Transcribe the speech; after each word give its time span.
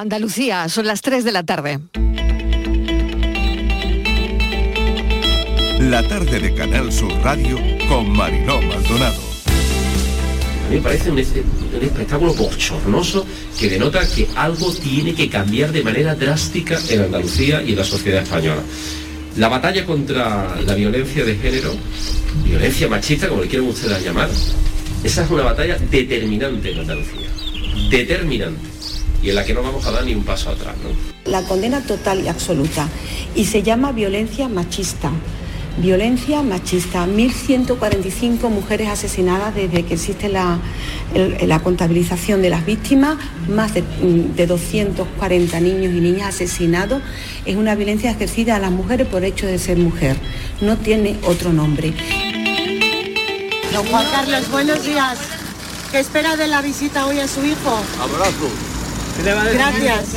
Andalucía, 0.00 0.68
son 0.68 0.86
las 0.86 1.02
3 1.02 1.24
de 1.24 1.32
la 1.32 1.42
tarde. 1.42 1.80
La 5.80 6.06
tarde 6.06 6.38
de 6.38 6.54
Canal 6.54 6.92
Sur 6.92 7.12
Radio 7.24 7.58
con 7.88 8.08
Mariló 8.08 8.62
Maldonado. 8.62 9.20
A 10.66 10.70
mí 10.70 10.76
me 10.76 10.82
parece 10.82 11.10
un, 11.10 11.18
espectáculo 11.18 12.32
bochornoso 12.32 13.26
que 13.58 13.68
denota 13.68 14.08
que 14.08 14.28
algo 14.36 14.72
tiene 14.72 15.16
que 15.16 15.28
cambiar 15.28 15.72
de 15.72 15.82
manera 15.82 16.14
drástica 16.14 16.78
en 16.90 17.02
Andalucía 17.02 17.60
y 17.64 17.72
en 17.72 17.78
la 17.78 17.84
sociedad 17.84 18.22
española. 18.22 18.62
La 19.36 19.48
batalla 19.48 19.84
contra 19.84 20.60
la 20.64 20.74
violencia 20.76 21.24
de 21.24 21.34
género, 21.34 21.74
violencia 22.44 22.86
machista, 22.86 23.28
como 23.28 23.42
le 23.42 23.48
quieran 23.48 23.66
ustedes 23.66 24.04
llamar, 24.04 24.30
esa 25.02 25.24
es 25.24 25.30
una 25.30 25.42
batalla 25.42 25.76
determinante 25.90 26.70
en 26.70 26.78
Andalucía. 26.78 27.26
Determinante 27.90 28.77
y 29.22 29.30
en 29.30 29.34
la 29.34 29.44
que 29.44 29.54
no 29.54 29.62
vamos 29.62 29.86
a 29.86 29.90
dar 29.90 30.04
ni 30.04 30.14
un 30.14 30.24
paso 30.24 30.50
atrás. 30.50 30.74
La 31.24 31.42
condena 31.42 31.80
total 31.80 32.22
y 32.24 32.28
absoluta 32.28 32.88
y 33.34 33.44
se 33.46 33.62
llama 33.62 33.92
violencia 33.92 34.48
machista. 34.48 35.10
Violencia 35.78 36.42
machista, 36.42 37.06
1.145 37.06 38.50
mujeres 38.50 38.88
asesinadas 38.88 39.54
desde 39.54 39.84
que 39.84 39.94
existe 39.94 40.28
la, 40.28 40.58
la 41.14 41.60
contabilización 41.60 42.42
de 42.42 42.50
las 42.50 42.66
víctimas, 42.66 43.16
más 43.48 43.74
de, 43.74 43.84
de 44.34 44.46
240 44.48 45.60
niños 45.60 45.94
y 45.94 46.00
niñas 46.00 46.34
asesinados. 46.34 47.00
Es 47.46 47.54
una 47.54 47.76
violencia 47.76 48.10
ejercida 48.10 48.56
a 48.56 48.58
las 48.58 48.72
mujeres 48.72 49.06
por 49.06 49.24
hecho 49.24 49.46
de 49.46 49.56
ser 49.60 49.78
mujer. 49.78 50.16
No 50.60 50.76
tiene 50.78 51.16
otro 51.24 51.52
nombre. 51.52 51.94
Don 53.72 53.86
Juan 53.86 54.06
Carlos, 54.10 54.50
buenos 54.50 54.84
días. 54.84 55.18
¿Qué 55.92 56.00
espera 56.00 56.34
de 56.36 56.48
la 56.48 56.60
visita 56.60 57.06
hoy 57.06 57.20
a 57.20 57.28
su 57.28 57.44
hijo? 57.44 57.80
Abrazo. 58.00 58.50
Gracias. 59.24 60.16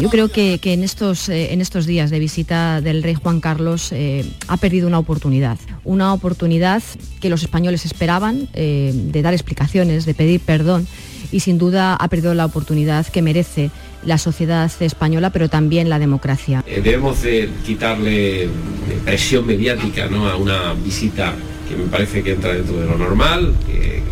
Yo 0.00 0.08
creo 0.08 0.28
que, 0.28 0.58
en, 0.62 0.82
estos, 0.82 1.28
eh, 1.28 1.52
en 1.52 1.60
estos 1.60 1.86
días 1.86 2.10
de 2.10 2.18
visita 2.18 2.80
del 2.80 3.02
rey 3.02 3.14
Juan 3.14 3.40
Carlos 3.40 3.92
eh, 3.92 4.24
ha 4.48 4.56
perdido 4.56 4.88
una 4.88 4.98
oportunidad, 4.98 5.58
una 5.84 6.12
oportunidad 6.12 6.82
que 7.20 7.28
los 7.28 7.42
españoles 7.42 7.84
esperaban 7.84 8.48
eh, 8.54 8.92
de 8.94 9.22
dar 9.22 9.34
explicaciones, 9.34 10.04
de 10.04 10.14
pedir 10.14 10.40
perdón 10.40 10.86
y 11.30 11.40
sin 11.40 11.58
duda 11.58 11.94
ha 11.94 12.08
perdido 12.08 12.34
la 12.34 12.44
oportunidad 12.44 13.06
que 13.06 13.22
merece 13.22 13.70
la 14.04 14.18
sociedad 14.18 14.70
española, 14.80 15.30
pero 15.30 15.48
también 15.48 15.88
la 15.88 15.98
democracia. 15.98 16.64
debemos 16.66 17.22
de 17.22 17.48
quitarle 17.64 18.48
presión 19.04 19.46
mediática 19.46 20.08
¿no? 20.08 20.28
a 20.28 20.36
una 20.36 20.74
visita 20.74 21.34
que 21.68 21.76
me 21.76 21.84
parece 21.84 22.22
que 22.22 22.32
entra 22.32 22.52
dentro 22.52 22.78
de 22.78 22.86
lo 22.86 22.98
normal, 22.98 23.54
que 23.66 24.02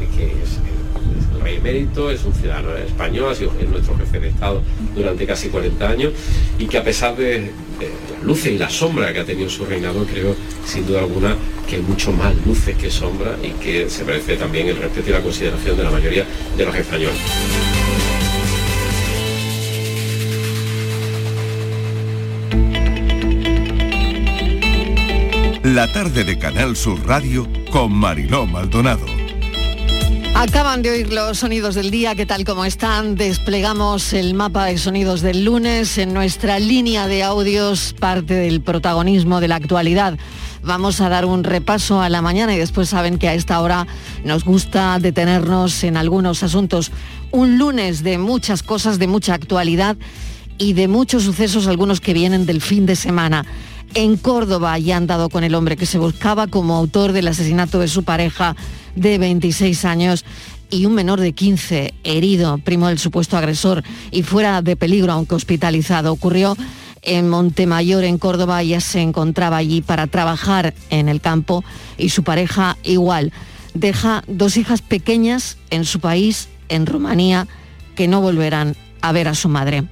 rey 1.42 1.56
emérito, 1.56 2.10
es 2.10 2.24
un 2.24 2.34
ciudadano 2.34 2.76
español, 2.76 3.32
ha 3.32 3.34
sido 3.34 3.52
nuestro 3.70 3.96
jefe 3.98 4.20
de 4.20 4.28
Estado 4.28 4.62
durante 4.94 5.26
casi 5.26 5.48
40 5.48 5.88
años 5.88 6.12
y 6.58 6.66
que 6.66 6.78
a 6.78 6.84
pesar 6.84 7.16
de, 7.16 7.50
las 7.80 8.22
luces 8.24 8.52
y 8.52 8.58
la 8.58 8.70
sombra 8.70 9.12
que 9.12 9.20
ha 9.20 9.24
tenido 9.24 9.48
su 9.48 9.64
reinado, 9.64 10.04
creo 10.04 10.34
sin 10.64 10.86
duda 10.86 11.00
alguna 11.00 11.36
que 11.68 11.76
hay 11.76 11.82
mucho 11.82 12.12
más 12.12 12.34
luces 12.46 12.76
que 12.76 12.90
sombra 12.90 13.36
y 13.42 13.50
que 13.62 13.88
se 13.88 14.04
merece 14.04 14.36
también 14.36 14.68
el 14.68 14.76
respeto 14.76 15.10
y 15.10 15.12
la 15.12 15.20
consideración 15.20 15.76
de 15.76 15.82
la 15.82 15.90
mayoría 15.90 16.26
de 16.56 16.64
los 16.64 16.74
españoles. 16.74 17.16
La 25.62 25.90
tarde 25.90 26.24
de 26.24 26.38
Canal 26.38 26.76
Sur 26.76 27.06
Radio 27.06 27.48
con 27.70 27.92
Mariló 27.92 28.46
Maldonado. 28.46 29.21
Acaban 30.42 30.82
de 30.82 30.90
oír 30.90 31.12
los 31.12 31.38
sonidos 31.38 31.76
del 31.76 31.92
día, 31.92 32.16
¿qué 32.16 32.26
tal 32.26 32.44
como 32.44 32.64
están? 32.64 33.14
Desplegamos 33.14 34.12
el 34.12 34.34
mapa 34.34 34.64
de 34.64 34.76
sonidos 34.76 35.20
del 35.20 35.44
lunes 35.44 35.98
en 35.98 36.12
nuestra 36.12 36.58
línea 36.58 37.06
de 37.06 37.22
audios, 37.22 37.94
parte 38.00 38.34
del 38.34 38.60
protagonismo 38.60 39.40
de 39.40 39.46
la 39.46 39.54
actualidad. 39.54 40.18
Vamos 40.64 41.00
a 41.00 41.08
dar 41.08 41.26
un 41.26 41.44
repaso 41.44 42.02
a 42.02 42.08
la 42.08 42.22
mañana 42.22 42.56
y 42.56 42.58
después 42.58 42.88
saben 42.88 43.18
que 43.18 43.28
a 43.28 43.34
esta 43.34 43.60
hora 43.60 43.86
nos 44.24 44.44
gusta 44.44 44.98
detenernos 44.98 45.84
en 45.84 45.96
algunos 45.96 46.42
asuntos. 46.42 46.90
Un 47.30 47.56
lunes 47.56 48.02
de 48.02 48.18
muchas 48.18 48.64
cosas, 48.64 48.98
de 48.98 49.06
mucha 49.06 49.34
actualidad 49.34 49.96
y 50.58 50.72
de 50.72 50.88
muchos 50.88 51.22
sucesos, 51.22 51.68
algunos 51.68 52.00
que 52.00 52.14
vienen 52.14 52.46
del 52.46 52.60
fin 52.60 52.84
de 52.84 52.96
semana. 52.96 53.46
En 53.94 54.16
Córdoba 54.16 54.76
ya 54.80 54.96
han 54.96 55.06
dado 55.06 55.28
con 55.28 55.44
el 55.44 55.54
hombre 55.54 55.76
que 55.76 55.86
se 55.86 55.98
buscaba 55.98 56.48
como 56.48 56.74
autor 56.74 57.12
del 57.12 57.28
asesinato 57.28 57.78
de 57.78 57.86
su 57.86 58.02
pareja 58.02 58.56
de 58.96 59.18
26 59.18 59.84
años 59.84 60.24
y 60.70 60.86
un 60.86 60.94
menor 60.94 61.20
de 61.20 61.32
15 61.32 61.94
herido, 62.02 62.58
primo 62.58 62.88
del 62.88 62.98
supuesto 62.98 63.36
agresor 63.36 63.84
y 64.10 64.22
fuera 64.22 64.62
de 64.62 64.76
peligro, 64.76 65.12
aunque 65.12 65.34
hospitalizado. 65.34 66.12
Ocurrió 66.12 66.56
en 67.02 67.28
Montemayor, 67.28 68.04
en 68.04 68.18
Córdoba, 68.18 68.62
ya 68.62 68.80
se 68.80 69.00
encontraba 69.00 69.58
allí 69.58 69.82
para 69.82 70.06
trabajar 70.06 70.72
en 70.88 71.08
el 71.08 71.20
campo 71.20 71.62
y 71.98 72.08
su 72.08 72.22
pareja 72.22 72.78
igual. 72.82 73.32
Deja 73.74 74.22
dos 74.28 74.56
hijas 74.56 74.82
pequeñas 74.82 75.58
en 75.70 75.84
su 75.84 76.00
país, 76.00 76.48
en 76.68 76.86
Rumanía, 76.86 77.48
que 77.96 78.08
no 78.08 78.20
volverán 78.20 78.76
a 79.00 79.12
ver 79.12 79.28
a 79.28 79.34
su 79.34 79.48
madre. 79.48 79.84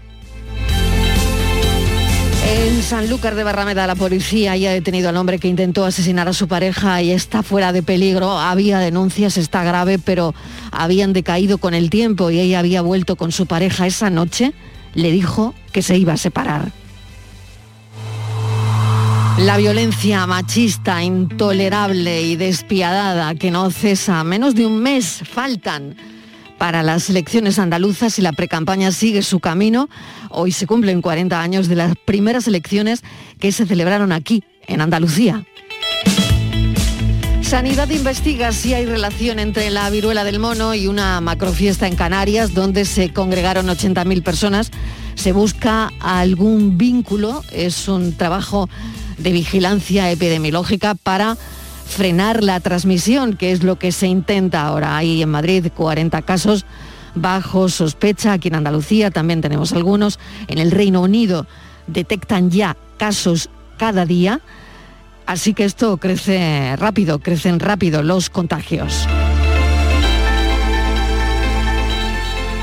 En 2.81 2.87
Sanlúcar 2.87 3.35
de 3.35 3.45
Barrameda 3.45 3.87
la 3.87 3.95
policía 3.95 4.57
ya 4.57 4.71
ha 4.71 4.73
detenido 4.73 5.11
al 5.11 5.19
hombre 5.19 5.39
que 5.39 5.49
intentó 5.49 5.85
asesinar 5.85 6.29
a 6.29 6.33
su 6.33 6.49
pareja 6.49 7.03
y 7.03 7.11
está 7.11 7.43
fuera 7.43 7.75
de 7.75 7.83
peligro. 7.83 8.39
Había 8.39 8.79
denuncias, 8.79 9.37
está 9.37 9.63
grave, 9.63 9.99
pero 9.99 10.35
habían 10.73 11.13
decaído 11.13 11.59
con 11.59 11.75
el 11.75 11.91
tiempo 11.91 12.31
y 12.31 12.41
ella 12.41 12.59
había 12.59 12.81
vuelto 12.81 13.17
con 13.17 13.33
su 13.33 13.45
pareja 13.45 13.87
esa 13.87 14.09
noche. 14.09 14.55
Le 14.95 15.13
dijo 15.13 15.55
que 15.73 15.83
se 15.83 15.99
iba 15.99 16.15
a 16.15 16.17
separar. 16.17 16.73
La 19.41 19.59
violencia 19.59 20.27
machista, 20.27 21.03
intolerable 21.03 22.23
y 22.23 22.37
despiadada 22.37 23.35
que 23.35 23.51
no 23.51 23.71
cesa. 23.71 24.25
Menos 24.25 24.55
de 24.55 24.65
un 24.65 24.79
mes 24.79 25.21
faltan 25.31 25.97
para 26.61 26.83
las 26.83 27.09
elecciones 27.09 27.59
andaluzas 27.59 28.19
y 28.19 28.23
la 28.23 28.33
precampaña 28.33 28.93
sigue 28.93 29.23
su 29.23 29.41
camino. 29.41 29.89
Hoy 30.29 30.53
se 30.53 30.67
cumplen 30.67 31.01
40 31.01 31.41
años 31.41 31.69
de 31.69 31.75
las 31.75 31.97
primeras 31.97 32.47
elecciones 32.47 33.03
que 33.39 33.51
se 33.51 33.65
celebraron 33.65 34.13
aquí, 34.13 34.45
en 34.67 34.83
Andalucía. 34.83 35.47
Sanidad 37.41 37.89
investiga 37.89 38.53
si 38.53 38.75
hay 38.75 38.85
relación 38.85 39.39
entre 39.39 39.71
la 39.71 39.89
viruela 39.89 40.23
del 40.23 40.39
mono 40.39 40.75
y 40.75 40.87
una 40.87 41.23
macrofiesta 41.23 41.87
en 41.87 41.97
Canarias 41.97 42.53
donde 42.53 42.85
se 42.85 43.11
congregaron 43.11 43.67
80.000 43.67 44.23
personas. 44.23 44.71
Se 45.15 45.33
busca 45.33 45.91
algún 45.99 46.77
vínculo, 46.77 47.43
es 47.53 47.89
un 47.89 48.13
trabajo 48.19 48.69
de 49.17 49.33
vigilancia 49.33 50.11
epidemiológica 50.11 50.95
para 50.95 51.39
frenar 51.91 52.43
la 52.43 52.61
transmisión, 52.61 53.37
que 53.37 53.53
es 53.53 53.63
lo 53.63 53.77
que 53.77 53.93
se 53.93 54.07
intenta 54.07 54.63
ahora. 54.63 54.97
Hay 54.97 55.23
en 55.23 55.29
Madrid 55.29 55.67
40 55.75 56.23
casos 56.23 56.65
bajo 57.15 57.69
sospecha, 57.69 58.33
aquí 58.33 58.49
en 58.49 58.55
Andalucía 58.55 59.11
también 59.11 59.41
tenemos 59.41 59.73
algunos. 59.73 60.19
En 60.49 60.59
el 60.59 60.71
Reino 60.71 61.01
Unido 61.03 61.47
detectan 61.87 62.51
ya 62.51 62.77
casos 62.99 63.51
cada 63.77 64.07
día, 64.07 64.41
así 65.27 65.55
que 65.55 65.65
esto 65.65 65.97
crece 65.97 66.77
rápido, 66.77 67.19
crecen 67.19 67.61
rápido 67.61 68.03
los 68.03 68.31
contagios. 68.31 69.07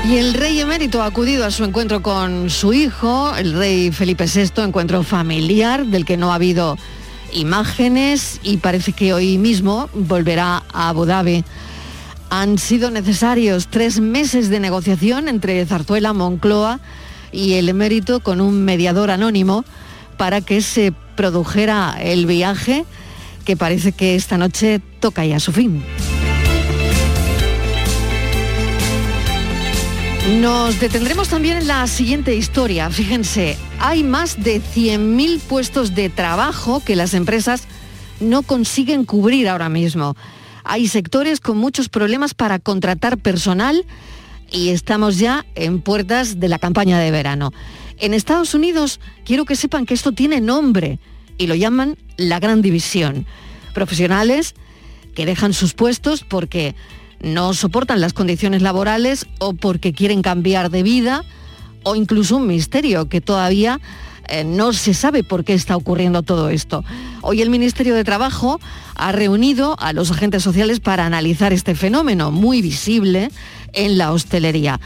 Y 0.08 0.16
el 0.16 0.32
rey 0.32 0.58
emérito 0.58 1.02
ha 1.02 1.06
acudido 1.06 1.44
a 1.44 1.50
su 1.50 1.64
encuentro 1.64 2.02
con 2.02 2.48
su 2.48 2.72
hijo, 2.72 3.36
el 3.36 3.52
rey 3.52 3.90
Felipe 3.92 4.24
VI, 4.24 4.62
encuentro 4.62 5.02
familiar 5.02 5.84
del 5.84 6.06
que 6.06 6.16
no 6.16 6.32
ha 6.32 6.36
habido 6.36 6.78
imágenes 7.32 8.40
y 8.42 8.58
parece 8.58 8.92
que 8.92 9.12
hoy 9.12 9.38
mismo 9.38 9.88
volverá 9.94 10.62
a 10.72 10.88
Abu 10.88 11.04
Dhabi. 11.04 11.44
Han 12.30 12.58
sido 12.58 12.90
necesarios 12.90 13.68
tres 13.68 14.00
meses 14.00 14.50
de 14.50 14.60
negociación 14.60 15.28
entre 15.28 15.64
Zarzuela, 15.66 16.12
Moncloa 16.12 16.80
y 17.32 17.54
el 17.54 17.68
emérito 17.68 18.20
con 18.20 18.40
un 18.40 18.64
mediador 18.64 19.10
anónimo 19.10 19.64
para 20.16 20.40
que 20.40 20.60
se 20.60 20.92
produjera 21.16 21.96
el 22.00 22.26
viaje 22.26 22.84
que 23.44 23.56
parece 23.56 23.92
que 23.92 24.14
esta 24.14 24.36
noche 24.36 24.80
toca 25.00 25.24
ya 25.24 25.40
su 25.40 25.52
fin. 25.52 25.82
Nos 30.40 30.78
detendremos 30.78 31.28
también 31.28 31.56
en 31.56 31.66
la 31.66 31.86
siguiente 31.86 32.34
historia. 32.36 32.90
Fíjense, 32.90 33.56
hay 33.80 34.02
más 34.02 34.42
de 34.42 34.60
100.000 34.60 35.40
puestos 35.40 35.94
de 35.94 36.10
trabajo 36.10 36.82
que 36.84 36.96
las 36.96 37.14
empresas 37.14 37.64
no 38.20 38.42
consiguen 38.42 39.04
cubrir 39.04 39.48
ahora 39.48 39.68
mismo. 39.68 40.16
Hay 40.64 40.88
sectores 40.88 41.40
con 41.40 41.56
muchos 41.56 41.88
problemas 41.88 42.34
para 42.34 42.58
contratar 42.58 43.18
personal 43.18 43.86
y 44.50 44.70
estamos 44.70 45.18
ya 45.18 45.46
en 45.54 45.80
puertas 45.80 46.40
de 46.40 46.48
la 46.48 46.58
campaña 46.58 46.98
de 46.98 47.10
verano. 47.10 47.52
En 47.98 48.14
Estados 48.14 48.54
Unidos 48.54 49.00
quiero 49.24 49.44
que 49.44 49.56
sepan 49.56 49.86
que 49.86 49.94
esto 49.94 50.12
tiene 50.12 50.40
nombre 50.40 50.98
y 51.36 51.46
lo 51.46 51.54
llaman 51.54 51.96
la 52.16 52.40
Gran 52.40 52.62
División. 52.62 53.26
Profesionales 53.74 54.54
que 55.14 55.26
dejan 55.26 55.52
sus 55.52 55.74
puestos 55.74 56.24
porque 56.24 56.74
no 57.20 57.54
soportan 57.54 58.00
las 58.00 58.12
condiciones 58.12 58.62
laborales 58.62 59.26
o 59.38 59.54
porque 59.54 59.92
quieren 59.92 60.22
cambiar 60.22 60.70
de 60.70 60.82
vida 60.82 61.24
o 61.82 61.94
incluso 61.94 62.36
un 62.36 62.46
misterio 62.46 63.08
que 63.08 63.20
todavía 63.20 63.80
eh, 64.28 64.44
no 64.44 64.72
se 64.72 64.92
sabe 64.94 65.24
por 65.24 65.44
qué 65.44 65.54
está 65.54 65.76
ocurriendo 65.76 66.22
todo 66.22 66.50
esto. 66.50 66.84
Hoy 67.22 67.40
el 67.40 67.50
Ministerio 67.50 67.94
de 67.94 68.04
Trabajo 68.04 68.60
ha 68.94 69.12
reunido 69.12 69.76
a 69.78 69.92
los 69.92 70.10
agentes 70.10 70.42
sociales 70.42 70.80
para 70.80 71.06
analizar 71.06 71.52
este 71.52 71.74
fenómeno 71.74 72.30
muy 72.30 72.60
visible 72.60 73.30
en 73.72 73.96
la 73.96 74.12
hostelería. 74.12 74.80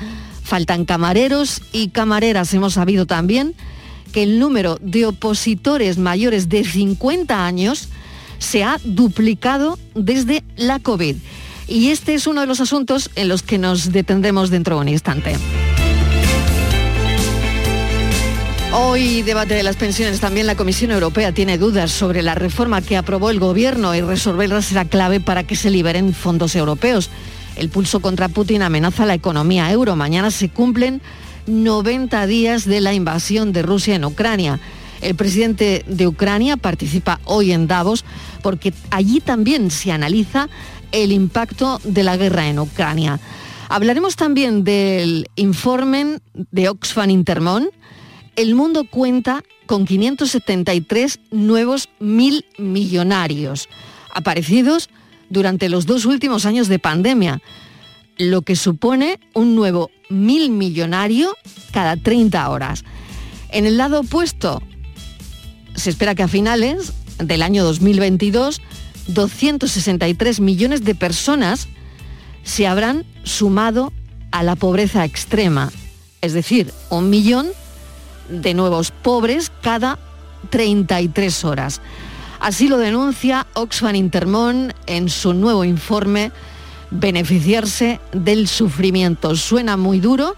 Faltan 0.44 0.85
camareros 0.85 1.62
y 1.73 1.89
camareras. 1.89 2.55
Hemos 2.55 2.75
sabido 2.75 3.06
también 3.06 3.55
que 4.12 4.23
el 4.23 4.39
número 4.39 4.79
de 4.81 5.06
opositores 5.06 5.99
mayores 5.99 6.49
de 6.49 6.65
50 6.65 7.44
años 7.44 7.89
se 8.39 8.62
ha 8.62 8.79
duplicado 8.85 9.79
desde 9.94 10.44
la 10.56 10.79
COVID. 10.79 11.17
Y 11.69 11.89
este 11.89 12.15
es 12.15 12.27
uno 12.27 12.43
de 12.43 12.47
los 12.47 12.61
asuntos 12.61 13.11
en 13.15 13.29
los 13.29 13.43
que 13.43 13.59
nos 13.59 13.93
detendremos 13.93 14.50
dentro 14.50 14.77
de 14.77 14.83
un 14.83 14.89
instante. 14.89 15.37
Hoy 18.74 19.20
debate 19.20 19.52
de 19.52 19.62
las 19.62 19.76
pensiones. 19.76 20.20
También 20.20 20.46
la 20.46 20.54
Comisión 20.54 20.92
Europea 20.92 21.32
tiene 21.32 21.58
dudas 21.58 21.90
sobre 21.90 22.22
la 22.22 22.34
reforma 22.34 22.80
que 22.80 22.96
aprobó 22.96 23.28
el 23.28 23.38
Gobierno 23.38 23.94
y 23.94 24.00
resolverla 24.00 24.62
será 24.62 24.86
clave 24.86 25.20
para 25.20 25.44
que 25.44 25.56
se 25.56 25.69
liberen 25.69 26.14
fondos 26.14 26.56
europeos. 26.56 27.10
El 27.56 27.69
pulso 27.69 28.00
contra 28.00 28.30
Putin 28.30 28.62
amenaza 28.62 29.04
la 29.04 29.12
economía 29.12 29.70
euro. 29.70 29.94
Mañana 29.94 30.30
se 30.30 30.48
cumplen 30.48 31.02
90 31.46 32.26
días 32.26 32.64
de 32.64 32.80
la 32.80 32.94
invasión 32.94 33.52
de 33.52 33.60
Rusia 33.60 33.94
en 33.94 34.06
Ucrania. 34.06 34.58
El 35.02 35.16
presidente 35.16 35.84
de 35.86 36.06
Ucrania 36.06 36.56
participa 36.56 37.20
hoy 37.24 37.52
en 37.52 37.66
Davos 37.66 38.06
porque 38.40 38.72
allí 38.90 39.20
también 39.20 39.70
se 39.70 39.92
analiza 39.92 40.48
el 40.92 41.12
impacto 41.12 41.78
de 41.84 42.04
la 42.04 42.16
guerra 42.16 42.48
en 42.48 42.58
Ucrania. 42.58 43.20
Hablaremos 43.69 44.16
también 44.16 44.64
del 44.64 45.28
informe 45.36 46.20
de 46.32 46.70
Oxfam 46.70 47.10
Intermón 47.10 47.69
el 48.37 48.55
mundo 48.55 48.84
cuenta 48.84 49.43
con 49.67 49.84
573 49.84 51.20
nuevos 51.31 51.88
mil 51.99 52.44
millonarios, 52.58 53.69
aparecidos 54.12 54.88
durante 55.31 55.69
los 55.69 55.87
dos 55.87 56.05
últimos 56.05 56.44
años 56.46 56.69
de 56.69 56.79
pandemia, 56.79 57.40
lo 58.19 58.43
que 58.43 58.56
supone 58.56 59.19
un 59.34 59.55
nuevo 59.55 59.90
mil 60.11 60.50
millonario 60.50 61.34
cada 61.73 61.96
30 61.96 62.49
horas. 62.50 62.84
En 63.49 63.67
el 63.67 63.76
lado 63.76 64.00
opuesto, 64.00 64.62
se 65.75 65.90
espera 65.90 66.14
que 66.14 66.23
a 66.23 66.29
finales 66.29 66.93
del 67.19 67.43
año 67.43 67.64
2022, 67.64 68.61
263 69.08 70.40
millones 70.40 70.84
de 70.84 70.94
personas 70.94 71.69
se 72.43 72.67
habrán 72.67 73.05
sumado 73.25 73.93
a 74.31 74.43
la 74.43 74.56
pobreza 74.56 75.05
extrema, 75.05 75.70
es 76.20 76.32
decir, 76.32 76.73
un 76.90 77.11
millón 77.11 77.49
de 78.28 78.54
nuevos 78.54 78.90
pobres 78.90 79.52
cada 79.62 79.98
33 80.50 81.44
horas. 81.44 81.80
Así 82.40 82.69
lo 82.69 82.78
denuncia 82.78 83.46
Oxfam 83.54 83.94
Intermón 83.94 84.74
en 84.86 85.08
su 85.08 85.32
nuevo 85.34 85.64
informe 85.64 86.32
Beneficiarse 86.90 88.00
del 88.12 88.48
sufrimiento. 88.48 89.34
Suena 89.34 89.78
muy 89.78 89.98
duro, 89.98 90.36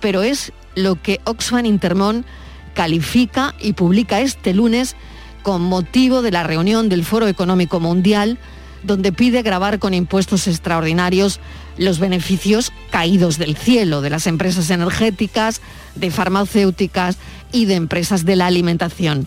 pero 0.00 0.22
es 0.22 0.52
lo 0.74 1.00
que 1.00 1.20
Oxfam 1.24 1.64
Intermón 1.64 2.26
califica 2.74 3.54
y 3.58 3.72
publica 3.72 4.20
este 4.20 4.52
lunes 4.52 4.94
con 5.42 5.62
motivo 5.62 6.20
de 6.20 6.32
la 6.32 6.42
reunión 6.42 6.90
del 6.90 7.04
Foro 7.04 7.28
Económico 7.28 7.80
Mundial, 7.80 8.38
donde 8.82 9.10
pide 9.10 9.42
grabar 9.42 9.78
con 9.78 9.94
impuestos 9.94 10.46
extraordinarios 10.48 11.40
los 11.76 11.98
beneficios 11.98 12.72
caídos 12.90 13.38
del 13.38 13.56
cielo 13.56 14.00
de 14.00 14.10
las 14.10 14.26
empresas 14.26 14.70
energéticas, 14.70 15.60
de 15.94 16.10
farmacéuticas 16.10 17.16
y 17.52 17.66
de 17.66 17.74
empresas 17.74 18.24
de 18.24 18.36
la 18.36 18.46
alimentación. 18.46 19.26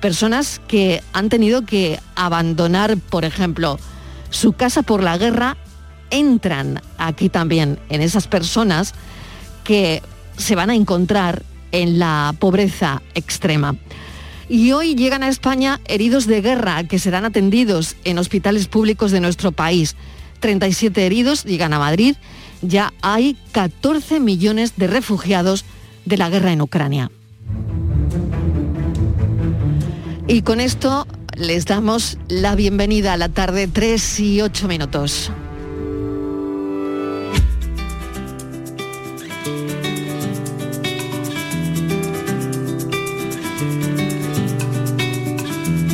Personas 0.00 0.60
que 0.68 1.02
han 1.12 1.28
tenido 1.28 1.64
que 1.64 1.98
abandonar, 2.14 2.96
por 2.96 3.24
ejemplo, 3.24 3.78
su 4.30 4.52
casa 4.52 4.82
por 4.82 5.02
la 5.02 5.18
guerra, 5.18 5.56
entran 6.10 6.80
aquí 6.96 7.28
también 7.28 7.78
en 7.88 8.00
esas 8.00 8.28
personas 8.28 8.94
que 9.64 10.02
se 10.36 10.54
van 10.54 10.70
a 10.70 10.74
encontrar 10.74 11.42
en 11.72 11.98
la 11.98 12.34
pobreza 12.38 13.02
extrema. 13.14 13.76
Y 14.48 14.72
hoy 14.72 14.94
llegan 14.94 15.22
a 15.22 15.28
España 15.28 15.80
heridos 15.84 16.26
de 16.26 16.40
guerra 16.40 16.84
que 16.84 16.98
serán 16.98 17.26
atendidos 17.26 17.96
en 18.04 18.18
hospitales 18.18 18.66
públicos 18.66 19.10
de 19.10 19.20
nuestro 19.20 19.52
país. 19.52 19.94
37 20.40 21.04
heridos 21.04 21.44
llegan 21.44 21.72
a 21.72 21.78
Madrid. 21.78 22.16
Ya 22.62 22.92
hay 23.02 23.36
14 23.52 24.20
millones 24.20 24.74
de 24.76 24.86
refugiados 24.86 25.64
de 26.04 26.16
la 26.16 26.30
guerra 26.30 26.52
en 26.52 26.62
Ucrania. 26.62 27.10
Y 30.26 30.42
con 30.42 30.60
esto 30.60 31.06
les 31.36 31.66
damos 31.66 32.18
la 32.28 32.54
bienvenida 32.54 33.12
a 33.12 33.16
la 33.16 33.28
tarde 33.28 33.68
3 33.68 34.20
y 34.20 34.42
8 34.42 34.68
minutos. 34.68 35.30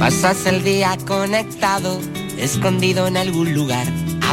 Pasas 0.05 0.45
el 0.45 0.63
día 0.63 0.99
conectado, 1.07 1.99
escondido 2.37 3.07
en 3.07 3.17
algún 3.17 3.55
lugar, 3.55 3.87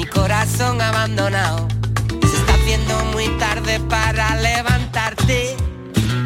mi 0.00 0.06
corazón 0.06 0.80
abandonado. 0.80 1.68
Se 2.22 2.36
está 2.36 2.54
haciendo 2.54 3.04
muy 3.12 3.28
tarde 3.38 3.78
para 3.80 4.34
levantarte. 4.36 5.56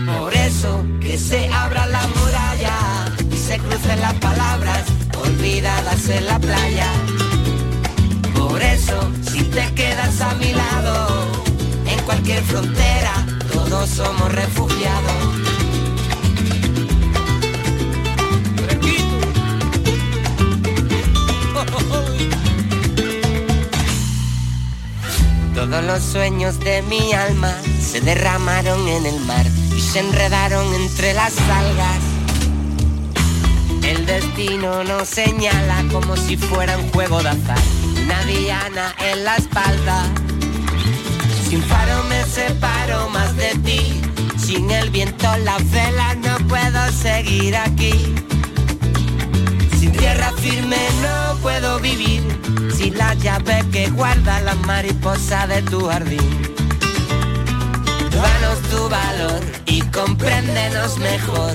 Por 0.07 0.33
eso 0.33 0.85
que 1.01 1.19
se 1.19 1.49
abra 1.49 1.85
la 1.87 2.07
muralla 2.17 2.77
y 3.33 3.37
se 3.37 3.59
crucen 3.59 4.01
las 4.01 4.15
palabras 4.15 4.85
olvidadas 5.21 6.09
en 6.09 6.25
la 6.27 6.39
playa. 6.39 6.89
Por 8.37 8.63
eso, 8.63 9.11
si 9.29 9.43
te 9.43 9.65
quedas 9.75 10.21
a 10.21 10.35
mi 10.35 10.53
lado, 10.53 11.09
en 11.87 12.01
cualquier 12.05 12.45
frontera, 12.45 13.27
todos 13.53 13.91
somos 13.91 14.33
refugiados. 14.33 15.54
Todos 25.55 25.85
los 25.85 26.03
sueños 26.03 26.59
de 26.59 26.83
mi 26.83 27.13
alma 27.13 27.55
se 27.81 28.01
derramaron 28.01 28.89
en 28.89 29.07
el 29.07 29.21
mar 29.21 29.47
y 29.77 29.81
se 29.81 30.01
enredaron 30.01 30.67
entre 30.75 31.15
las 31.15 31.39
algas. 31.39 32.01
El 33.85 34.05
destino 34.05 34.83
nos 34.83 35.09
señala 35.09 35.85
como 35.93 36.17
si 36.17 36.37
fuera 36.37 36.77
un 36.77 36.91
juego 36.91 37.23
de 37.23 37.29
azar, 37.29 37.59
una 38.03 38.21
diana 38.25 38.95
en 38.99 39.25
la 39.25 39.37
espalda. 39.37 40.05
Sin 41.49 41.63
faro 41.63 42.03
me 42.09 42.25
separo 42.25 43.09
más 43.11 43.37
de 43.37 43.55
ti, 43.65 44.01
sin 44.37 44.71
el 44.73 44.91
viento 44.91 45.29
la 45.45 45.57
vela 45.71 46.17
no 46.17 46.37
puedo 46.49 46.93
seguir 46.93 47.55
aquí. 47.57 48.13
Sin 49.79 49.93
tierra 49.93 50.33
firme 50.33 50.79
no 51.01 51.39
puedo 51.39 51.79
vivir 51.79 52.14
la 52.95 53.15
llave 53.15 53.65
que 53.73 53.91
guarda 53.91 54.41
la 54.41 54.55
mariposa 54.55 55.47
de 55.47 55.63
tu 55.63 55.87
jardín. 55.87 56.55
Danos 58.11 58.61
tu 58.71 58.89
valor 58.89 59.41
y 59.67 59.81
compréndenos 59.83 60.99
mejor. 60.99 61.55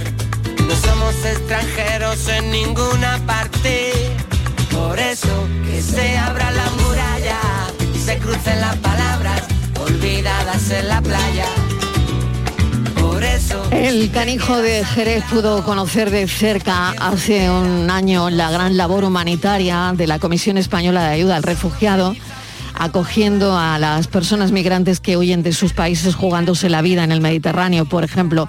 No 0.67 0.75
somos 0.75 1.15
extranjeros 1.25 2.27
en 2.27 2.51
ninguna 2.51 3.19
parte. 3.25 3.91
Por 4.71 4.99
eso 4.99 5.47
que 5.65 5.81
se 5.81 6.17
abra 6.17 6.51
la 6.51 6.69
muralla 6.81 7.39
y 7.93 7.99
se 7.99 8.17
crucen 8.17 8.59
las 8.61 8.75
palabras 8.77 9.43
olvidadas 9.79 10.69
en 10.71 10.87
la 10.87 11.01
playa. 11.01 11.68
El 13.71 14.09
canijo 14.11 14.57
de 14.57 14.83
Jerez 14.83 15.23
pudo 15.29 15.63
conocer 15.63 16.09
de 16.09 16.27
cerca 16.27 16.91
hace 16.99 17.49
un 17.49 17.89
año 17.91 18.29
la 18.29 18.49
gran 18.49 18.77
labor 18.77 19.03
humanitaria 19.03 19.93
de 19.95 20.07
la 20.07 20.19
Comisión 20.19 20.57
Española 20.57 21.03
de 21.03 21.13
Ayuda 21.13 21.35
al 21.35 21.43
Refugiado 21.43 22.15
acogiendo 22.73 23.57
a 23.57 23.77
las 23.77 24.07
personas 24.07 24.51
migrantes 24.51 24.99
que 24.99 25.17
huyen 25.17 25.43
de 25.43 25.53
sus 25.53 25.73
países 25.73 26.15
jugándose 26.15 26.69
la 26.69 26.81
vida 26.81 27.03
en 27.03 27.11
el 27.11 27.21
Mediterráneo, 27.21 27.85
por 27.85 28.03
ejemplo. 28.03 28.47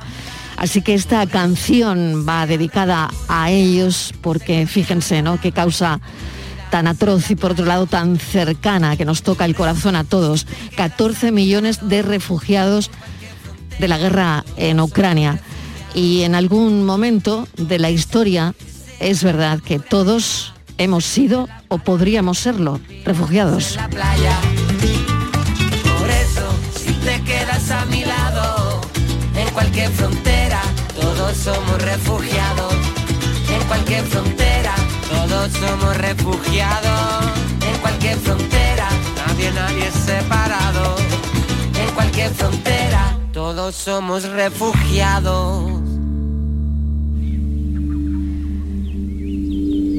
Así 0.57 0.83
que 0.83 0.95
esta 0.95 1.27
canción 1.27 2.27
va 2.27 2.47
dedicada 2.47 3.11
a 3.29 3.51
ellos 3.51 4.15
porque 4.23 4.67
fíjense, 4.67 5.21
¿no? 5.21 5.41
Qué 5.41 5.53
causa 5.53 6.01
tan 6.71 6.87
atroz 6.87 7.31
y 7.31 7.37
por 7.37 7.53
otro 7.53 7.67
lado 7.67 7.87
tan 7.87 8.19
cercana 8.19 8.97
que 8.97 9.05
nos 9.05 9.23
toca 9.23 9.45
el 9.45 9.57
corazón 9.57 9.97
a 9.97 10.05
todos. 10.05 10.47
14 10.77 11.33
millones 11.33 11.89
de 11.89 12.03
refugiados 12.03 12.91
de 13.81 13.89
la 13.89 13.99
guerra 13.99 14.45
en 14.57 14.79
Ucrania. 14.81 15.41
Y 15.95 16.23
en 16.23 16.35
algún 16.35 16.85
momento 16.85 17.49
de 17.57 17.79
la 17.79 17.91
historia 17.91 18.55
es 19.01 19.25
verdad 19.25 19.61
que 19.61 19.79
todos 19.79 20.53
hemos 20.79 21.05
sido 21.05 21.49
o 21.69 21.79
podríamos 21.79 22.39
serlo 22.39 22.81
refugiados. 23.05 23.79
Por 25.99 26.11
eso, 26.11 26.47
si 26.77 26.93
te 26.93 27.21
quedas 27.23 27.71
a 27.71 27.85
mi 27.87 28.05
lado, 28.05 28.81
en 29.35 29.49
cualquier 29.51 29.91
frontera, 29.91 30.61
todos 31.01 31.37
somos 31.37 31.83
refugiados. 31.83 32.75
En 33.53 33.67
cualquier 33.67 34.05
frontera, 34.05 34.75
todos 35.09 35.53
somos 35.53 35.97
refugiados. 35.97 37.25
En 37.67 37.79
cualquier 37.81 38.19
frontera, 38.19 38.89
nadie, 39.27 39.51
nadie 39.53 39.89
es 39.89 39.95
separado. 39.95 40.97
En 41.83 41.95
cualquier 41.95 42.31
frontera, 42.35 43.10
todos 43.41 43.75
somos 43.75 44.25
refugiados. 44.25 45.81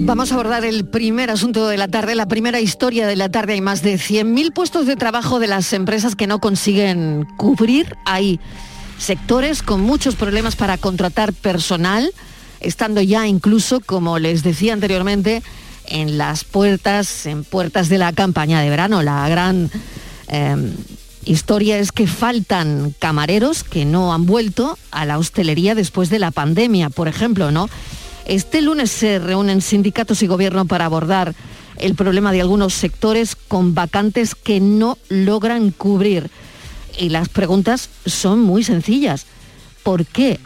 Vamos 0.05 0.31
a 0.31 0.35
abordar 0.35 0.63
el 0.63 0.85
primer 0.85 1.31
asunto 1.31 1.67
de 1.67 1.75
la 1.75 1.87
tarde, 1.87 2.13
la 2.13 2.27
primera 2.27 2.59
historia 2.59 3.07
de 3.07 3.15
la 3.15 3.29
tarde. 3.29 3.53
Hay 3.53 3.61
más 3.61 3.81
de 3.81 3.95
100.000 3.95 4.53
puestos 4.53 4.85
de 4.85 4.95
trabajo 4.95 5.39
de 5.39 5.47
las 5.47 5.73
empresas 5.73 6.15
que 6.15 6.27
no 6.27 6.37
consiguen 6.37 7.25
cubrir. 7.37 7.97
Hay 8.05 8.39
sectores 8.99 9.63
con 9.63 9.81
muchos 9.81 10.13
problemas 10.15 10.55
para 10.55 10.77
contratar 10.77 11.33
personal, 11.33 12.13
estando 12.59 13.01
ya 13.01 13.25
incluso, 13.25 13.79
como 13.79 14.19
les 14.19 14.43
decía 14.43 14.73
anteriormente, 14.73 15.41
en 15.87 16.19
las 16.19 16.43
puertas, 16.43 17.25
en 17.25 17.43
puertas 17.43 17.89
de 17.89 17.97
la 17.97 18.13
campaña 18.13 18.61
de 18.61 18.69
verano. 18.69 19.01
La 19.01 19.27
gran 19.29 19.71
eh, 20.27 20.75
historia 21.25 21.77
es 21.77 21.91
que 21.91 22.07
faltan 22.07 22.95
camareros 22.99 23.63
que 23.63 23.85
no 23.85 24.13
han 24.13 24.25
vuelto 24.25 24.77
a 24.91 25.05
la 25.05 25.17
hostelería 25.17 25.75
después 25.75 26.09
de 26.09 26.19
la 26.19 26.31
pandemia, 26.31 26.89
por 26.89 27.07
ejemplo, 27.07 27.51
¿no? 27.51 27.69
Este 28.25 28.61
lunes 28.61 28.91
se 28.91 29.19
reúnen 29.19 29.61
sindicatos 29.61 30.21
y 30.23 30.27
gobierno 30.27 30.65
para 30.65 30.85
abordar 30.85 31.33
el 31.77 31.95
problema 31.95 32.31
de 32.31 32.41
algunos 32.41 32.73
sectores 32.73 33.35
con 33.35 33.73
vacantes 33.73 34.35
que 34.35 34.59
no 34.59 34.97
logran 35.09 35.71
cubrir. 35.71 36.29
Y 36.97 37.09
las 37.09 37.29
preguntas 37.29 37.89
son 38.05 38.39
muy 38.39 38.63
sencillas. 38.63 39.25
¿Por 39.83 40.05
qué 40.05 40.39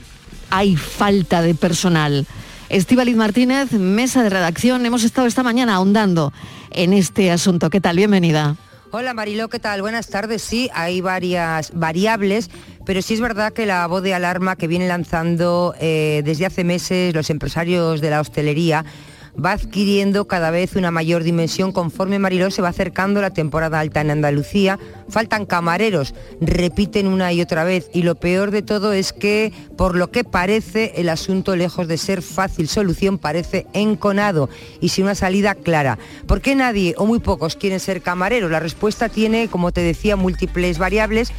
hay 0.50 0.76
falta 0.76 1.42
de 1.42 1.56
personal? 1.56 2.26
Estíbaliz 2.70 3.16
Martínez, 3.16 3.72
mesa 3.74 4.24
de 4.24 4.30
redacción, 4.30 4.86
hemos 4.86 5.04
estado 5.04 5.28
esta 5.28 5.44
mañana 5.44 5.76
ahondando 5.76 6.34
en 6.72 6.94
este 6.94 7.32
asunto. 7.32 7.70
¿Qué 7.70 7.82
tal? 7.82 7.98
Bienvenida. 7.98 8.56
Hola 8.98 9.14
Mariló, 9.14 9.50
¿qué 9.50 9.60
tal? 9.60 9.82
Buenas 9.82 10.08
tardes. 10.08 10.42
Sí, 10.42 10.70
hay 10.74 11.02
varias 11.02 11.72
variables, 11.74 12.50
pero 12.86 13.02
sí 13.02 13.16
es 13.16 13.20
verdad 13.20 13.52
que 13.52 13.66
la 13.66 13.86
voz 13.88 14.02
de 14.04 14.14
alarma 14.14 14.56
que 14.56 14.68
viene 14.68 14.88
lanzando 14.88 15.76
eh, 15.82 16.22
desde 16.24 16.46
hace 16.46 16.64
meses 16.64 17.14
los 17.14 17.30
empresarios 17.30 18.00
de 18.00 18.10
la 18.10 18.22
hostelería 18.22 18.86
va 19.44 19.52
adquiriendo 19.52 20.28
cada 20.28 20.52
vez 20.52 20.76
una 20.76 20.92
mayor 20.92 21.24
dimensión 21.24 21.72
conforme 21.72 22.20
Mariló 22.20 22.52
se 22.52 22.62
va 22.62 22.70
acercando 22.70 23.22
la 23.22 23.32
temporada 23.32 23.80
alta 23.80 24.02
en 24.02 24.12
Andalucía. 24.12 24.80
Faltan 25.10 25.46
camareros, 25.46 26.14
repiten 26.42 27.08
una 27.08 27.34
y 27.34 27.42
otra 27.42 27.64
vez 27.64 27.90
y 27.94 28.04
lo 28.04 28.16
peor 28.16 28.52
de 28.52 28.62
todo 28.62 28.94
es 28.94 29.14
que 29.14 29.54
por 29.78 29.96
lo 29.96 30.12
que 30.12 30.24
parece 30.24 30.94
el 30.96 31.10
asunto 31.10 31.56
lejos 31.56 31.88
de 31.88 31.98
ser 31.98 32.22
fácil 32.22 32.68
solución 32.68 33.18
parece 33.18 33.68
enconado 33.74 34.50
y 34.82 34.90
sin 34.90 35.06
una 35.06 35.16
salida 35.16 35.56
clara. 35.56 36.00
¿Por 36.28 36.42
qué 36.42 36.56
nadie 36.56 36.96
o 36.98 37.06
muy 37.06 37.20
pocos 37.20 37.56
quieren 37.56 37.80
ser 37.80 38.02
camareros? 38.02 38.52
La 38.52 38.60
respuesta 38.60 39.10
tiene, 39.10 39.48
como 39.48 39.72
te 39.72 39.82
decía, 39.82 40.16
múltiples 40.16 40.78
variables 40.78 41.32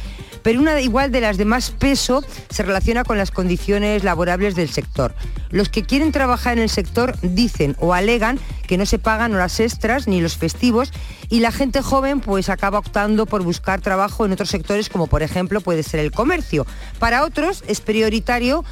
pero 0.47 0.61
una 0.61 0.79
igual 0.79 1.11
de 1.11 1.19
las 1.19 1.35
de 1.35 1.43
más 1.43 1.71
peso 1.71 2.23
se 2.49 2.63
relaciona 2.63 3.03
con 3.03 3.17
las 3.17 3.31
condiciones 3.31 4.05
laborables 4.05 4.55
del 4.55 4.69
sector. 4.69 5.13
Los 5.49 5.67
que 5.67 5.83
quieren 5.83 6.13
trabajar 6.13 6.53
en 6.53 6.63
el 6.63 6.69
sector 6.69 7.17
dicen 7.21 7.75
o 7.79 7.93
alegan 7.93 8.39
que 8.65 8.77
no 8.77 8.85
se 8.85 8.97
pagan 8.97 9.35
horas 9.35 9.59
extras 9.59 10.07
ni 10.07 10.21
los 10.21 10.37
festivos 10.37 10.93
y 11.27 11.41
la 11.41 11.51
gente 11.51 11.81
joven 11.81 12.21
pues 12.21 12.47
acaba 12.47 12.79
optando 12.79 13.25
por 13.25 13.43
buscar 13.43 13.81
trabajo 13.81 14.25
en 14.25 14.31
otros 14.31 14.47
sectores 14.47 14.87
como 14.87 15.07
por 15.07 15.21
ejemplo 15.21 15.59
puede 15.59 15.83
ser 15.83 15.99
el 15.99 16.13
comercio. 16.13 16.65
Para 16.97 17.25
otros 17.25 17.65
es 17.67 17.81
prioritario 17.81 18.63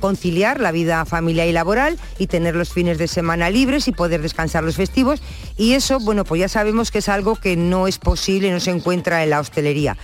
conciliar 0.00 0.60
la 0.60 0.70
vida 0.70 1.02
familiar 1.06 1.48
y 1.48 1.52
laboral 1.52 1.98
y 2.18 2.26
tener 2.26 2.54
los 2.54 2.74
fines 2.74 2.98
de 2.98 3.08
semana 3.08 3.48
libres 3.48 3.88
y 3.88 3.92
poder 3.92 4.20
descansar 4.20 4.64
los 4.64 4.76
festivos 4.76 5.22
y 5.56 5.72
eso, 5.72 5.98
bueno, 5.98 6.24
pues 6.24 6.42
ya 6.42 6.50
sabemos 6.50 6.90
que 6.90 6.98
es 6.98 7.08
algo 7.08 7.36
que 7.36 7.56
no 7.56 7.88
es 7.88 7.96
posible, 7.96 8.50
no 8.50 8.60
se 8.60 8.70
encuentra 8.70 9.24
en 9.24 9.30
la 9.30 9.40
hostelería. 9.40 9.96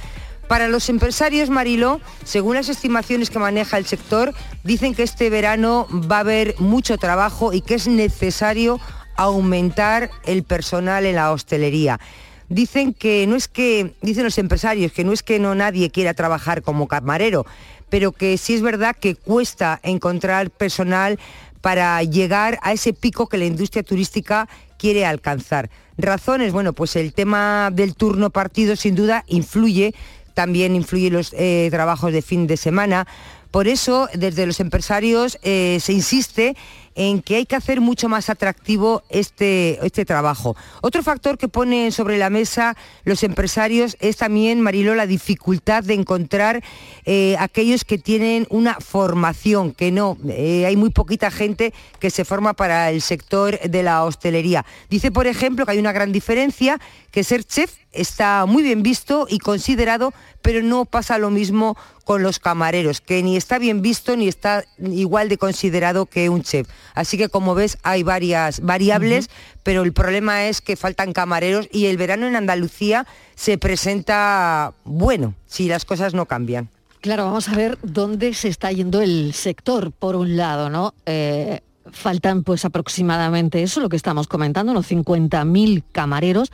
Para 0.48 0.68
los 0.68 0.88
empresarios, 0.88 1.50
Mariló, 1.50 2.00
según 2.24 2.56
las 2.56 2.70
estimaciones 2.70 3.28
que 3.28 3.38
maneja 3.38 3.76
el 3.76 3.84
sector, 3.84 4.32
dicen 4.64 4.94
que 4.94 5.02
este 5.02 5.28
verano 5.28 5.86
va 6.10 6.16
a 6.16 6.20
haber 6.20 6.58
mucho 6.58 6.96
trabajo 6.96 7.52
y 7.52 7.60
que 7.60 7.74
es 7.74 7.86
necesario 7.86 8.80
aumentar 9.16 10.10
el 10.24 10.44
personal 10.44 11.04
en 11.04 11.16
la 11.16 11.32
hostelería. 11.32 12.00
Dicen 12.48 12.94
que 12.94 13.26
no 13.26 13.36
es 13.36 13.46
que, 13.46 13.94
dicen 14.00 14.24
los 14.24 14.38
empresarios, 14.38 14.90
que 14.92 15.04
no 15.04 15.12
es 15.12 15.22
que 15.22 15.38
no 15.38 15.54
nadie 15.54 15.90
quiera 15.90 16.14
trabajar 16.14 16.62
como 16.62 16.88
camarero, 16.88 17.44
pero 17.90 18.12
que 18.12 18.38
sí 18.38 18.54
es 18.54 18.62
verdad 18.62 18.96
que 18.98 19.16
cuesta 19.16 19.80
encontrar 19.82 20.50
personal 20.50 21.18
para 21.60 22.02
llegar 22.04 22.58
a 22.62 22.72
ese 22.72 22.94
pico 22.94 23.28
que 23.28 23.36
la 23.36 23.44
industria 23.44 23.82
turística 23.82 24.48
quiere 24.78 25.04
alcanzar. 25.04 25.68
Razones, 25.98 26.52
bueno, 26.52 26.72
pues 26.72 26.96
el 26.96 27.12
tema 27.12 27.70
del 27.72 27.94
turno 27.96 28.30
partido 28.30 28.76
sin 28.76 28.94
duda 28.94 29.24
influye 29.26 29.94
también 30.38 30.76
influyen 30.76 31.14
los 31.14 31.34
eh, 31.36 31.66
trabajos 31.72 32.12
de 32.12 32.22
fin 32.22 32.46
de 32.46 32.56
semana. 32.56 33.08
Por 33.50 33.66
eso, 33.66 34.08
desde 34.14 34.46
los 34.46 34.60
empresarios 34.60 35.36
eh, 35.42 35.78
se 35.80 35.92
insiste 35.92 36.56
en 36.98 37.22
que 37.22 37.36
hay 37.36 37.46
que 37.46 37.54
hacer 37.54 37.80
mucho 37.80 38.08
más 38.08 38.28
atractivo 38.28 39.04
este, 39.08 39.78
este 39.86 40.04
trabajo. 40.04 40.56
Otro 40.82 41.04
factor 41.04 41.38
que 41.38 41.46
ponen 41.46 41.92
sobre 41.92 42.18
la 42.18 42.28
mesa 42.28 42.76
los 43.04 43.22
empresarios 43.22 43.96
es 44.00 44.16
también, 44.16 44.60
Marilo, 44.60 44.96
la 44.96 45.06
dificultad 45.06 45.84
de 45.84 45.94
encontrar 45.94 46.60
eh, 47.04 47.36
aquellos 47.38 47.84
que 47.84 47.98
tienen 47.98 48.48
una 48.50 48.74
formación, 48.80 49.72
que 49.72 49.92
no, 49.92 50.18
eh, 50.28 50.66
hay 50.66 50.76
muy 50.76 50.90
poquita 50.90 51.30
gente 51.30 51.72
que 52.00 52.10
se 52.10 52.24
forma 52.24 52.54
para 52.54 52.90
el 52.90 53.00
sector 53.00 53.60
de 53.60 53.82
la 53.84 54.02
hostelería. 54.02 54.66
Dice, 54.90 55.12
por 55.12 55.28
ejemplo, 55.28 55.64
que 55.64 55.72
hay 55.72 55.78
una 55.78 55.92
gran 55.92 56.10
diferencia, 56.10 56.80
que 57.12 57.22
ser 57.22 57.44
chef 57.44 57.76
está 57.92 58.44
muy 58.46 58.62
bien 58.62 58.82
visto 58.82 59.26
y 59.28 59.38
considerado, 59.38 60.12
pero 60.42 60.62
no 60.62 60.84
pasa 60.84 61.18
lo 61.18 61.30
mismo 61.30 61.76
con 62.04 62.22
los 62.22 62.38
camareros, 62.38 63.00
que 63.00 63.22
ni 63.22 63.36
está 63.36 63.58
bien 63.58 63.82
visto 63.82 64.16
ni 64.16 64.28
está 64.28 64.64
igual 64.78 65.28
de 65.28 65.36
considerado 65.36 66.06
que 66.06 66.28
un 66.28 66.42
chef. 66.42 66.66
Así 66.98 67.16
que 67.16 67.28
como 67.28 67.54
ves 67.54 67.78
hay 67.84 68.02
varias 68.02 68.58
variables, 68.60 69.30
pero 69.62 69.82
el 69.84 69.92
problema 69.92 70.46
es 70.46 70.60
que 70.60 70.74
faltan 70.74 71.12
camareros 71.12 71.68
y 71.70 71.86
el 71.86 71.96
verano 71.96 72.26
en 72.26 72.34
Andalucía 72.34 73.06
se 73.36 73.56
presenta 73.56 74.72
bueno 74.82 75.34
si 75.46 75.68
las 75.68 75.84
cosas 75.84 76.12
no 76.12 76.26
cambian. 76.26 76.70
Claro, 77.00 77.24
vamos 77.24 77.48
a 77.48 77.54
ver 77.54 77.78
dónde 77.84 78.34
se 78.34 78.48
está 78.48 78.72
yendo 78.72 79.00
el 79.00 79.32
sector, 79.32 79.92
por 79.92 80.16
un 80.16 80.36
lado, 80.36 80.70
¿no? 80.70 80.92
Eh, 81.06 81.60
faltan 81.92 82.42
pues 82.42 82.64
aproximadamente 82.64 83.62
eso, 83.62 83.78
lo 83.80 83.88
que 83.88 83.96
estamos 83.96 84.26
comentando, 84.26 84.72
unos 84.72 84.90
50.000 84.90 85.84
camareros. 85.92 86.50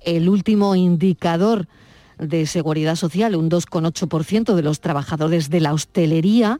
El 0.00 0.28
último 0.28 0.74
indicador 0.74 1.68
de 2.18 2.46
seguridad 2.46 2.96
social, 2.96 3.36
un 3.36 3.48
2,8% 3.48 4.54
de 4.54 4.62
los 4.62 4.80
trabajadores 4.80 5.50
de 5.50 5.60
la 5.60 5.72
hostelería, 5.72 6.58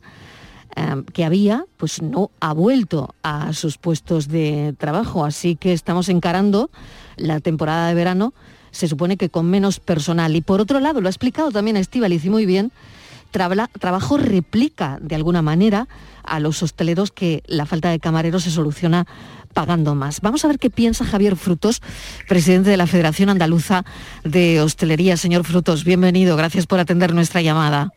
que 1.12 1.24
había, 1.24 1.66
pues 1.76 2.02
no 2.02 2.30
ha 2.40 2.52
vuelto 2.52 3.14
a 3.22 3.52
sus 3.52 3.78
puestos 3.78 4.28
de 4.28 4.74
trabajo. 4.78 5.24
Así 5.24 5.56
que 5.56 5.72
estamos 5.72 6.08
encarando 6.08 6.70
la 7.16 7.40
temporada 7.40 7.88
de 7.88 7.94
verano, 7.94 8.34
se 8.70 8.88
supone 8.88 9.16
que 9.16 9.30
con 9.30 9.46
menos 9.46 9.78
personal. 9.80 10.34
Y 10.34 10.40
por 10.40 10.60
otro 10.60 10.80
lado, 10.80 11.00
lo 11.00 11.08
ha 11.08 11.10
explicado 11.10 11.50
también 11.52 11.76
Estíbaliz 11.76 12.24
y 12.24 12.30
muy 12.30 12.44
bien, 12.44 12.72
trabajo 13.30 14.16
replica 14.16 14.98
de 15.00 15.14
alguna 15.14 15.42
manera 15.42 15.88
a 16.22 16.40
los 16.40 16.62
hosteleros 16.62 17.10
que 17.10 17.42
la 17.46 17.66
falta 17.66 17.90
de 17.90 17.98
camareros 17.98 18.44
se 18.44 18.50
soluciona 18.50 19.06
pagando 19.52 19.94
más. 19.94 20.20
Vamos 20.20 20.44
a 20.44 20.48
ver 20.48 20.58
qué 20.58 20.70
piensa 20.70 21.04
Javier 21.04 21.36
Frutos, 21.36 21.80
presidente 22.28 22.70
de 22.70 22.76
la 22.76 22.86
Federación 22.86 23.30
Andaluza 23.30 23.84
de 24.24 24.60
Hostelería. 24.60 25.16
Señor 25.16 25.44
Frutos, 25.44 25.84
bienvenido, 25.84 26.36
gracias 26.36 26.66
por 26.66 26.80
atender 26.80 27.14
nuestra 27.14 27.42
llamada. 27.42 27.92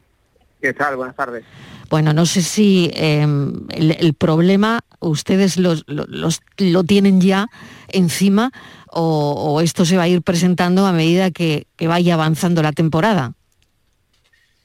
¿Qué 0.62 0.74
tal? 0.74 0.96
Buenas 0.96 1.16
tardes. 1.16 1.46
Bueno, 1.90 2.14
no 2.14 2.26
sé 2.26 2.42
si 2.42 2.92
em, 2.94 3.68
el, 3.70 4.14
problema 4.14 4.82
ustedes 5.00 5.58
lo 5.58 6.84
tienen 6.84 7.22
ya 7.22 7.48
encima 7.88 8.52
o, 9.00 9.62
esto 9.62 9.86
se 9.86 9.98
va 9.98 10.04
a 10.04 10.08
ir 10.08 10.22
presentando 10.22 10.86
a 10.86 10.92
medida 10.92 11.32
que, 11.32 11.68
vaya 11.80 12.16
avanzando 12.16 12.62
la 12.64 12.72
temporada. 12.72 13.34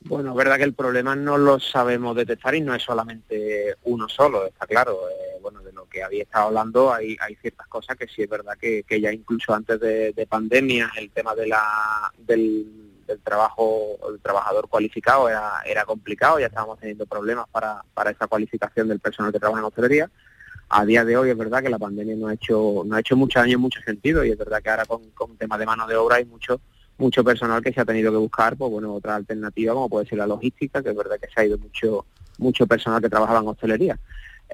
Bueno, 0.04 0.30
es 0.30 0.37
verdad 0.37 0.56
que 0.56 0.64
el 0.64 0.75
problema 0.75 1.14
no 1.14 1.38
lo 1.38 1.61
sabemos 1.61 2.16
detectar 2.16 2.54
y 2.56 2.61
no 2.61 2.75
es 2.75 2.82
solamente 2.82 3.76
uno 3.84 4.08
solo, 4.08 4.46
está 4.46 4.66
claro. 4.66 4.99
Eh, 5.08 5.38
bueno, 5.40 5.61
de 5.62 5.72
lo 5.72 5.87
que 5.87 6.02
había 6.02 6.25
estado 6.25 6.46
hablando 6.46 6.92
hay, 6.92 7.16
hay 7.20 7.37
ciertas 7.37 7.68
cosas 7.68 7.96
que 7.96 8.08
sí 8.08 8.22
es 8.22 8.28
verdad 8.28 8.54
que, 8.58 8.84
ya 9.00 9.12
incluso 9.12 9.54
antes 9.54 9.78
de, 9.78 10.26
pandemia 10.28 10.90
el 10.96 11.11
tema 11.11 11.34
de 11.34 11.46
la, 11.46 12.12
del, 12.18 12.91
trabajo, 13.21 13.99
el 14.12 14.21
trabajador 14.21 14.69
cualificado 14.69 15.28
era, 15.28 15.61
era 15.64 15.85
complicado, 15.85 16.38
ya 16.38 16.47
estábamos 16.47 16.78
teniendo 16.78 17.07
problemas 17.07 17.47
para, 17.50 17.85
para 17.95 18.11
esa 18.11 18.26
cualificación 18.26 18.88
del 18.88 19.00
personal 19.00 19.33
que 19.33 19.38
trabaja 19.38 19.61
en 19.61 19.66
hostelería. 19.66 20.11
A 20.69 20.85
día 20.85 21.04
de 21.04 21.16
hoy 21.16 21.31
es 21.31 21.37
verdad 21.37 21.62
que 21.62 21.69
la 21.69 21.78
pandemia 21.78 22.16
no 22.16 22.28
ha 22.28 22.35
hecho 22.35 22.83
no 22.87 22.97
ha 22.97 23.00
hecho 23.00 23.14
mucho 23.14 23.38
daño 23.38 23.57
en 23.57 23.61
mucho 23.61 23.81
sentido 23.83 24.25
y 24.25 24.31
es 24.31 24.38
verdad 24.38 24.62
que 24.62 24.71
ahora 24.71 24.87
con, 24.87 25.11
con 25.11 25.37
temas 25.37 25.59
de 25.59 25.66
mano 25.66 25.87
de 25.87 25.97
obra 25.97 26.16
hay 26.16 26.25
mucho 26.25 26.61
mucho 26.97 27.23
personal 27.23 27.62
que 27.62 27.73
se 27.73 27.81
ha 27.81 27.85
tenido 27.85 28.11
que 28.11 28.16
buscar 28.16 28.57
pues 28.57 28.71
bueno 28.71 28.95
otra 28.95 29.16
alternativa 29.16 29.75
como 29.75 29.90
puede 29.90 30.07
ser 30.07 30.19
la 30.19 30.26
logística 30.26 30.83
que 30.83 30.88
es 30.88 30.97
verdad 30.97 31.16
que 31.21 31.28
se 31.28 31.40
ha 31.40 31.45
ido 31.45 31.59
mucho 31.59 32.07
mucho 32.38 32.66
personal 32.66 33.02
que 33.02 33.11
trabajaba 33.11 33.40
en 33.40 33.49
hostelería 33.49 33.99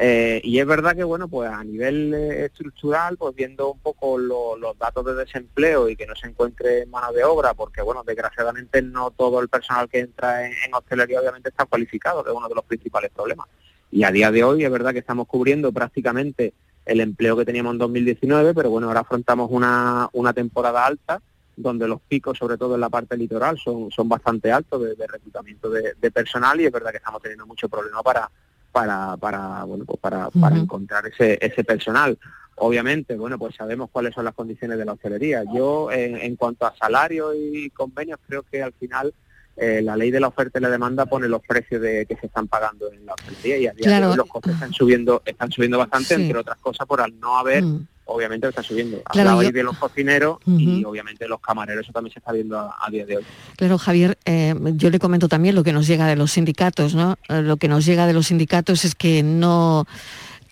eh, 0.00 0.40
y 0.44 0.60
es 0.60 0.66
verdad 0.66 0.94
que 0.94 1.02
bueno 1.02 1.26
pues 1.26 1.50
a 1.50 1.64
nivel 1.64 2.14
eh, 2.14 2.44
estructural 2.44 3.16
pues 3.16 3.34
viendo 3.34 3.72
un 3.72 3.80
poco 3.80 4.16
los 4.16 4.78
datos 4.78 5.04
de 5.04 5.14
desempleo 5.14 5.88
y 5.88 5.96
que 5.96 6.06
no 6.06 6.14
se 6.14 6.28
encuentre 6.28 6.86
mano 6.86 7.12
de 7.12 7.24
obra 7.24 7.52
porque 7.54 7.82
bueno 7.82 8.04
desgraciadamente 8.04 8.80
no 8.80 9.10
todo 9.10 9.40
el 9.40 9.48
personal 9.48 9.88
que 9.88 9.98
entra 9.98 10.46
en 10.46 10.72
hostelería 10.72 11.20
obviamente 11.20 11.48
está 11.48 11.66
cualificado 11.66 12.22
que 12.22 12.30
es 12.30 12.36
uno 12.36 12.48
de 12.48 12.54
los 12.54 12.64
principales 12.64 13.10
problemas. 13.10 13.48
Y 13.90 14.04
a 14.04 14.12
día 14.12 14.30
de 14.30 14.44
hoy 14.44 14.64
es 14.64 14.70
verdad 14.70 14.92
que 14.92 14.98
estamos 15.00 15.26
cubriendo 15.26 15.72
prácticamente 15.72 16.52
el 16.84 17.00
empleo 17.00 17.36
que 17.36 17.44
teníamos 17.44 17.72
en 17.72 17.78
2019, 17.78 18.54
pero 18.54 18.70
bueno, 18.70 18.88
ahora 18.88 19.00
afrontamos 19.00 19.50
una, 19.50 20.08
una 20.12 20.32
temporada 20.32 20.86
alta 20.86 21.20
donde 21.56 21.88
los 21.88 22.00
picos, 22.00 22.38
sobre 22.38 22.56
todo 22.56 22.76
en 22.76 22.80
la 22.80 22.88
parte 22.88 23.16
litoral, 23.16 23.58
son, 23.58 23.90
son 23.90 24.08
bastante 24.08 24.52
altos 24.52 24.96
de, 24.96 25.06
reclutamiento 25.06 25.68
de, 25.68 26.10
personal 26.10 26.60
y 26.60 26.66
es 26.66 26.72
verdad 26.72 26.92
que 26.92 26.98
estamos 26.98 27.20
teniendo 27.20 27.46
mucho 27.46 27.68
problema 27.68 28.02
para, 28.02 28.30
para, 28.72 29.16
para, 29.16 29.64
bueno, 29.64 29.84
pues 29.84 29.98
para, 30.00 30.30
para 30.30 30.56
encontrar 30.56 31.06
ese, 31.06 31.38
ese 31.40 31.64
personal. 31.64 32.18
Obviamente, 32.56 33.16
bueno, 33.16 33.38
pues 33.38 33.54
sabemos 33.54 33.88
cuáles 33.90 34.14
son 34.14 34.24
las 34.24 34.34
condiciones 34.34 34.78
de 34.78 34.84
la 34.84 34.92
hostelería. 34.92 35.44
Yo, 35.54 35.92
en, 35.92 36.16
en 36.16 36.36
cuanto 36.36 36.66
a 36.66 36.74
salario 36.76 37.32
y 37.34 37.70
convenios, 37.70 38.18
creo 38.26 38.42
que 38.42 38.62
al 38.62 38.72
final 38.72 39.14
eh, 39.60 39.82
la 39.82 39.96
ley 39.96 40.10
de 40.10 40.20
la 40.20 40.28
oferta 40.28 40.58
y 40.58 40.62
la 40.62 40.70
demanda 40.70 41.06
pone 41.06 41.28
los 41.28 41.42
precios 41.42 41.80
de 41.80 42.06
que 42.06 42.16
se 42.16 42.26
están 42.26 42.46
pagando 42.46 42.92
en 42.92 43.04
la 43.04 43.14
hostelería 43.14 43.58
y 43.58 43.66
a 43.66 43.72
día 43.72 44.00
de 44.00 44.06
hoy 44.06 44.16
los 44.16 44.28
costes 44.28 44.54
están 44.54 44.72
subiendo, 44.72 45.22
están 45.24 45.50
subiendo 45.50 45.78
bastante, 45.78 46.14
entre 46.14 46.38
otras 46.38 46.58
cosas 46.58 46.86
por 46.86 47.00
al 47.00 47.18
no 47.18 47.36
haber 47.36 47.64
mm. 47.64 47.86
obviamente 48.04 48.48
está 48.48 48.62
subiendo. 48.62 49.02
Claro, 49.02 49.38
de 49.40 49.62
los 49.62 49.76
cocineros 49.76 50.38
y 50.46 50.84
obviamente 50.84 51.26
los 51.26 51.40
camareros, 51.40 51.84
eso 51.84 51.92
también 51.92 52.12
se 52.12 52.20
está 52.20 52.32
viendo 52.32 52.58
a, 52.58 52.90
día 52.90 53.04
de 53.04 53.16
hoy. 53.16 53.24
Claro, 53.56 53.78
Javier, 53.78 54.16
eh, 54.24 54.54
yo 54.74 54.90
le 54.90 54.98
comento 55.00 55.28
también 55.28 55.54
lo 55.54 55.64
que 55.64 55.72
nos 55.72 55.86
llega 55.86 56.06
de 56.06 56.14
los 56.14 56.32
sindicatos, 56.32 56.94
¿no? 56.94 57.16
Eh, 57.28 57.42
lo 57.42 57.56
que 57.56 57.66
nos 57.66 57.84
llega 57.84 58.06
de 58.06 58.12
los 58.12 58.28
sindicatos 58.28 58.84
es 58.84 58.94
que 58.94 59.22
no 59.22 59.86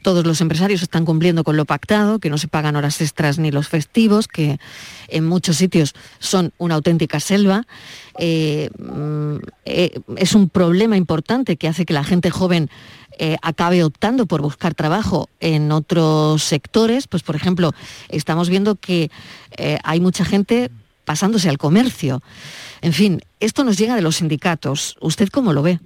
todos 0.07 0.25
los 0.25 0.41
empresarios 0.41 0.83
están 0.83 1.05
cumpliendo 1.05 1.43
con 1.43 1.57
lo 1.57 1.65
pactado, 1.65 2.21
que 2.21 2.31
no 2.31 2.39
se 2.39 2.47
pagan 2.47 2.77
horas 2.77 3.01
extras 3.01 3.41
ni 3.41 3.51
los 3.51 3.67
festivos, 3.67 4.29
que 4.29 4.61
en 5.09 5.27
muchos 5.27 5.57
sitios 5.57 5.97
son 6.21 6.53
una 6.59 6.77
auténtica 6.77 7.19
selva. 7.19 7.67
Eh, 8.17 8.71
mm, 8.79 9.39
eh, 9.65 9.99
es 10.17 10.35
un 10.37 10.49
problema 10.49 10.97
importante 10.97 11.57
que 11.57 11.67
hace 11.67 11.85
que 11.85 11.93
la 11.93 12.05
gente 12.05 12.31
joven 12.31 12.71
eh, 13.19 13.37
acabe 13.43 13.83
optando 13.83 14.27
por 14.27 14.43
buscar 14.43 14.77
trabajo 14.77 15.29
en 15.41 15.73
otros 15.73 16.45
sectores. 16.45 17.09
Pues, 17.09 17.25
por 17.25 17.35
ejemplo, 17.35 17.73
estamos 18.09 18.49
viendo 18.49 18.77
que 18.77 19.11
hay 19.83 19.99
mucha 19.99 20.25
gente 20.25 20.71
pasándose 21.05 21.49
al 21.49 21.59
comercio. 21.59 22.23
En 22.81 22.93
fin, 22.93 23.23
esto 23.41 23.65
nos 23.65 23.77
llega 23.77 23.97
de 23.97 24.03
los 24.03 24.19
sindicatos. 24.19 24.97
¿Usted 25.01 25.31
cómo 25.31 25.53
lo 25.53 25.63
ve? 25.63 25.81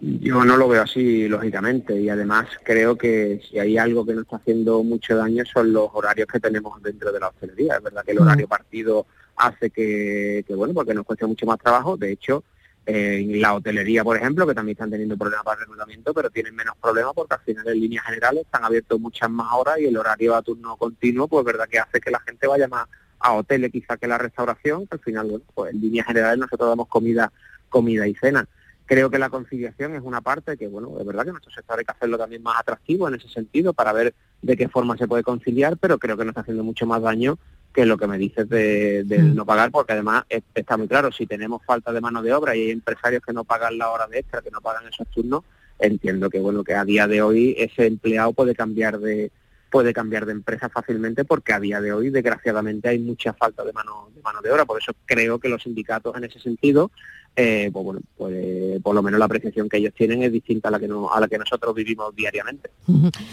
Yo 0.00 0.44
no 0.44 0.56
lo 0.56 0.68
veo 0.68 0.82
así, 0.82 1.26
lógicamente, 1.26 2.00
y 2.00 2.08
además 2.08 2.46
creo 2.62 2.96
que 2.96 3.40
si 3.48 3.58
hay 3.58 3.78
algo 3.78 4.06
que 4.06 4.14
nos 4.14 4.22
está 4.22 4.36
haciendo 4.36 4.84
mucho 4.84 5.16
daño 5.16 5.44
son 5.44 5.72
los 5.72 5.90
horarios 5.92 6.28
que 6.28 6.38
tenemos 6.38 6.80
dentro 6.80 7.10
de 7.10 7.18
la 7.18 7.28
hostelería. 7.28 7.76
Es 7.76 7.82
verdad 7.82 8.04
que 8.04 8.12
el 8.12 8.20
horario 8.20 8.46
partido 8.46 9.06
hace 9.34 9.70
que, 9.70 10.44
bueno, 10.50 10.72
porque 10.72 10.94
nos 10.94 11.04
cueste 11.04 11.26
mucho 11.26 11.46
más 11.46 11.58
trabajo. 11.58 11.96
De 11.96 12.12
hecho, 12.12 12.44
en 12.86 13.40
la 13.40 13.54
hotelería, 13.54 14.04
por 14.04 14.16
ejemplo, 14.16 14.46
que 14.46 14.54
también 14.54 14.76
están 14.76 14.90
teniendo 14.90 15.16
problemas 15.16 15.44
para 15.44 15.56
el 15.56 15.60
reclutamiento, 15.62 16.14
pero 16.14 16.30
tienen 16.30 16.54
menos 16.54 16.76
problemas 16.80 17.12
porque 17.14 17.34
al 17.34 17.40
final 17.40 17.68
en 17.68 17.80
líneas 17.80 18.04
generales 18.04 18.44
están 18.44 18.64
abiertos 18.64 19.00
muchas 19.00 19.28
más 19.28 19.48
horas 19.52 19.80
y 19.80 19.86
el 19.86 19.96
horario 19.96 20.36
a 20.36 20.42
turno 20.42 20.76
continuo, 20.76 21.26
pues 21.26 21.40
es 21.42 21.46
verdad 21.46 21.68
que 21.68 21.80
hace 21.80 22.00
que 22.00 22.12
la 22.12 22.20
gente 22.20 22.46
vaya 22.46 22.68
más 22.68 22.86
a 23.18 23.32
hoteles 23.32 23.72
quizá 23.72 23.96
que 23.96 24.06
la 24.06 24.16
restauración, 24.16 24.86
que 24.86 24.94
al 24.94 25.00
final, 25.00 25.26
bueno, 25.28 25.44
pues 25.54 25.74
en 25.74 25.80
líneas 25.80 26.06
generales 26.06 26.38
nosotros 26.38 26.68
damos 26.68 26.86
comida, 26.86 27.32
comida 27.68 28.06
y 28.06 28.14
cena. 28.14 28.46
Creo 28.88 29.10
que 29.10 29.18
la 29.18 29.28
conciliación 29.28 29.94
es 29.94 30.00
una 30.02 30.22
parte 30.22 30.56
que, 30.56 30.66
bueno, 30.66 30.96
es 30.98 31.04
verdad 31.04 31.26
que 31.26 31.32
nuestro 31.32 31.52
sector 31.52 31.78
hay 31.78 31.84
que 31.84 31.92
hacerlo 31.92 32.16
también 32.16 32.42
más 32.42 32.58
atractivo 32.58 33.06
en 33.06 33.16
ese 33.16 33.28
sentido 33.28 33.74
para 33.74 33.92
ver 33.92 34.14
de 34.40 34.56
qué 34.56 34.66
forma 34.70 34.96
se 34.96 35.06
puede 35.06 35.22
conciliar, 35.22 35.76
pero 35.76 35.98
creo 35.98 36.16
que 36.16 36.24
nos 36.24 36.32
está 36.32 36.40
haciendo 36.40 36.64
mucho 36.64 36.86
más 36.86 37.02
daño 37.02 37.38
que 37.74 37.84
lo 37.84 37.98
que 37.98 38.06
me 38.06 38.16
dices 38.16 38.48
de, 38.48 39.04
mm. 39.06 39.34
no 39.34 39.44
pagar, 39.44 39.70
porque 39.70 39.92
además 39.92 40.24
está 40.54 40.78
muy 40.78 40.88
claro, 40.88 41.12
si 41.12 41.26
tenemos 41.26 41.62
falta 41.66 41.92
de 41.92 42.00
mano 42.00 42.22
de 42.22 42.32
obra 42.32 42.56
y 42.56 42.62
hay 42.62 42.70
empresarios 42.70 43.22
que 43.22 43.34
no 43.34 43.44
pagan 43.44 43.76
la 43.76 43.90
hora 43.90 44.06
de 44.06 44.20
extra, 44.20 44.40
que 44.40 44.50
no 44.50 44.62
pagan 44.62 44.88
esos 44.88 45.06
turnos, 45.08 45.44
entiendo 45.78 46.30
que 46.30 46.40
bueno 46.40 46.64
que 46.64 46.74
a 46.74 46.86
día 46.86 47.06
de 47.06 47.20
hoy 47.20 47.54
ese 47.58 47.86
empleado 47.86 48.32
puede 48.32 48.54
cambiar 48.54 48.98
de 48.98 49.30
puede 49.70 49.92
cambiar 49.92 50.24
de 50.24 50.32
empresa 50.32 50.70
fácilmente 50.70 51.26
porque 51.26 51.52
a 51.52 51.60
día 51.60 51.80
de 51.80 51.92
hoy 51.92 52.08
desgraciadamente 52.08 52.88
hay 52.88 52.98
mucha 52.98 53.34
falta 53.34 53.64
de 53.64 53.72
mano 53.72 54.08
de 54.14 54.22
mano 54.22 54.40
de 54.40 54.50
obra 54.50 54.64
por 54.64 54.80
eso 54.80 54.92
creo 55.04 55.38
que 55.38 55.48
los 55.48 55.62
sindicatos 55.62 56.16
en 56.16 56.24
ese 56.24 56.40
sentido 56.40 56.90
eh, 57.36 57.70
pues 57.72 57.84
bueno, 57.84 58.00
pues 58.16 58.80
por 58.82 58.94
lo 58.94 59.02
menos 59.02 59.18
la 59.18 59.26
apreciación 59.26 59.68
que 59.68 59.76
ellos 59.76 59.94
tienen 59.94 60.22
es 60.22 60.32
distinta 60.32 60.68
a 60.68 60.72
la 60.72 60.80
que, 60.80 60.88
no, 60.88 61.12
a 61.12 61.20
la 61.20 61.28
que 61.28 61.38
nosotros 61.38 61.74
vivimos 61.74 62.14
diariamente. 62.14 62.70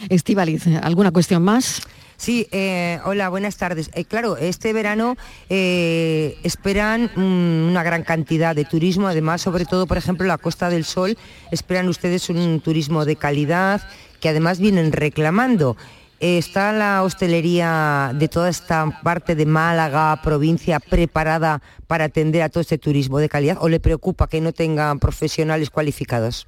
Estivaliz, 0.10 0.68
¿alguna 0.82 1.12
cuestión 1.12 1.44
más? 1.44 1.82
Sí, 2.18 2.48
eh, 2.52 3.00
hola, 3.04 3.30
buenas 3.30 3.58
tardes. 3.58 3.90
Eh, 3.94 4.06
claro, 4.06 4.38
este 4.38 4.72
verano 4.74 5.18
esperan 5.50 7.12
una 7.18 7.84
gran 7.84 8.04
cantidad 8.04 8.56
de 8.56 8.66
turismo, 8.66 9.08
además, 9.08 9.42
sobre 9.42 9.66
todo, 9.66 9.86
por 9.86 9.98
ejemplo, 9.98 10.26
la 10.26 10.38
Costa 10.38 10.70
del 10.70 10.86
Sol, 10.86 11.18
esperan 11.52 11.90
ustedes 11.90 12.30
un 12.30 12.62
turismo 12.62 13.06
de 13.06 13.16
calidad 13.16 13.82
que 14.20 14.30
además 14.30 14.60
vienen 14.60 14.92
reclamando. 14.92 15.76
¿Está 16.20 16.72
la 16.72 17.04
hostelería 17.04 18.12
de 18.16 18.30
toda 18.30 18.50
esta 18.50 19.02
parte 19.04 19.36
de 19.36 19.46
Málaga, 19.46 20.22
provincia, 20.24 20.80
preparada 20.80 21.62
para 21.88 22.06
atender 22.06 22.42
a 22.42 22.50
todo 22.50 22.62
este 22.62 22.78
turismo 22.78 23.20
de 23.20 23.28
calidad 23.28 23.58
o 23.60 23.68
le 23.68 23.82
preocupa 23.82 24.28
que 24.28 24.40
no 24.40 24.54
tengan 24.54 25.00
profesionales 25.00 25.70
cualificados? 25.70 26.48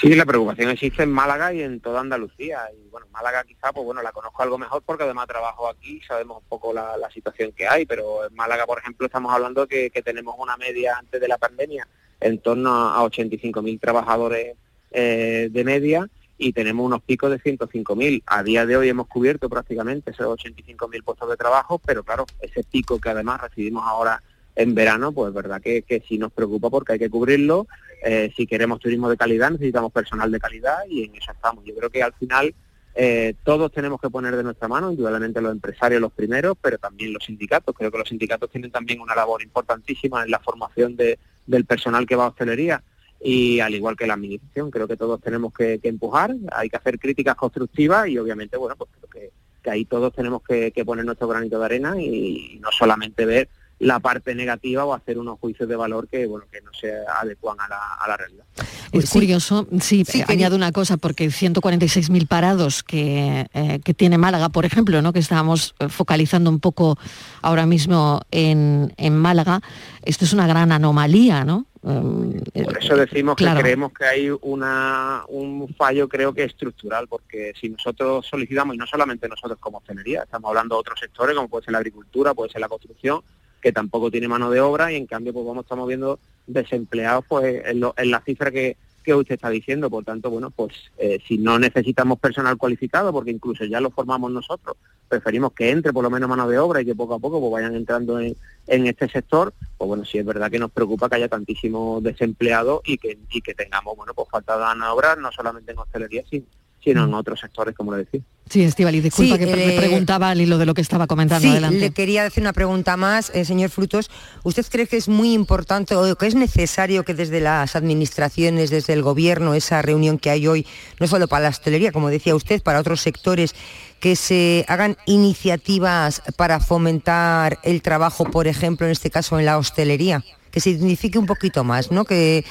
Sí, 0.00 0.14
la 0.14 0.24
preocupación 0.24 0.70
existe 0.70 1.02
en 1.02 1.10
Málaga 1.10 1.52
y 1.52 1.62
en 1.62 1.80
toda 1.80 2.00
Andalucía. 2.00 2.60
Y 2.72 2.88
bueno, 2.88 3.08
Málaga 3.12 3.44
quizá, 3.44 3.72
pues 3.72 3.84
bueno, 3.84 4.02
la 4.02 4.12
conozco 4.12 4.42
algo 4.42 4.56
mejor 4.56 4.82
porque 4.86 5.04
además 5.04 5.26
trabajo 5.26 5.68
aquí 5.68 5.98
y 5.98 6.02
sabemos 6.02 6.38
un 6.38 6.48
poco 6.48 6.72
la, 6.72 6.96
situación 7.12 7.52
que 7.52 7.68
hay. 7.68 7.84
Pero 7.84 8.24
en 8.26 8.34
Málaga, 8.34 8.66
por 8.66 8.78
ejemplo, 8.78 9.06
estamos 9.06 9.34
hablando 9.34 9.66
que, 9.66 9.90
que 9.90 10.00
tenemos 10.00 10.36
una 10.38 10.56
media 10.56 10.96
antes 10.96 11.20
de 11.20 11.28
la 11.28 11.36
pandemia 11.36 11.86
en 12.20 12.38
torno 12.38 12.70
a 12.70 13.02
85.000 13.02 13.80
trabajadores 13.80 14.56
eh, 14.92 15.48
de 15.50 15.64
media 15.64 16.08
y 16.40 16.54
tenemos 16.54 16.86
unos 16.86 17.02
picos 17.02 17.30
de 17.30 17.38
105.000. 17.38 18.22
A 18.26 18.42
día 18.42 18.64
de 18.64 18.76
hoy 18.76 18.88
hemos 18.88 19.06
cubierto 19.06 19.50
prácticamente 19.50 20.10
esos 20.10 20.38
85.000 20.38 21.04
puestos 21.04 21.28
de 21.28 21.36
trabajo, 21.36 21.78
pero 21.84 22.02
claro, 22.02 22.24
ese 22.40 22.64
pico 22.64 22.98
que 22.98 23.10
además 23.10 23.42
recibimos 23.42 23.84
ahora 23.86 24.22
en 24.56 24.74
verano, 24.74 25.12
pues 25.12 25.28
es 25.28 25.34
verdad 25.34 25.60
que, 25.60 25.82
que 25.82 26.02
sí 26.08 26.16
nos 26.16 26.32
preocupa 26.32 26.70
porque 26.70 26.94
hay 26.94 26.98
que 26.98 27.10
cubrirlo. 27.10 27.68
Eh, 28.02 28.32
si 28.34 28.46
queremos 28.46 28.80
turismo 28.80 29.10
de 29.10 29.18
calidad, 29.18 29.50
necesitamos 29.50 29.92
personal 29.92 30.32
de 30.32 30.40
calidad 30.40 30.78
y 30.88 31.04
en 31.04 31.14
eso 31.14 31.30
estamos. 31.30 31.62
Yo 31.64 31.74
creo 31.74 31.90
que 31.90 32.02
al 32.02 32.14
final 32.14 32.54
eh, 32.94 33.34
todos 33.44 33.70
tenemos 33.70 34.00
que 34.00 34.08
poner 34.08 34.34
de 34.34 34.42
nuestra 34.42 34.66
mano, 34.66 34.90
indudablemente 34.90 35.42
los 35.42 35.52
empresarios 35.52 36.00
los 36.00 36.12
primeros, 36.12 36.56
pero 36.60 36.78
también 36.78 37.12
los 37.12 37.22
sindicatos. 37.22 37.74
Creo 37.76 37.90
que 37.90 37.98
los 37.98 38.08
sindicatos 38.08 38.50
tienen 38.50 38.70
también 38.70 39.00
una 39.00 39.14
labor 39.14 39.42
importantísima 39.42 40.24
en 40.24 40.30
la 40.30 40.38
formación 40.38 40.96
de, 40.96 41.18
del 41.46 41.66
personal 41.66 42.06
que 42.06 42.16
va 42.16 42.24
a 42.24 42.28
hostelería 42.28 42.82
y 43.20 43.60
al 43.60 43.74
igual 43.74 43.96
que 43.96 44.06
la 44.06 44.14
administración, 44.14 44.70
creo 44.70 44.88
que 44.88 44.96
todos 44.96 45.20
tenemos 45.20 45.52
que, 45.52 45.78
empujar, 45.82 46.34
hay 46.52 46.70
que 46.70 46.76
hacer 46.76 46.98
críticas 46.98 47.34
constructivas 47.34 48.08
y 48.08 48.18
obviamente, 48.18 48.56
bueno, 48.56 48.76
pues 48.76 48.90
creo 48.98 49.30
que, 49.62 49.70
ahí 49.70 49.84
todos 49.84 50.14
tenemos 50.14 50.42
que, 50.42 50.72
poner 50.86 51.04
nuestro 51.04 51.28
granito 51.28 51.58
de 51.58 51.64
arena 51.64 52.00
y, 52.00 52.58
no 52.62 52.70
solamente 52.72 53.26
ver 53.26 53.48
la 53.78 53.98
parte 53.98 54.34
negativa 54.34 54.84
o 54.84 54.92
hacer 54.92 55.18
unos 55.18 55.38
juicios 55.38 55.66
de 55.66 55.74
valor 55.74 56.06
que 56.06 56.26
bueno 56.26 56.44
que 56.52 56.60
no 56.60 56.70
se 56.78 56.92
adecuan 57.18 57.56
a 57.60 58.06
la, 58.06 58.16
realidad. 58.16 58.44
Es 58.92 59.08
curioso, 59.08 59.66
sí, 59.80 60.04
sí 60.04 60.22
añado 60.28 60.54
una 60.54 60.70
cosa, 60.70 60.98
porque 60.98 61.28
146.000 61.28 62.28
parados 62.28 62.82
que, 62.82 63.46
eh, 63.54 63.80
que, 63.82 63.94
tiene 63.94 64.18
Málaga, 64.18 64.50
por 64.50 64.66
ejemplo, 64.66 65.00
¿no? 65.00 65.14
que 65.14 65.20
estábamos 65.20 65.74
eh, 65.78 65.88
focalizando 65.88 66.50
un 66.50 66.60
poco 66.60 66.98
ahora 67.40 67.64
mismo 67.64 68.20
en, 68.30 68.92
en 68.98 69.16
Málaga, 69.16 69.62
esto 70.02 70.26
es 70.26 70.34
una 70.34 70.46
gran 70.46 70.72
anomalía, 70.72 71.44
¿no? 71.44 71.66
Mm, 71.82 72.32
Por 72.64 72.78
eso 72.78 72.94
decimos 72.94 73.36
que 73.36 73.46
creemos 73.46 73.92
que 73.92 74.04
hay 74.04 74.30
una, 74.42 75.24
un 75.28 75.74
fallo 75.78 76.08
creo 76.08 76.34
que 76.34 76.44
estructural, 76.44 77.08
porque 77.08 77.52
si 77.58 77.70
nosotros 77.70 78.26
solicitamos, 78.26 78.74
y 78.74 78.78
no 78.78 78.86
solamente 78.86 79.28
nosotros 79.28 79.58
como 79.58 79.78
hostelería, 79.78 80.24
estamos 80.24 80.48
hablando 80.50 80.74
de 80.74 80.80
otros 80.80 81.00
sectores 81.00 81.34
como 81.34 81.48
puede 81.48 81.64
ser 81.64 81.72
la 81.72 81.78
agricultura, 81.78 82.34
puede 82.34 82.50
ser 82.50 82.60
la 82.60 82.68
construcción, 82.68 83.22
que 83.62 83.72
tampoco 83.72 84.10
tiene 84.10 84.28
mano 84.28 84.50
de 84.50 84.60
obra 84.60 84.92
y 84.92 84.96
en 84.96 85.06
cambio 85.06 85.32
pues 85.32 85.46
vamos 85.46 85.64
estamos 85.64 85.88
viendo 85.88 86.18
desempleados 86.46 87.24
pues 87.26 87.64
en, 87.64 87.82
en 87.96 88.10
la 88.10 88.20
cifra 88.20 88.50
que, 88.50 88.76
que 89.00 89.14
usted 89.14 89.34
está 89.34 89.50
diciendo. 89.50 89.90
Por 89.90 90.04
tanto, 90.04 90.30
bueno, 90.30 90.50
pues 90.50 90.74
eh, 90.98 91.18
si 91.26 91.38
no 91.38 91.58
necesitamos 91.58 92.18
personal 92.18 92.56
cualificado, 92.56 93.12
porque 93.12 93.30
incluso 93.30 93.64
ya 93.64 93.80
lo 93.80 93.90
formamos 93.90 94.30
nosotros, 94.30 94.76
preferimos 95.08 95.52
que 95.52 95.70
entre 95.70 95.92
por 95.92 96.04
lo 96.04 96.10
menos 96.10 96.28
mano 96.28 96.48
de 96.48 96.58
obra 96.58 96.80
y 96.80 96.84
que 96.84 96.94
poco 96.94 97.14
a 97.14 97.18
poco 97.18 97.40
pues, 97.40 97.52
vayan 97.52 97.74
entrando 97.74 98.20
en, 98.20 98.36
en 98.66 98.86
este 98.86 99.08
sector, 99.08 99.52
pues 99.76 99.88
bueno, 99.88 100.04
sí 100.04 100.18
es 100.18 100.24
verdad 100.24 100.50
que 100.50 100.58
nos 100.58 100.70
preocupa 100.70 101.08
que 101.08 101.16
haya 101.16 101.28
tantísimos 101.28 102.02
desempleados 102.02 102.80
y 102.84 102.98
que, 102.98 103.18
y 103.30 103.40
que 103.40 103.54
tengamos, 103.54 103.96
bueno, 103.96 104.14
pues 104.14 104.28
falta 104.28 104.54
de 104.54 104.60
mano 104.60 104.84
de 104.84 104.90
obra, 104.92 105.16
no 105.16 105.32
solamente 105.32 105.72
en 105.72 105.78
hostelería, 105.78 106.22
sino 106.28 106.44
sino 106.82 107.04
en 107.04 107.10
mm. 107.10 107.14
otros 107.14 107.40
sectores, 107.40 107.74
como 107.74 107.92
le 107.92 108.04
decía. 108.04 108.20
Sí, 108.50 108.64
Estivali, 108.64 109.00
disculpa 109.00 109.38
que 109.38 109.46
le 109.46 109.76
preguntaba 109.76 110.30
al 110.30 110.40
hilo 110.40 110.58
de 110.58 110.66
lo 110.66 110.74
que 110.74 110.80
estaba 110.80 111.06
comentando. 111.06 111.46
Sí, 111.46 111.78
le 111.78 111.92
quería 111.92 112.24
decir 112.24 112.42
una 112.42 112.52
pregunta 112.52 112.96
más, 112.96 113.30
eh, 113.32 113.44
señor 113.44 113.70
Frutos. 113.70 114.10
¿Usted 114.42 114.66
cree 114.68 114.88
que 114.88 114.96
es 114.96 115.08
muy 115.08 115.34
importante 115.34 115.94
o 115.94 116.16
que 116.16 116.26
es 116.26 116.34
necesario 116.34 117.04
que 117.04 117.14
desde 117.14 117.40
las 117.40 117.76
administraciones, 117.76 118.70
desde 118.70 118.92
el 118.92 119.02
gobierno, 119.02 119.54
esa 119.54 119.82
reunión 119.82 120.18
que 120.18 120.30
hay 120.30 120.48
hoy, 120.48 120.66
no 120.98 121.06
solo 121.06 121.28
para 121.28 121.44
la 121.44 121.48
hostelería, 121.50 121.92
como 121.92 122.10
decía 122.10 122.34
usted, 122.34 122.60
para 122.60 122.80
otros 122.80 123.00
sectores, 123.00 123.54
que 124.00 124.16
se 124.16 124.64
hagan 124.66 124.96
iniciativas 125.06 126.20
para 126.36 126.58
fomentar 126.58 127.60
el 127.62 127.82
trabajo, 127.82 128.24
por 128.24 128.48
ejemplo, 128.48 128.86
en 128.86 128.92
este 128.92 129.10
caso 129.10 129.38
en 129.38 129.44
la 129.44 129.58
hostelería? 129.58 130.24
Que 130.50 130.58
se 130.58 130.72
signifique 130.72 131.20
un 131.20 131.26
poquito 131.26 131.62
más, 131.62 131.92
¿no? 131.92 132.04
Que 132.04 132.44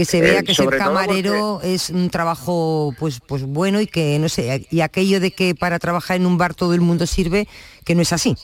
que 0.00 0.06
se 0.06 0.22
vea 0.22 0.38
eh, 0.38 0.44
que 0.44 0.54
ser 0.54 0.70
camarero 0.70 1.60
es 1.62 1.90
un 1.90 2.08
trabajo 2.08 2.94
pues 2.98 3.20
pues 3.20 3.42
bueno 3.42 3.82
y 3.82 3.86
que 3.86 4.18
no 4.18 4.30
sé 4.30 4.66
y 4.70 4.80
aquello 4.80 5.20
de 5.20 5.30
que 5.30 5.54
para 5.54 5.78
trabajar 5.78 6.16
en 6.16 6.24
un 6.24 6.38
bar 6.38 6.54
todo 6.54 6.72
el 6.72 6.80
mundo 6.80 7.06
sirve 7.06 7.46
que 7.84 7.94
no 7.94 8.00
es 8.00 8.14
así 8.14 8.34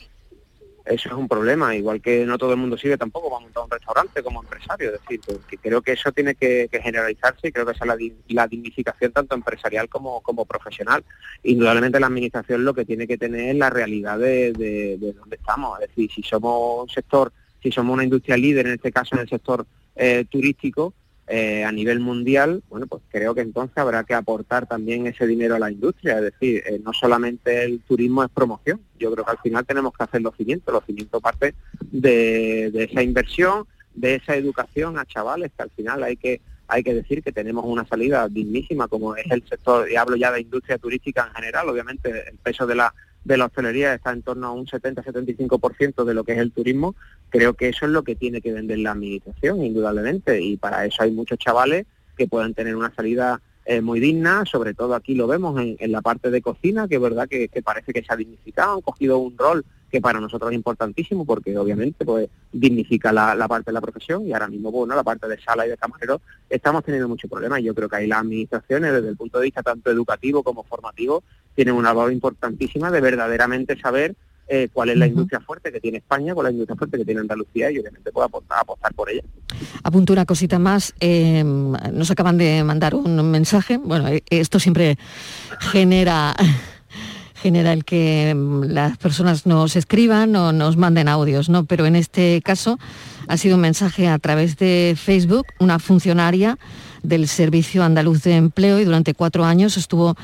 eso 0.84 1.08
es 1.08 1.14
un 1.14 1.26
problema, 1.26 1.74
igual 1.74 2.00
que 2.00 2.24
no 2.24 2.38
todo 2.38 2.52
el 2.52 2.58
mundo 2.58 2.78
sirve 2.78 2.96
tampoco 2.96 3.28
para 3.28 3.40
montar 3.40 3.64
un 3.64 3.70
restaurante 3.70 4.22
como 4.22 4.40
empresario, 4.40 4.94
es 4.94 5.00
decir, 5.00 5.20
porque 5.26 5.58
creo 5.58 5.82
que 5.82 5.92
eso 5.92 6.12
tiene 6.12 6.36
que, 6.36 6.68
generalizarse 6.70 7.48
y 7.48 7.52
creo 7.52 7.66
que 7.66 7.72
esa 7.72 7.84
es 7.86 8.12
la, 8.28 8.46
dignificación 8.46 9.10
tanto 9.10 9.34
empresarial 9.34 9.88
como, 9.88 10.20
como 10.20 10.44
profesional. 10.44 11.04
Indudablemente 11.42 11.98
la 11.98 12.06
administración 12.06 12.64
lo 12.64 12.72
que 12.72 12.84
tiene 12.84 13.08
que 13.08 13.18
tener 13.18 13.48
es 13.48 13.56
la 13.56 13.68
realidad 13.68 14.16
de, 14.16 14.52
de, 14.52 15.12
donde 15.12 15.34
estamos, 15.34 15.80
es 15.80 15.88
decir, 15.88 16.08
si 16.14 16.22
somos 16.22 16.82
un 16.82 16.88
sector, 16.88 17.32
si 17.60 17.72
somos 17.72 17.94
una 17.94 18.04
industria 18.04 18.36
líder, 18.36 18.68
en 18.68 18.74
este 18.74 18.92
caso 18.92 19.16
en 19.16 19.22
el 19.22 19.28
sector 19.28 19.66
eh, 19.96 20.24
turístico, 20.30 20.94
eh, 21.28 21.64
a 21.64 21.72
nivel 21.72 21.98
mundial, 21.98 22.62
bueno, 22.68 22.86
pues 22.86 23.02
creo 23.08 23.34
que 23.34 23.40
entonces 23.40 23.76
habrá 23.78 24.04
que 24.04 24.14
aportar 24.14 24.66
también 24.66 25.08
ese 25.08 25.26
dinero 25.26 25.56
a 25.56 25.58
la 25.58 25.72
industria, 25.72 26.18
es 26.18 26.22
decir, 26.22 26.62
eh, 26.64 26.80
no 26.84 26.92
solamente 26.92 27.64
el 27.64 27.80
turismo 27.80 28.22
es 28.22 28.30
promoción, 28.30 28.80
yo 28.96 29.12
creo 29.12 29.24
que 29.24 29.32
al 29.32 29.38
final 29.38 29.66
tenemos 29.66 29.92
que 29.92 30.04
hacer 30.04 30.22
los 30.22 30.36
cimientos, 30.36 30.72
los 30.72 30.84
cimientos 30.84 31.20
parte 31.20 31.54
de, 31.90 32.66
esa 32.74 33.02
inversión, 33.02 33.66
de 33.94 34.14
esa 34.14 34.36
educación 34.36 34.98
a 34.98 35.04
chavales, 35.04 35.50
que 35.56 35.62
al 35.64 35.70
final 35.70 36.04
hay 36.04 36.16
que 36.16 36.40
hay 36.68 36.82
que 36.82 36.94
decir 36.94 37.22
que 37.22 37.30
tenemos 37.30 37.64
una 37.64 37.86
salida 37.86 38.28
dignísima 38.28 38.88
como 38.88 39.14
es 39.14 39.30
el 39.30 39.42
sector, 39.48 39.90
y 39.90 39.96
hablo 39.96 40.16
ya 40.16 40.32
de 40.32 40.40
industria 40.40 40.78
turística 40.78 41.26
en 41.26 41.34
general, 41.34 41.68
obviamente 41.68 42.28
el 42.28 42.38
peso 42.38 42.66
de 42.66 42.74
la 42.74 42.92
de 43.26 43.36
la 43.36 43.46
hostelería 43.46 43.92
está 43.92 44.12
en 44.12 44.22
torno 44.22 44.46
a 44.46 44.52
un 44.52 44.66
70-75% 44.66 46.04
de 46.04 46.14
lo 46.14 46.22
que 46.22 46.32
es 46.32 46.38
el 46.38 46.52
turismo, 46.52 46.94
creo 47.28 47.54
que 47.54 47.68
eso 47.68 47.86
es 47.86 47.90
lo 47.90 48.04
que 48.04 48.14
tiene 48.14 48.40
que 48.40 48.52
vender 48.52 48.78
la 48.78 48.92
administración, 48.92 49.64
indudablemente, 49.64 50.40
y 50.40 50.56
para 50.56 50.86
eso 50.86 51.02
hay 51.02 51.10
muchos 51.10 51.36
chavales 51.38 51.86
que 52.16 52.28
puedan 52.28 52.54
tener 52.54 52.76
una 52.76 52.94
salida 52.94 53.40
eh, 53.64 53.80
muy 53.80 53.98
digna, 53.98 54.44
sobre 54.46 54.74
todo 54.74 54.94
aquí 54.94 55.16
lo 55.16 55.26
vemos 55.26 55.60
en, 55.60 55.90
la 55.90 56.02
parte 56.02 56.30
de 56.30 56.40
cocina, 56.40 56.86
que 56.86 56.94
es 56.94 57.00
verdad 57.00 57.28
que, 57.28 57.50
parece 57.64 57.92
que 57.92 58.04
se 58.04 58.12
ha 58.12 58.16
dignificado, 58.16 58.74
han 58.74 58.80
cogido 58.80 59.18
un 59.18 59.36
rol 59.36 59.64
que 59.90 60.00
para 60.00 60.20
nosotros 60.20 60.50
es 60.50 60.56
importantísimo 60.56 61.24
porque 61.24 61.56
obviamente 61.56 62.04
pues 62.04 62.28
dignifica 62.52 63.12
la, 63.12 63.48
parte 63.48 63.70
de 63.70 63.74
la 63.74 63.80
profesión 63.80 64.26
y 64.26 64.32
ahora 64.32 64.48
mismo 64.48 64.70
bueno 64.70 64.94
la 64.94 65.04
parte 65.04 65.28
de 65.28 65.40
sala 65.40 65.66
y 65.66 65.70
de 65.70 65.76
camarero 65.76 66.20
estamos 66.50 66.84
teniendo 66.84 67.08
muchos 67.08 67.30
problemas. 67.30 67.62
Yo 67.62 67.74
creo 67.74 67.88
que 67.88 67.96
ahí 67.96 68.06
las 68.06 68.20
administraciones 68.20 68.92
desde 68.92 69.08
el 69.08 69.16
punto 69.16 69.38
de 69.38 69.44
vista 69.44 69.62
tanto 69.62 69.90
educativo 69.90 70.42
como 70.42 70.64
formativo 70.64 71.22
tienen 71.54 71.74
una 71.74 71.90
labor 71.90 72.12
importantísima 72.12 72.90
de 72.90 73.00
verdaderamente 73.00 73.78
saber 73.78 74.14
eh, 74.48 74.68
cuál 74.72 74.90
es 74.90 74.96
la 74.96 75.08
industria 75.08 75.40
fuerte 75.40 75.72
que 75.72 75.80
tiene 75.80 75.98
España, 75.98 76.32
cuál 76.32 76.46
es 76.46 76.50
la 76.50 76.54
industria 76.54 76.76
fuerte 76.76 76.98
que 76.98 77.04
tiene 77.04 77.20
Andalucía 77.20 77.68
y 77.70 77.80
obviamente 77.80 78.12
pueda 78.12 78.26
apostar, 78.26 78.58
apostar 78.60 78.94
por 78.94 79.10
ella. 79.10 79.22
Apunto 79.82 80.12
una 80.12 80.24
cosita 80.24 80.60
más, 80.60 80.94
eh, 81.00 81.42
nos 81.42 82.10
acaban 82.12 82.38
de 82.38 82.62
mandar 82.62 82.94
un 82.94 83.28
mensaje, 83.28 83.76
bueno, 83.76 84.06
eh, 84.06 84.22
esto 84.30 84.60
siempre 84.60 84.98
genera 85.58 86.36
genera 87.46 87.72
el 87.72 87.84
que 87.84 88.34
mm, 88.34 88.64
las 88.64 88.98
personas 88.98 89.46
nos 89.46 89.76
escriban 89.76 90.34
o 90.34 90.50
nos 90.50 90.76
manden 90.76 91.06
audios, 91.06 91.48
¿no? 91.48 91.64
Pero 91.64 91.86
en 91.86 91.94
este 91.94 92.42
caso 92.44 92.76
ha 93.28 93.36
sido 93.36 93.54
un 93.54 93.60
mensaje 93.60 94.08
a 94.08 94.18
través 94.18 94.56
de 94.56 94.96
Facebook, 95.00 95.46
una 95.60 95.78
funcionaria 95.78 96.58
del 97.04 97.28
Servicio 97.28 97.84
Andaluz 97.84 98.24
de 98.24 98.34
Empleo 98.34 98.80
y 98.80 98.84
durante 98.84 99.14
cuatro 99.14 99.44
años 99.44 99.76
estuvo 99.76 100.16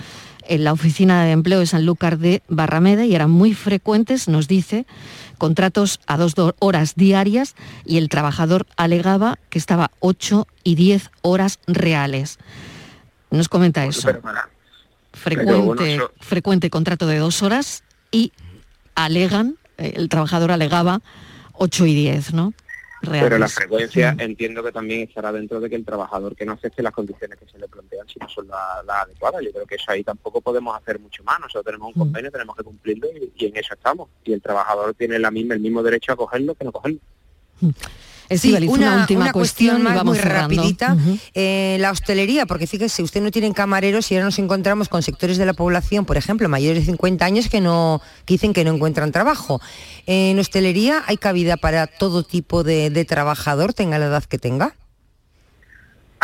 en 0.49 0.65
la 0.65 0.73
oficina 0.73 1.23
de 1.25 1.31
empleo 1.31 1.61
de 1.61 1.67
Sanlúcar 1.67 2.19
de 2.19 2.43
Barrameda 2.49 3.05
y 3.05 3.15
eran 3.15 3.31
muy 3.31 3.55
frecuentes, 3.55 4.27
nos 4.27 4.49
dice, 4.49 4.85
contratos 5.39 6.01
a 6.09 6.17
dos 6.17 6.35
horas 6.59 6.97
diarias 6.97 7.55
y 7.87 7.99
el 7.99 8.09
trabajador 8.09 8.67
alegaba 8.77 9.39
que 9.49 9.61
estaba 9.61 9.93
ocho 10.01 10.49
y 10.65 10.75
diez 10.75 11.13
horas 11.21 11.61
reales. 11.69 12.41
Nos 13.31 13.49
comenta 13.49 13.87
eso. 13.87 14.11
Frecuente, 15.13 16.01
frecuente 16.21 16.71
contrato 16.71 17.07
de 17.07 17.19
dos 17.19 17.43
horas 17.43 17.85
y 18.11 18.33
alegan, 18.95 19.57
eh, 19.79 19.95
el 19.97 20.09
trabajador 20.09 20.51
alegaba 20.51 21.01
ocho 21.53 21.87
y 21.87 21.95
diez, 21.95 22.33
¿no? 22.33 22.55
Pero 23.03 23.37
la 23.37 23.49
frecuencia 23.49 24.15
entiendo 24.19 24.63
que 24.63 24.71
también 24.71 25.01
estará 25.01 25.33
dentro 25.33 25.61
de 25.61 25.69
que 25.69 25.75
el 25.75 25.85
trabajador 25.85 26.37
que 26.37 26.47
no 26.47 26.53
acepte 26.53 26.83
las 26.83 26.93
condiciones 26.93 27.37
que 27.37 27.47
se 27.47 27.59
le 27.59 27.67
plantean 27.67 28.07
si 28.07 28.21
no 28.21 28.29
son 28.29 28.47
las 28.47 29.03
adecuadas. 29.03 29.43
Yo 29.45 29.51
creo 29.51 29.67
que 29.67 29.75
eso 29.75 29.91
ahí 29.91 30.05
tampoco 30.05 30.41
podemos 30.41 30.77
hacer 30.77 31.01
mucho 31.01 31.25
más. 31.25 31.41
Nosotros 31.41 31.65
tenemos 31.65 31.89
un 31.89 31.95
mm. 31.95 31.99
convenio, 31.99 32.31
tenemos 32.31 32.57
que 32.57 32.63
cumplirlo 32.63 33.09
y, 33.37 33.47
en 33.47 33.57
eso 33.57 33.75
estamos. 33.75 34.09
Y 34.25 34.33
el 34.33 34.41
trabajador 34.41 34.95
tiene 34.95 35.19
la 35.19 35.33
misma, 35.33 35.55
el 35.55 35.61
mismo 35.61 35.83
derecho 35.83 36.13
a 36.13 36.17
cogerlo 36.17 36.55
que 36.55 36.65
no 36.65 36.71
cogerlo. 36.71 37.01
Mm. 37.61 37.71
Sí, 38.39 38.55
una, 38.67 38.97
última 39.01 39.33
cuestión, 39.33 39.83
más 39.83 40.05
muy 40.05 40.19
rapidita. 40.19 40.97
Eh, 41.35 41.77
la 41.81 41.91
hostelería, 41.91 42.47
porque 42.47 42.67
fíjese, 42.67 43.03
usted 43.03 43.23
no 43.23 43.31
tiene 43.31 43.53
camareros 43.53 44.11
y 44.11 44.15
ahora 44.15 44.27
nos 44.27 44.39
encontramos 44.39 44.89
con 44.89 45.03
sectores 45.03 45.39
de 45.39 45.47
la 45.47 45.55
población, 45.55 46.05
por 46.05 46.17
ejemplo, 46.17 46.49
mayores 46.49 46.87
de 46.87 46.93
50 46.93 47.25
años 47.25 47.49
que, 47.49 47.61
no, 47.61 48.01
dicen 48.27 48.53
que 48.53 48.65
no 48.65 48.75
encuentran 48.75 49.13
trabajo. 49.13 49.61
en 50.07 50.39
hostelería 50.39 51.03
hay 51.07 51.17
cabida 51.17 51.57
para 51.57 51.87
todo 51.87 52.23
tipo 52.23 52.65
de 52.65 53.05
trabajador, 53.05 53.75
tenga 53.75 53.99
la 53.99 54.07
edad 54.07 54.25
que 54.25 54.39
tenga 54.39 54.75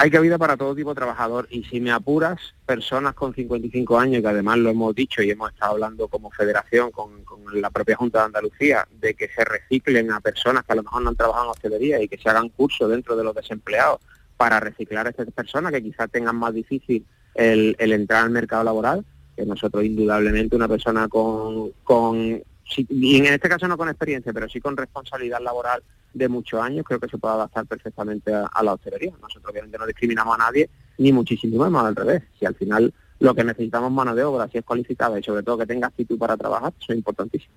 hay 0.00 0.12
cabida 0.12 0.38
para 0.38 0.56
todo 0.56 0.76
tipo 0.76 0.90
de 0.90 0.94
trabajador 0.94 1.48
y 1.50 1.64
si 1.64 1.80
me 1.80 1.90
apuras, 1.90 2.38
personas 2.64 3.14
con 3.14 3.34
55 3.34 3.98
años, 3.98 4.22
que 4.22 4.28
además 4.28 4.56
lo 4.58 4.70
hemos 4.70 4.94
dicho 4.94 5.22
y 5.22 5.30
hemos 5.32 5.50
estado 5.50 5.72
hablando 5.72 6.06
como 6.06 6.30
federación 6.30 6.92
con, 6.92 7.24
la 7.54 7.68
propia 7.70 7.96
Junta 7.96 8.20
de 8.20 8.24
Andalucía, 8.26 8.86
de 9.00 9.14
que 9.14 9.28
se 9.28 9.44
reciclen 9.44 10.12
a 10.12 10.20
personas 10.20 10.62
que 10.64 10.72
a 10.72 10.76
lo 10.76 10.84
mejor 10.84 11.02
no 11.02 11.08
han 11.08 11.16
trabajado 11.16 11.46
en 11.46 11.50
hostelería 11.50 12.00
y 12.00 12.06
que 12.06 12.16
se 12.16 12.28
hagan 12.28 12.48
cursos 12.50 12.88
dentro 12.88 13.16
de 13.16 13.24
los 13.24 13.34
desempleados 13.34 13.98
para 14.36 14.60
reciclar 14.60 15.08
a 15.08 15.10
estas 15.10 15.32
personas 15.32 15.72
que 15.72 15.82
quizás 15.82 16.08
tengan 16.12 16.36
más 16.36 16.54
difícil 16.54 17.04
el, 17.34 17.74
entrar 17.80 18.22
al 18.22 18.30
mercado 18.30 18.62
laboral, 18.62 19.04
que 19.34 19.44
nosotros 19.46 19.82
indudablemente 19.82 20.54
una 20.54 20.68
persona 20.68 21.08
con, 21.08 21.72
con 21.82 22.40
y 22.76 23.16
en 23.16 23.26
este 23.26 23.48
caso 23.48 23.66
no 23.66 23.76
con 23.76 23.88
experiencia, 23.88 24.32
pero 24.32 24.48
sí 24.48 24.60
con 24.60 24.76
responsabilidad 24.76 25.40
laboral 25.40 25.82
de 26.12 26.28
muchos 26.28 26.60
años, 26.60 26.84
creo 26.86 27.00
que 27.00 27.08
se 27.08 27.18
puede 27.18 27.34
adaptar 27.34 27.66
perfectamente 27.66 28.32
a, 28.34 28.62
la 28.62 28.74
hostelería. 28.74 29.12
Nosotros 29.20 29.50
obviamente 29.50 29.78
no 29.78 29.86
discriminamos 29.86 30.34
a 30.34 30.38
nadie, 30.38 30.68
ni 30.98 31.12
muchísimo 31.12 31.68
más, 31.70 31.84
al 31.84 31.96
revés. 31.96 32.22
Si 32.38 32.46
al 32.46 32.54
final 32.54 32.92
lo 33.20 33.34
que 33.34 33.44
necesitamos 33.44 33.90
mano 33.90 34.14
de 34.14 34.24
obra, 34.24 34.48
si 34.48 34.58
es 34.58 34.64
cualificada 34.64 35.18
y 35.18 35.22
sobre 35.22 35.42
todo 35.42 35.58
que 35.58 35.66
tenga 35.66 35.88
actitud 35.88 36.18
para 36.18 36.36
trabajar, 36.36 36.72
eso 36.80 36.92
es 36.92 36.98
importantísimo. 36.98 37.52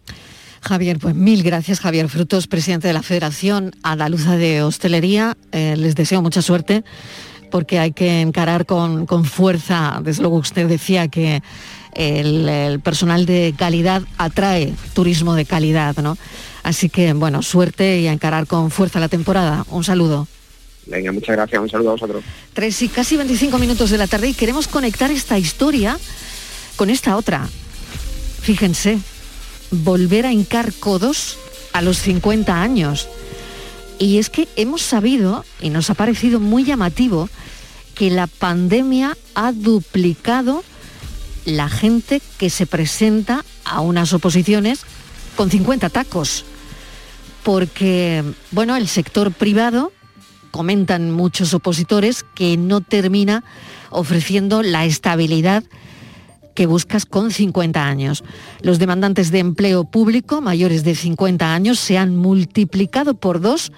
Javier, 0.62 1.00
pues 1.00 1.16
mil 1.16 1.42
gracias 1.42 1.80
Javier 1.80 2.08
Frutos, 2.08 2.48
presidente 2.48 2.88
de 2.88 2.94
la 2.94 3.02
Federación 3.02 3.72
Andaluza 3.84 4.38
de 4.38 4.62
Hostelería. 4.62 5.36
Eh, 5.52 5.76
les 5.76 5.96
deseo 5.96 6.22
mucha 6.22 6.42
suerte 6.42 6.84
porque 7.50 7.80
hay 7.80 7.92
que 7.92 8.22
encarar 8.22 8.66
con, 8.66 9.06
con 9.06 9.26
fuerza, 9.26 10.00
desde 10.04 10.22
luego 10.22 10.38
usted 10.38 10.68
decía 10.68 11.10
que 11.10 11.42
el, 11.94 12.80
personal 12.80 13.26
de 13.26 13.54
calidad 13.58 14.04
atrae 14.18 14.74
turismo 14.94 15.36
de 15.36 15.46
calidad, 15.46 15.96
¿no? 15.98 16.18
Así 16.64 16.90
que, 16.90 17.14
bueno, 17.14 17.42
suerte 17.42 18.00
y 18.00 18.08
a 18.08 18.14
encarar 18.14 18.48
con 18.48 18.72
fuerza 18.72 19.00
la 19.00 19.10
temporada. 19.10 19.66
Un 19.70 19.84
saludo. 19.84 20.28
Venga, 20.86 21.12
muchas 21.12 21.36
gracias. 21.36 21.62
Un 21.62 21.70
saludo 21.70 21.90
a 21.90 21.94
vosotros. 21.94 22.24
Tres 22.54 22.82
y 22.82 22.90
casi 22.90 23.18
25 23.18 23.58
minutos 23.58 23.90
de 23.90 23.98
la 23.98 24.08
tarde 24.08 24.30
y 24.30 24.34
queremos 24.34 24.68
conectar 24.68 25.12
esta 25.12 25.38
historia 25.38 25.98
con 26.76 26.90
esta 26.90 27.18
otra. 27.18 27.48
Fíjense, 28.42 29.00
volver 29.72 30.26
a 30.26 30.32
hincar 30.32 30.74
codos 30.74 31.38
a 31.74 31.82
los 31.82 32.00
50 32.00 32.62
años. 32.62 33.08
Y 34.00 34.18
es 34.18 34.30
que 34.30 34.48
hemos 34.56 34.82
sabido, 34.82 35.46
y 35.62 35.70
nos 35.70 35.90
ha 35.90 35.94
parecido 35.94 36.40
muy 36.40 36.64
llamativo, 36.64 37.30
que 37.94 38.10
la 38.10 38.28
pandemia 38.28 39.16
ha 39.36 39.52
duplicado 39.52 40.64
la 41.46 41.70
gente 41.70 42.22
que 42.38 42.50
se 42.50 42.66
presenta 42.66 43.44
a 43.66 43.82
unas 43.82 44.14
oposiciones 44.14 44.82
con 45.36 45.50
50 45.50 45.90
tacos. 45.90 46.46
Porque, 47.44 48.24
bueno, 48.52 48.76
el 48.76 48.88
sector 48.88 49.32
privado, 49.32 49.92
comentan 50.52 51.12
muchos 51.12 51.54
opositores, 51.54 52.24
que 52.36 52.58
no 52.58 52.82
termina 52.82 53.44
ofreciendo 53.90 54.62
la 54.62 54.86
estabilidad 54.86 55.64
que 56.54 56.66
buscas 56.66 57.06
con 57.06 57.32
50 57.32 57.84
años. 57.84 58.24
Los 58.62 58.78
demandantes 58.78 59.32
de 59.32 59.40
empleo 59.40 59.86
público 59.86 60.42
mayores 60.42 60.84
de 60.84 60.96
50 60.96 61.54
años 61.54 61.80
se 61.80 61.98
han 61.98 62.16
multiplicado 62.16 63.14
por 63.16 63.40
dos 63.42 63.72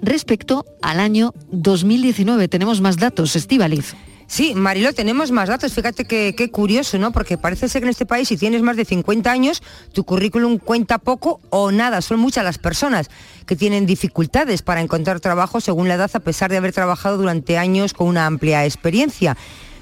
respecto 0.00 0.64
al 0.80 1.00
año 1.00 1.34
2019. 1.50 2.48
Tenemos 2.48 2.80
más 2.80 2.96
datos, 2.96 3.36
Estivaliz. 3.36 3.94
Sí, 4.30 4.54
Marilo, 4.54 4.92
tenemos 4.92 5.32
más 5.32 5.48
datos. 5.48 5.72
Fíjate 5.72 6.04
qué 6.04 6.50
curioso, 6.52 6.98
¿no? 6.98 7.10
Porque 7.10 7.36
parece 7.36 7.68
ser 7.68 7.80
que 7.82 7.86
en 7.86 7.90
este 7.90 8.06
país, 8.06 8.28
si 8.28 8.36
tienes 8.36 8.62
más 8.62 8.76
de 8.76 8.84
50 8.84 9.28
años, 9.28 9.60
tu 9.92 10.04
currículum 10.04 10.58
cuenta 10.58 10.98
poco 10.98 11.40
o 11.50 11.72
nada. 11.72 12.00
Son 12.00 12.20
muchas 12.20 12.44
las 12.44 12.56
personas 12.56 13.10
que 13.44 13.56
tienen 13.56 13.86
dificultades 13.86 14.62
para 14.62 14.82
encontrar 14.82 15.18
trabajo 15.18 15.60
según 15.60 15.88
la 15.88 15.94
edad, 15.94 16.12
a 16.14 16.20
pesar 16.20 16.48
de 16.48 16.58
haber 16.58 16.72
trabajado 16.72 17.16
durante 17.16 17.58
años 17.58 17.92
con 17.92 18.06
una 18.06 18.26
amplia 18.26 18.64
experiencia. 18.64 19.36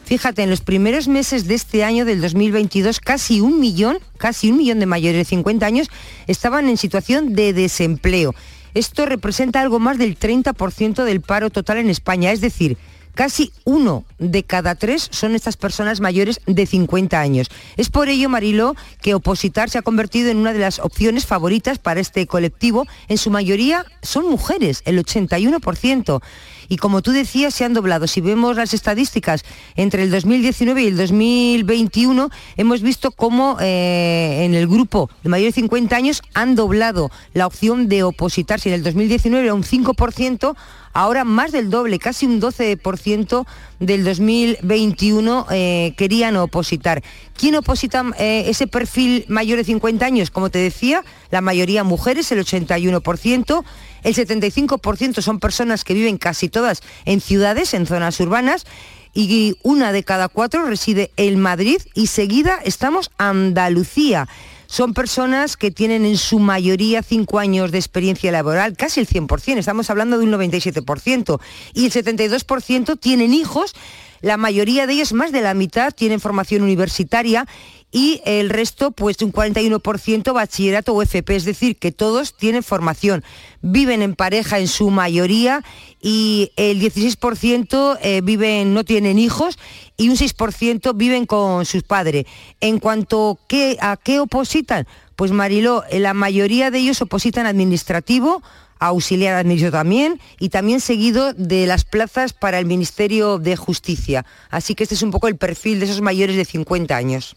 Fíjate, 0.06 0.44
en 0.44 0.48
los 0.48 0.62
primeros 0.62 1.08
meses 1.08 1.46
de 1.46 1.54
este 1.54 1.84
año, 1.84 2.06
del 2.06 2.22
2022, 2.22 3.00
casi 3.00 3.42
un 3.42 3.60
millón, 3.60 3.98
casi 4.16 4.50
un 4.50 4.56
millón 4.56 4.80
de 4.80 4.86
mayores 4.86 5.18
de 5.18 5.24
50 5.26 5.66
años 5.66 5.90
estaban 6.26 6.70
en 6.70 6.78
situación 6.78 7.34
de 7.34 7.52
desempleo. 7.52 8.34
Esto 8.72 9.04
representa 9.04 9.60
algo 9.60 9.78
más 9.78 9.98
del 9.98 10.18
30% 10.18 11.04
del 11.04 11.20
paro 11.20 11.50
total 11.50 11.76
en 11.76 11.90
España, 11.90 12.32
es 12.32 12.40
decir, 12.40 12.78
Casi 13.18 13.50
uno 13.64 14.04
de 14.20 14.44
cada 14.44 14.76
tres 14.76 15.08
son 15.10 15.34
estas 15.34 15.56
personas 15.56 15.98
mayores 15.98 16.40
de 16.46 16.66
50 16.66 17.18
años. 17.18 17.50
Es 17.76 17.90
por 17.90 18.08
ello, 18.08 18.28
Marilo, 18.28 18.76
que 19.02 19.16
opositar 19.16 19.70
se 19.70 19.76
ha 19.76 19.82
convertido 19.82 20.30
en 20.30 20.36
una 20.36 20.52
de 20.52 20.60
las 20.60 20.78
opciones 20.78 21.26
favoritas 21.26 21.80
para 21.80 21.98
este 21.98 22.28
colectivo. 22.28 22.86
En 23.08 23.18
su 23.18 23.32
mayoría 23.32 23.84
son 24.02 24.30
mujeres, 24.30 24.82
el 24.84 25.04
81% 25.04 26.22
y 26.68 26.76
como 26.76 27.02
tú 27.02 27.12
decías, 27.12 27.54
se 27.54 27.64
han 27.64 27.74
doblado. 27.74 28.06
Si 28.06 28.20
vemos 28.20 28.56
las 28.56 28.74
estadísticas 28.74 29.44
entre 29.76 30.02
el 30.02 30.10
2019 30.10 30.82
y 30.82 30.86
el 30.88 30.96
2021, 30.96 32.30
hemos 32.56 32.82
visto 32.82 33.10
cómo 33.10 33.56
eh, 33.60 34.44
en 34.44 34.54
el 34.54 34.68
grupo 34.68 35.10
de 35.22 35.30
mayores 35.30 35.54
de 35.54 35.62
50 35.62 35.96
años 35.96 36.22
han 36.34 36.54
doblado 36.54 37.10
la 37.32 37.46
opción 37.46 37.88
de 37.88 38.02
opositar. 38.02 38.60
Si 38.60 38.68
en 38.68 38.74
el 38.76 38.82
2019 38.82 39.44
era 39.44 39.54
un 39.54 39.64
5%, 39.64 40.56
ahora 40.92 41.24
más 41.24 41.52
del 41.52 41.70
doble, 41.70 41.98
casi 41.98 42.26
un 42.26 42.40
12% 42.40 43.46
del 43.78 44.04
2021 44.04 45.46
eh, 45.50 45.94
querían 45.96 46.36
opositar. 46.36 47.02
¿Quién 47.36 47.54
oposita 47.54 48.04
eh, 48.18 48.44
ese 48.48 48.66
perfil 48.66 49.24
mayor 49.28 49.58
de 49.58 49.64
50 49.64 50.04
años? 50.04 50.30
Como 50.30 50.50
te 50.50 50.58
decía, 50.58 51.04
la 51.30 51.40
mayoría 51.40 51.84
mujeres, 51.84 52.32
el 52.32 52.40
81%, 52.40 53.64
el 54.02 54.14
75% 54.14 55.20
son 55.22 55.40
personas 55.40 55.84
que 55.84 55.94
viven 55.94 56.18
casi 56.18 56.48
todas 56.48 56.82
en 57.04 57.20
ciudades, 57.20 57.74
en 57.74 57.86
zonas 57.86 58.18
urbanas, 58.20 58.66
y 59.14 59.56
una 59.62 59.92
de 59.92 60.04
cada 60.04 60.28
cuatro 60.28 60.64
reside 60.64 61.10
en 61.16 61.40
Madrid 61.40 61.78
y 61.94 62.08
seguida 62.08 62.58
estamos 62.64 63.10
Andalucía. 63.18 64.28
Son 64.66 64.92
personas 64.92 65.56
que 65.56 65.70
tienen 65.70 66.04
en 66.04 66.18
su 66.18 66.38
mayoría 66.38 67.02
cinco 67.02 67.38
años 67.38 67.72
de 67.72 67.78
experiencia 67.78 68.30
laboral, 68.30 68.76
casi 68.76 69.00
el 69.00 69.08
100%, 69.08 69.56
estamos 69.56 69.88
hablando 69.88 70.18
de 70.18 70.24
un 70.24 70.32
97%, 70.32 71.40
y 71.72 71.86
el 71.86 71.92
72% 71.92 73.00
tienen 73.00 73.32
hijos, 73.32 73.74
la 74.20 74.36
mayoría 74.36 74.86
de 74.86 74.92
ellos, 74.94 75.12
más 75.12 75.32
de 75.32 75.40
la 75.40 75.54
mitad, 75.54 75.92
tienen 75.92 76.20
formación 76.20 76.62
universitaria 76.62 77.46
y 77.90 78.20
el 78.26 78.50
resto, 78.50 78.90
pues 78.90 79.16
un 79.22 79.32
41% 79.32 80.34
bachillerato 80.34 80.92
o 80.94 81.02
FP, 81.02 81.36
es 81.36 81.44
decir, 81.44 81.76
que 81.76 81.90
todos 81.90 82.36
tienen 82.36 82.62
formación, 82.62 83.24
viven 83.62 84.02
en 84.02 84.14
pareja 84.14 84.58
en 84.58 84.68
su 84.68 84.90
mayoría 84.90 85.64
y 86.02 86.52
el 86.56 86.80
16% 86.80 87.98
eh, 88.02 88.20
viven, 88.22 88.74
no 88.74 88.84
tienen 88.84 89.18
hijos 89.18 89.58
y 89.96 90.10
un 90.10 90.16
6% 90.16 90.96
viven 90.96 91.24
con 91.24 91.64
sus 91.64 91.82
padres. 91.82 92.26
En 92.60 92.78
cuanto 92.78 93.38
a 93.80 93.96
qué 93.96 94.20
opositan, 94.20 94.86
pues 95.16 95.32
Mariló, 95.32 95.82
la 95.90 96.12
mayoría 96.12 96.70
de 96.70 96.80
ellos 96.80 97.00
opositan 97.00 97.46
administrativo, 97.46 98.42
auxiliar 98.78 99.34
administrativo 99.34 99.78
también 99.78 100.20
y 100.38 100.50
también 100.50 100.80
seguido 100.80 101.32
de 101.32 101.66
las 101.66 101.84
plazas 101.84 102.34
para 102.34 102.58
el 102.58 102.66
Ministerio 102.66 103.38
de 103.38 103.56
Justicia. 103.56 104.26
Así 104.50 104.74
que 104.74 104.84
este 104.84 104.94
es 104.94 105.02
un 105.02 105.10
poco 105.10 105.26
el 105.26 105.36
perfil 105.36 105.80
de 105.80 105.86
esos 105.86 106.02
mayores 106.02 106.36
de 106.36 106.44
50 106.44 106.94
años. 106.94 107.34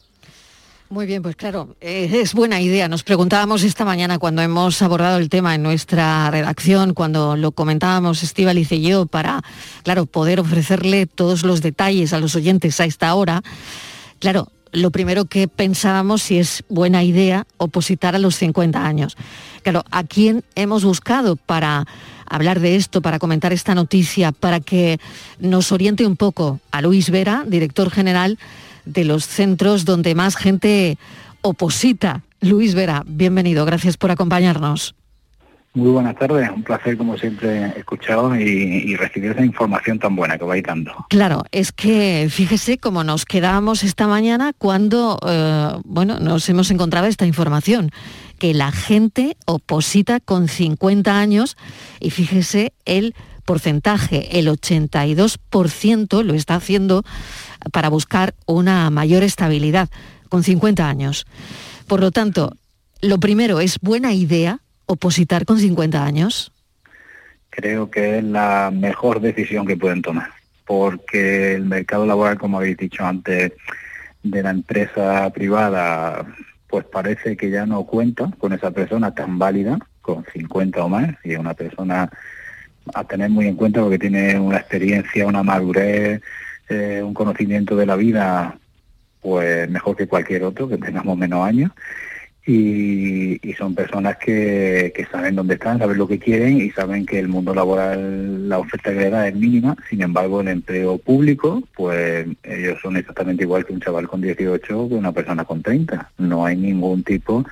Muy 0.91 1.05
bien, 1.05 1.21
pues 1.21 1.37
claro, 1.37 1.77
eh, 1.79 2.09
es 2.11 2.33
buena 2.33 2.59
idea. 2.59 2.89
Nos 2.89 3.03
preguntábamos 3.03 3.63
esta 3.63 3.85
mañana 3.85 4.19
cuando 4.19 4.41
hemos 4.41 4.81
abordado 4.81 5.19
el 5.19 5.29
tema 5.29 5.55
en 5.55 5.63
nuestra 5.63 6.29
redacción, 6.29 6.93
cuando 6.93 7.37
lo 7.37 7.53
comentábamos 7.53 8.23
Estíbaliz 8.23 8.73
y 8.73 8.81
yo, 8.81 9.05
para, 9.05 9.41
claro, 9.83 10.05
poder 10.05 10.41
ofrecerle 10.41 11.05
todos 11.05 11.43
los 11.43 11.61
detalles 11.61 12.11
a 12.11 12.19
los 12.19 12.35
oyentes 12.35 12.81
a 12.81 12.83
esta 12.83 13.15
hora. 13.15 13.41
Claro, 14.19 14.51
lo 14.73 14.91
primero 14.91 15.23
que 15.23 15.47
pensábamos 15.47 16.23
si 16.23 16.39
es 16.39 16.65
buena 16.67 17.05
idea 17.05 17.47
opositar 17.55 18.13
a 18.13 18.19
los 18.19 18.35
50 18.35 18.85
años. 18.85 19.15
Claro, 19.63 19.85
¿a 19.91 20.03
quién 20.03 20.43
hemos 20.55 20.83
buscado 20.83 21.37
para 21.37 21.85
hablar 22.25 22.59
de 22.59 22.75
esto, 22.75 23.01
para 23.01 23.17
comentar 23.17 23.53
esta 23.53 23.75
noticia, 23.75 24.33
para 24.33 24.59
que 24.59 24.99
nos 25.39 25.71
oriente 25.71 26.05
un 26.05 26.17
poco 26.17 26.59
a 26.69 26.81
Luis 26.81 27.11
Vera, 27.11 27.45
director 27.47 27.91
general 27.91 28.37
de 28.85 29.05
los 29.05 29.25
centros 29.25 29.85
donde 29.85 30.15
más 30.15 30.35
gente 30.35 30.97
oposita. 31.41 32.21
Luis 32.39 32.75
Vera, 32.75 33.03
bienvenido, 33.05 33.65
gracias 33.65 33.97
por 33.97 34.11
acompañarnos. 34.11 34.95
Muy 35.73 35.89
buenas 35.89 36.17
tardes, 36.17 36.49
un 36.53 36.63
placer 36.63 36.97
como 36.97 37.17
siempre 37.17 37.67
escuchado 37.77 38.35
y, 38.35 38.41
y, 38.41 38.95
recibir 38.97 39.31
esa 39.31 39.45
información 39.45 39.99
tan 39.99 40.17
buena 40.17 40.37
que 40.37 40.43
vais 40.43 40.63
dando. 40.63 40.91
Claro, 41.07 41.45
es 41.53 41.71
que 41.71 42.27
fíjese 42.29 42.77
cómo 42.77 43.05
nos 43.05 43.23
quedábamos 43.23 43.85
esta 43.85 44.05
mañana 44.05 44.51
cuando 44.57 45.17
eh, 45.25 45.79
bueno, 45.85 46.19
nos 46.19 46.49
hemos 46.49 46.71
encontrado 46.71 47.07
esta 47.07 47.25
información, 47.25 47.91
que 48.37 48.53
la 48.53 48.73
gente 48.73 49.37
oposita 49.45 50.19
con 50.19 50.49
50 50.49 51.17
años 51.17 51.55
y 52.01 52.09
fíjese 52.09 52.73
el 52.83 53.15
porcentaje, 53.45 54.39
el 54.39 54.47
82% 54.47 56.23
lo 56.23 56.33
está 56.33 56.55
haciendo 56.55 57.03
para 57.71 57.89
buscar 57.89 58.33
una 58.45 58.89
mayor 58.89 59.23
estabilidad 59.23 59.89
con 60.29 60.43
50 60.43 60.87
años. 60.87 61.25
Por 61.87 61.99
lo 61.99 62.11
tanto, 62.11 62.55
lo 63.01 63.19
primero, 63.19 63.59
¿es 63.59 63.79
buena 63.79 64.13
idea 64.13 64.59
opositar 64.85 65.45
con 65.45 65.59
50 65.59 66.03
años? 66.03 66.51
Creo 67.49 67.91
que 67.91 68.19
es 68.19 68.23
la 68.23 68.71
mejor 68.73 69.19
decisión 69.19 69.65
que 69.65 69.75
pueden 69.75 70.01
tomar, 70.01 70.29
porque 70.65 71.55
el 71.55 71.65
mercado 71.65 72.05
laboral, 72.05 72.37
como 72.37 72.57
habéis 72.57 72.77
dicho 72.77 73.05
antes, 73.05 73.51
de 74.23 74.43
la 74.43 74.51
empresa 74.51 75.29
privada, 75.31 76.25
pues 76.67 76.85
parece 76.85 77.35
que 77.35 77.49
ya 77.49 77.65
no 77.65 77.83
cuenta 77.83 78.31
con 78.37 78.53
esa 78.53 78.71
persona 78.71 79.13
tan 79.13 79.37
válida, 79.37 79.77
con 80.01 80.25
50 80.31 80.83
o 80.83 80.89
más, 80.89 81.15
y 81.23 81.33
es 81.33 81.39
una 81.39 81.53
persona 81.53 82.09
a 82.93 83.03
tener 83.03 83.29
muy 83.29 83.47
en 83.47 83.55
cuenta 83.55 83.81
porque 83.81 83.99
tiene 83.99 84.39
una 84.39 84.57
experiencia, 84.57 85.27
una 85.27 85.43
madurez, 85.43 86.21
eh, 86.71 87.03
un 87.03 87.13
conocimiento 87.13 87.75
de 87.75 87.85
la 87.85 87.95
vida 87.95 88.57
pues 89.21 89.69
mejor 89.69 89.95
que 89.95 90.07
cualquier 90.07 90.43
otro, 90.43 90.67
que 90.67 90.77
tengamos 90.77 91.17
menos 91.17 91.45
años. 91.45 91.71
Y, 92.45 93.39
son 93.57 93.75
personas 93.75 94.17
que, 94.17 94.91
saben 95.11 95.35
dónde 95.35 95.53
están, 95.55 95.77
saben 95.77 95.97
lo 95.97 96.07
que 96.07 96.17
quieren 96.17 96.59
y 96.59 96.71
saben 96.71 97.05
que 97.05 97.19
el 97.19 97.27
mundo 97.27 97.53
laboral, 97.53 98.49
la 98.49 98.57
oferta 98.57 98.91
que 98.91 98.99
le 98.99 99.09
da 99.11 99.27
es 99.27 99.35
mínima, 99.35 99.75
sin 99.89 100.01
embargo 100.01 100.41
el 100.41 100.47
empleo 100.47 100.97
público, 100.97 101.61
pues 101.75 102.25
ellos 102.43 102.79
son 102.81 102.97
exactamente 102.97 103.43
igual 103.43 103.65
que 103.65 103.73
un 103.73 103.81
chaval 103.81 104.07
con 104.07 104.21
18 104.21 104.89
que 104.89 104.95
una 104.95 105.11
persona 105.11 105.45
con 105.45 105.61
30. 105.61 106.11
No 106.17 106.45
hay 106.45 106.55
ningún 106.57 107.03
tipo 107.03 107.45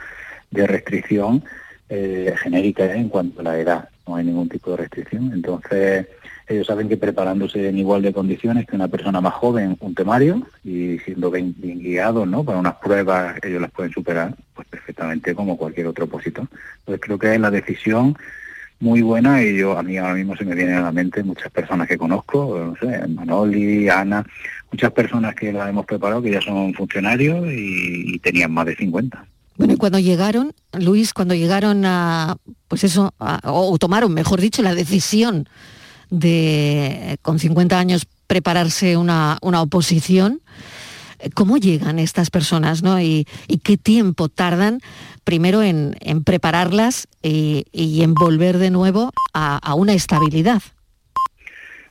de 0.49 0.65
restricción 0.65 1.43
eh, 1.89 2.33
genérica 2.41 2.91
en 2.91 3.09
cuanto 3.09 3.41
a 3.41 3.43
la 3.43 3.59
edad, 3.59 3.89
no 4.07 4.15
hay 4.15 4.25
ningún 4.25 4.49
tipo 4.49 4.71
de 4.71 4.77
restricción. 4.77 5.31
Entonces, 5.33 6.07
ellos 6.49 6.65
saben 6.65 6.89
que 6.89 6.97
preparándose 6.97 7.69
en 7.69 7.77
igual 7.77 8.01
de 8.01 8.11
condiciones 8.11 8.65
que 8.65 8.75
una 8.75 8.87
persona 8.87 9.21
más 9.21 9.35
joven, 9.35 9.77
un 9.79 9.93
temario, 9.93 10.41
y 10.63 10.97
siendo 10.99 11.29
bien, 11.29 11.55
guiados 11.59 12.27
¿no? 12.27 12.43
para 12.43 12.57
unas 12.57 12.75
pruebas, 12.75 13.35
ellos 13.43 13.61
las 13.61 13.71
pueden 13.71 13.91
superar 13.91 14.35
pues 14.55 14.67
perfectamente 14.67 15.35
como 15.35 15.57
cualquier 15.57 15.87
otro 15.87 16.05
opositor. 16.05 16.47
Entonces 16.79 17.01
creo 17.05 17.19
que 17.19 17.35
es 17.35 17.39
la 17.39 17.51
decisión 17.51 18.17
muy 18.79 19.01
buena 19.01 19.43
y 19.43 19.57
yo 19.57 19.77
a 19.77 19.83
mí 19.83 19.97
ahora 19.97 20.15
mismo 20.15 20.35
se 20.35 20.45
me 20.45 20.55
vienen 20.55 20.75
a 20.75 20.81
la 20.81 20.91
mente 20.91 21.21
muchas 21.21 21.51
personas 21.51 21.87
que 21.87 21.97
conozco, 21.97 22.73
no 22.73 22.75
sé, 22.77 23.07
Manoli, 23.07 23.87
Ana, 23.87 24.25
muchas 24.71 24.91
personas 24.91 25.35
que 25.35 25.53
las 25.53 25.69
hemos 25.69 25.85
preparado 25.85 26.21
que 26.21 26.31
ya 26.31 26.41
son 26.41 26.73
funcionarios 26.73 27.45
y, 27.45 28.15
y 28.15 28.19
tenían 28.19 28.51
más 28.51 28.65
de 28.65 28.75
50. 28.75 29.23
Bueno, 29.57 29.73
y 29.73 29.77
cuando 29.77 29.99
llegaron, 29.99 30.53
Luis, 30.79 31.13
cuando 31.13 31.35
llegaron 31.35 31.83
a, 31.85 32.37
pues 32.69 32.85
eso, 32.85 33.13
o 33.43 33.77
tomaron, 33.77 34.13
mejor 34.13 34.39
dicho, 34.39 34.63
la 34.63 34.73
decisión 34.73 35.47
de, 36.09 37.17
con 37.21 37.39
50 37.39 37.77
años, 37.77 38.07
prepararse 38.27 38.97
una, 38.97 39.37
oposición, 39.41 40.41
¿cómo 41.33 41.57
llegan 41.57 41.99
estas 41.99 42.29
personas, 42.29 42.83
no? 42.83 43.01
Y, 43.01 43.25
qué 43.63 43.77
tiempo 43.77 44.29
tardan 44.29 44.79
primero 45.23 45.61
en, 45.63 45.95
prepararlas 46.23 47.07
y, 47.21 47.65
en 48.01 48.13
volver 48.13 48.57
de 48.57 48.71
nuevo 48.71 49.11
a 49.33 49.73
una 49.75 49.93
estabilidad. 49.93 50.61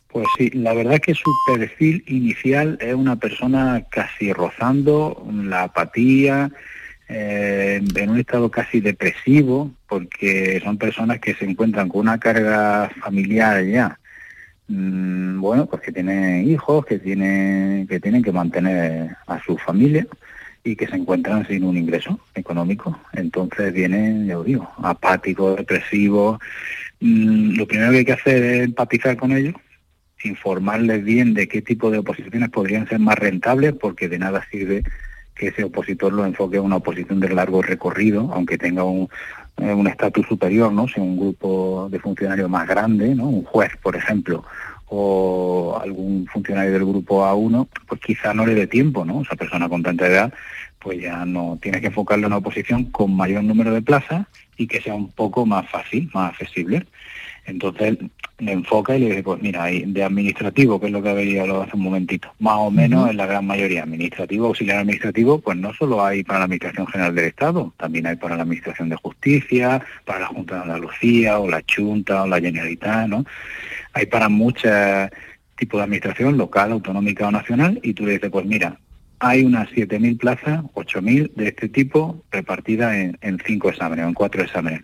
Pues 0.09 0.27
sí, 0.39 0.51
la 0.51 0.73
verdad 0.73 1.01
que 1.01 1.15
su 1.15 1.31
perfil 1.47 2.03
inicial 2.07 2.79
es 2.81 2.95
una 2.95 3.17
persona 3.17 3.85
casi 3.91 4.33
rozando 4.33 5.27
la 5.31 5.65
apatía, 5.65 6.51
eh, 7.11 7.83
en 7.95 8.11
un 8.11 8.19
estado 8.19 8.51
casi 8.51 8.81
depresivo, 8.81 9.71
porque 9.87 10.61
son 10.65 10.79
personas 10.79 11.21
que 11.21 11.35
se 11.35 11.45
encuentran 11.45 11.89
con 11.89 12.01
una 12.01 12.19
carga 12.19 12.91
familiar 13.01 13.65
ya. 13.65 13.99
Mm, 14.69 15.41
bueno, 15.41 15.67
pues 15.67 15.83
que 15.83 15.93
tienen 15.93 16.49
hijos, 16.49 16.85
que 16.85 16.99
tienen, 16.99 17.87
que 17.87 18.01
tienen 18.01 18.23
que 18.23 18.33
mantener 18.33 19.17
a 19.27 19.43
su 19.43 19.57
familia 19.57 20.07
y 20.63 20.77
que 20.77 20.87
se 20.87 20.97
encuentran 20.97 21.47
sin 21.47 21.65
un 21.65 21.77
ingreso 21.77 22.21
económico. 22.35 22.99
Entonces 23.13 23.73
vienen, 23.73 24.27
ya 24.27 24.39
os 24.39 24.47
digo, 24.47 24.71
apáticos, 24.83 25.57
depresivos. 25.57 26.39
Mm, 27.01 27.57
lo 27.57 27.67
primero 27.67 27.93
que 27.93 27.99
hay 27.99 28.05
que 28.05 28.13
hacer 28.13 28.43
es 28.43 28.65
empatizar 28.65 29.17
con 29.17 29.33
ellos 29.33 29.55
informarles 30.25 31.05
bien 31.05 31.35
de 31.35 31.49
qué 31.49 31.63
tipo 31.63 31.91
de 31.91 31.99
oposiciones 31.99 32.49
podrían 32.51 32.89
ser 32.89 32.99
más 32.99 33.19
rentables, 33.19 33.75
porque 33.75 34.09
de 34.09 34.19
nada 34.19 34.45
sirve 34.51 34.83
que 35.35 35.49
ese 35.49 35.65
opositor 35.65 36.13
lo 36.13 36.27
enfoque 36.27 36.57
a 36.57 36.63
una 36.63 36.77
oposición 36.77 37.21
de 37.21 37.29
largo 37.29 37.63
recorrido, 37.63 38.31
aunque 38.33 38.59
tenga 38.59 38.83
un 38.83 39.09
eh, 39.59 39.85
estatus 39.89 40.27
superior, 40.27 40.73
¿no? 40.73 40.89
Si 40.89 41.01
un 41.01 41.19
grupo 41.19 41.89
de 41.91 41.99
funcionarios 41.99 42.49
más 42.49 42.67
grande, 42.67 43.15
¿no? 43.15 43.29
Un 43.29 43.45
juez, 43.45 43.73
por 43.83 43.97
ejemplo, 43.97 44.45
o 44.87 45.79
algún 45.81 46.27
funcionario 46.27 46.73
del 46.73 46.85
grupo 46.85 47.25
A1, 47.25 47.69
pues 47.87 48.01
quizá 48.01 48.33
no 48.33 48.47
le 48.47 48.55
dé 48.55 48.67
tiempo, 48.67 49.05
¿no? 49.05 49.23
Esa 49.23 49.37
persona 49.37 49.69
con 49.69 49.83
tanta 49.83 50.07
edad, 50.07 50.33
pues 50.79 51.01
ya 51.01 51.25
no 51.25 51.59
tiene 51.61 51.81
que 51.81 51.89
enfocarle 51.89 52.25
a 52.25 52.29
una 52.29 52.39
oposición 52.39 52.85
con 52.85 53.15
mayor 53.15 53.45
número 53.45 53.73
de 53.73 53.83
plazas 53.83 54.27
y 54.57 54.67
que 54.67 54.81
sea 54.81 54.95
un 54.95 55.11
poco 55.11 55.45
más 55.45 55.69
fácil, 55.69 56.11
más 56.15 56.33
accesible. 56.33 56.87
Entonces 57.49 57.97
le 58.39 58.53
enfoca 58.53 58.97
y 58.97 59.01
le 59.01 59.07
dice, 59.09 59.23
pues 59.23 59.41
mira, 59.43 59.65
de 59.65 60.05
administrativo, 60.05 60.79
que 60.79 60.87
es 60.87 60.93
lo 60.93 61.03
que 61.03 61.09
había 61.09 61.43
hablado 61.43 61.63
hace 61.63 61.77
un 61.77 61.83
momentito, 61.83 62.33
más 62.39 62.57
o 62.59 62.71
menos 62.71 63.11
en 63.11 63.17
la 63.17 63.27
gran 63.27 63.47
mayoría, 63.47 63.83
administrativo, 63.83 64.47
auxiliar 64.47 64.79
administrativo, 64.79 65.41
pues 65.41 65.57
no 65.57 65.73
solo 65.75 66.05
hay 66.05 66.23
para 66.23 66.41
la 66.41 66.45
Administración 66.45 66.87
General 66.87 67.15
del 67.15 67.25
Estado, 67.25 67.73
también 67.79 68.07
hay 68.07 68.17
para 68.17 68.37
la 68.37 68.43
Administración 68.43 68.91
de 68.91 68.97
Justicia, 68.97 69.83
para 70.05 70.21
la 70.21 70.27
Junta 70.27 70.57
de 70.57 70.63
Andalucía, 70.63 71.39
o 71.39 71.49
la 71.49 71.63
Junta, 71.75 72.23
o 72.23 72.27
la 72.27 72.41
Generalitat, 72.41 73.09
¿no? 73.09 73.25
Hay 73.95 74.07
para 74.07 74.29
muchos 74.29 74.71
tipos 75.57 75.79
de 75.79 75.85
administración, 75.85 76.37
local, 76.37 76.71
autonómica 76.71 77.27
o 77.27 77.31
nacional, 77.31 77.81
y 77.83 77.95
tú 77.95 78.05
le 78.05 78.13
dices, 78.13 78.31
pues 78.31 78.45
mira, 78.45 78.79
hay 79.21 79.43
unas 79.43 79.69
7.000 79.71 80.19
plazas, 80.19 80.63
8.000 80.75 81.33
de 81.35 81.49
este 81.49 81.69
tipo, 81.69 82.23
repartidas 82.31 82.95
en, 82.95 83.19
en 83.21 83.39
cinco 83.45 83.71
exámenes, 83.71 84.05
o 84.05 84.09
en 84.09 84.15
cuatro 84.15 84.43
exámenes. 84.43 84.83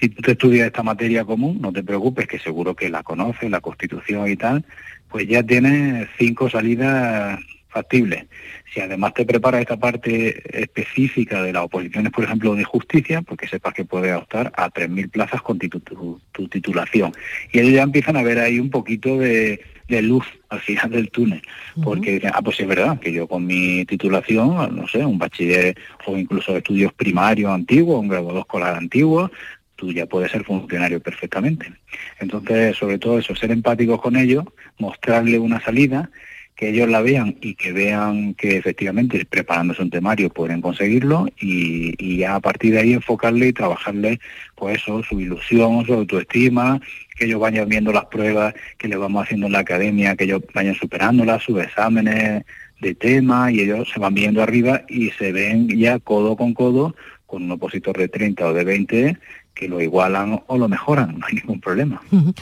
Si 0.00 0.08
tú 0.08 0.22
te 0.22 0.32
estudias 0.32 0.66
esta 0.66 0.82
materia 0.82 1.24
común, 1.24 1.58
no 1.60 1.72
te 1.72 1.82
preocupes, 1.82 2.26
que 2.26 2.38
seguro 2.38 2.74
que 2.74 2.88
la 2.88 3.02
conoces, 3.02 3.50
la 3.50 3.60
Constitución 3.60 4.30
y 4.30 4.36
tal, 4.36 4.64
pues 5.08 5.28
ya 5.28 5.42
tienes 5.42 6.08
cinco 6.18 6.48
salidas 6.48 7.38
factibles. 7.68 8.24
Si 8.72 8.80
además 8.80 9.14
te 9.14 9.24
preparas 9.24 9.60
esta 9.60 9.76
parte 9.76 10.62
específica 10.62 11.42
de 11.42 11.52
las 11.52 11.64
oposiciones, 11.64 12.12
por 12.12 12.24
ejemplo, 12.24 12.54
de 12.54 12.64
justicia, 12.64 13.22
porque 13.22 13.42
pues 13.42 13.50
sepas 13.50 13.74
que 13.74 13.84
puedes 13.84 14.14
optar 14.14 14.52
a 14.56 14.70
3.000 14.70 15.10
plazas 15.10 15.42
con 15.42 15.58
tu, 15.58 16.48
titulación. 16.48 17.12
Y 17.52 17.58
ellos 17.58 17.74
ya 17.74 17.82
empiezan 17.82 18.16
a 18.16 18.22
ver 18.22 18.38
ahí 18.38 18.58
un 18.58 18.70
poquito 18.70 19.18
de, 19.18 19.60
luz 20.02 20.24
al 20.48 20.60
final 20.60 20.88
del 20.90 21.10
túnel, 21.10 21.42
porque 21.82 22.12
dicen, 22.12 22.30
ah, 22.32 22.42
pues 22.42 22.60
es 22.60 22.68
verdad, 22.68 23.00
que 23.00 23.12
yo 23.12 23.26
con 23.26 23.44
mi 23.44 23.84
titulación, 23.86 24.76
no 24.76 24.86
sé, 24.86 25.04
un 25.04 25.18
bachiller 25.18 25.76
o 26.06 26.16
incluso 26.16 26.56
estudios 26.56 26.92
primarios 26.92 27.50
antiguos, 27.50 27.98
un 28.00 28.06
grado 28.06 28.32
2 28.32 28.38
escolar 28.38 28.76
antiguo, 28.76 29.32
tú 29.80 29.90
ya 29.92 30.04
puedes 30.04 30.30
ser 30.30 30.44
funcionario 30.44 31.00
perfectamente. 31.00 31.72
Entonces, 32.20 32.76
sobre 32.76 32.98
todo 32.98 33.18
eso, 33.18 33.34
ser 33.34 33.50
empáticos 33.50 34.00
con 34.02 34.14
ellos, 34.14 34.44
mostrarle 34.78 35.38
una 35.38 35.58
salida, 35.60 36.10
que 36.54 36.68
ellos 36.68 36.90
la 36.90 37.00
vean 37.00 37.36
y 37.40 37.54
que 37.54 37.72
vean 37.72 38.34
que 38.34 38.58
efectivamente 38.58 39.24
preparándose 39.24 39.80
un 39.80 39.88
temario 39.88 40.28
pueden 40.28 40.60
conseguirlo 40.60 41.26
y, 41.40 42.18
ya 42.18 42.34
a 42.34 42.40
partir 42.40 42.74
de 42.74 42.80
ahí 42.80 42.92
enfocarle 42.92 43.48
y 43.48 43.52
trabajarle 43.54 44.20
pues 44.56 44.76
eso, 44.76 45.02
su 45.02 45.18
ilusión, 45.18 45.86
su 45.86 45.94
autoestima, 45.94 46.78
que 47.16 47.24
ellos 47.24 47.40
vayan 47.40 47.66
viendo 47.66 47.90
las 47.90 48.04
pruebas 48.04 48.52
que 48.76 48.88
les 48.88 48.98
vamos 48.98 49.22
haciendo 49.22 49.46
en 49.46 49.52
la 49.52 49.60
academia, 49.60 50.14
que 50.14 50.24
ellos 50.24 50.42
vayan 50.52 50.74
superándolas, 50.74 51.42
sus 51.42 51.58
exámenes 51.62 52.44
de 52.82 52.94
tema 52.94 53.50
y 53.50 53.60
ellos 53.60 53.88
se 53.90 53.98
van 53.98 54.12
viendo 54.12 54.42
arriba 54.42 54.82
y 54.86 55.10
se 55.12 55.32
ven 55.32 55.68
ya 55.68 55.98
codo 55.98 56.36
con 56.36 56.52
codo 56.52 56.94
con 57.30 57.44
un 57.44 57.52
opositor 57.52 57.96
de 57.96 58.08
30 58.08 58.46
o 58.46 58.52
de 58.52 58.64
20 58.64 59.16
que 59.60 59.68
lo 59.68 59.80
igualan 59.82 60.42
o 60.46 60.56
lo 60.56 60.68
mejoran, 60.68 61.18
no 61.18 61.26
hay 61.26 61.34
ningún 61.34 61.60
problema. 61.60 62.00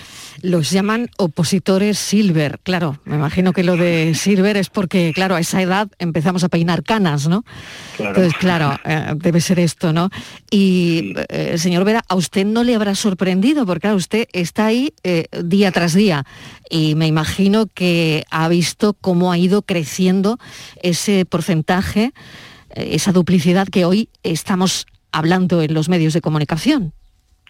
Los 0.42 0.70
llaman 0.70 1.10
opositores 1.16 1.98
silver, 1.98 2.60
claro, 2.62 3.00
me 3.04 3.16
imagino 3.16 3.52
que 3.52 3.64
lo 3.64 3.76
de 3.76 4.14
silver 4.14 4.56
es 4.56 4.70
porque, 4.70 5.10
claro, 5.12 5.34
a 5.34 5.40
esa 5.40 5.60
edad 5.60 5.88
empezamos 5.98 6.44
a 6.44 6.48
peinar 6.48 6.84
canas, 6.84 7.26
¿no? 7.26 7.44
Entonces, 7.98 8.34
claro, 8.34 8.78
eh, 8.84 9.14
debe 9.16 9.40
ser 9.40 9.58
esto, 9.58 9.92
¿no? 9.92 10.10
Y, 10.48 11.14
eh, 11.28 11.58
señor 11.58 11.84
Vera, 11.84 12.04
a 12.08 12.14
usted 12.14 12.46
no 12.46 12.62
le 12.62 12.76
habrá 12.76 12.94
sorprendido, 12.94 13.66
porque 13.66 13.80
claro, 13.80 13.96
usted 13.96 14.28
está 14.32 14.66
ahí 14.66 14.94
eh, 15.02 15.24
día 15.44 15.72
tras 15.72 15.94
día 15.94 16.24
y 16.70 16.94
me 16.94 17.08
imagino 17.08 17.66
que 17.66 18.24
ha 18.30 18.48
visto 18.48 18.94
cómo 18.94 19.32
ha 19.32 19.38
ido 19.38 19.62
creciendo 19.62 20.38
ese 20.82 21.24
porcentaje, 21.24 22.12
esa 22.76 23.10
duplicidad 23.10 23.66
que 23.66 23.84
hoy 23.84 24.08
estamos 24.22 24.86
hablando 25.10 25.62
en 25.62 25.74
los 25.74 25.88
medios 25.88 26.12
de 26.12 26.20
comunicación. 26.20 26.92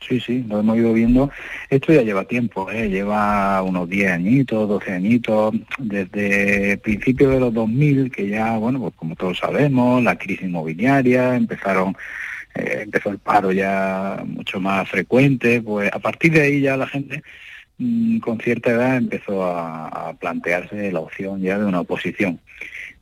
Sí, 0.07 0.21
sí, 0.21 0.45
lo 0.49 0.61
hemos 0.61 0.77
ido 0.77 0.93
viendo. 0.93 1.31
Esto 1.71 1.93
ya 1.93 2.03
lleva 2.03 2.25
tiempo, 2.25 2.71
¿eh? 2.71 2.89
lleva 2.89 3.63
unos 3.63 3.89
10 3.89 4.13
añitos, 4.13 4.69
12 4.69 4.93
añitos, 4.93 5.55
desde 5.79 6.79
principios 6.79 7.33
de 7.33 7.41
los 7.41 7.53
2000, 7.53 8.11
que 8.11 8.29
ya, 8.29 8.57
bueno, 8.59 8.81
pues 8.81 8.95
como 8.95 9.17
todos 9.17 9.39
sabemos, 9.39 10.03
la 10.03 10.17
crisis 10.17 10.45
inmobiliaria, 10.45 11.35
empezaron, 11.35 11.97
eh, 12.55 12.81
empezó 12.83 13.11
el 13.11 13.19
paro 13.19 13.53
ya 13.53 14.23
mucho 14.25 14.61
más 14.61 14.89
frecuente, 14.89 15.61
pues 15.63 15.91
a 15.93 15.99
partir 15.99 16.33
de 16.33 16.43
ahí 16.43 16.61
ya 16.61 16.77
la 16.77 16.87
gente 16.87 17.23
mm, 17.79 18.19
con 18.21 18.39
cierta 18.41 18.71
edad 18.71 18.97
empezó 18.97 19.45
a 19.45 20.15
plantearse 20.19 20.93
la 20.93 21.01
opción 21.01 21.41
ya 21.41 21.59
de 21.59 21.65
una 21.65 21.81
oposición. 21.81 22.41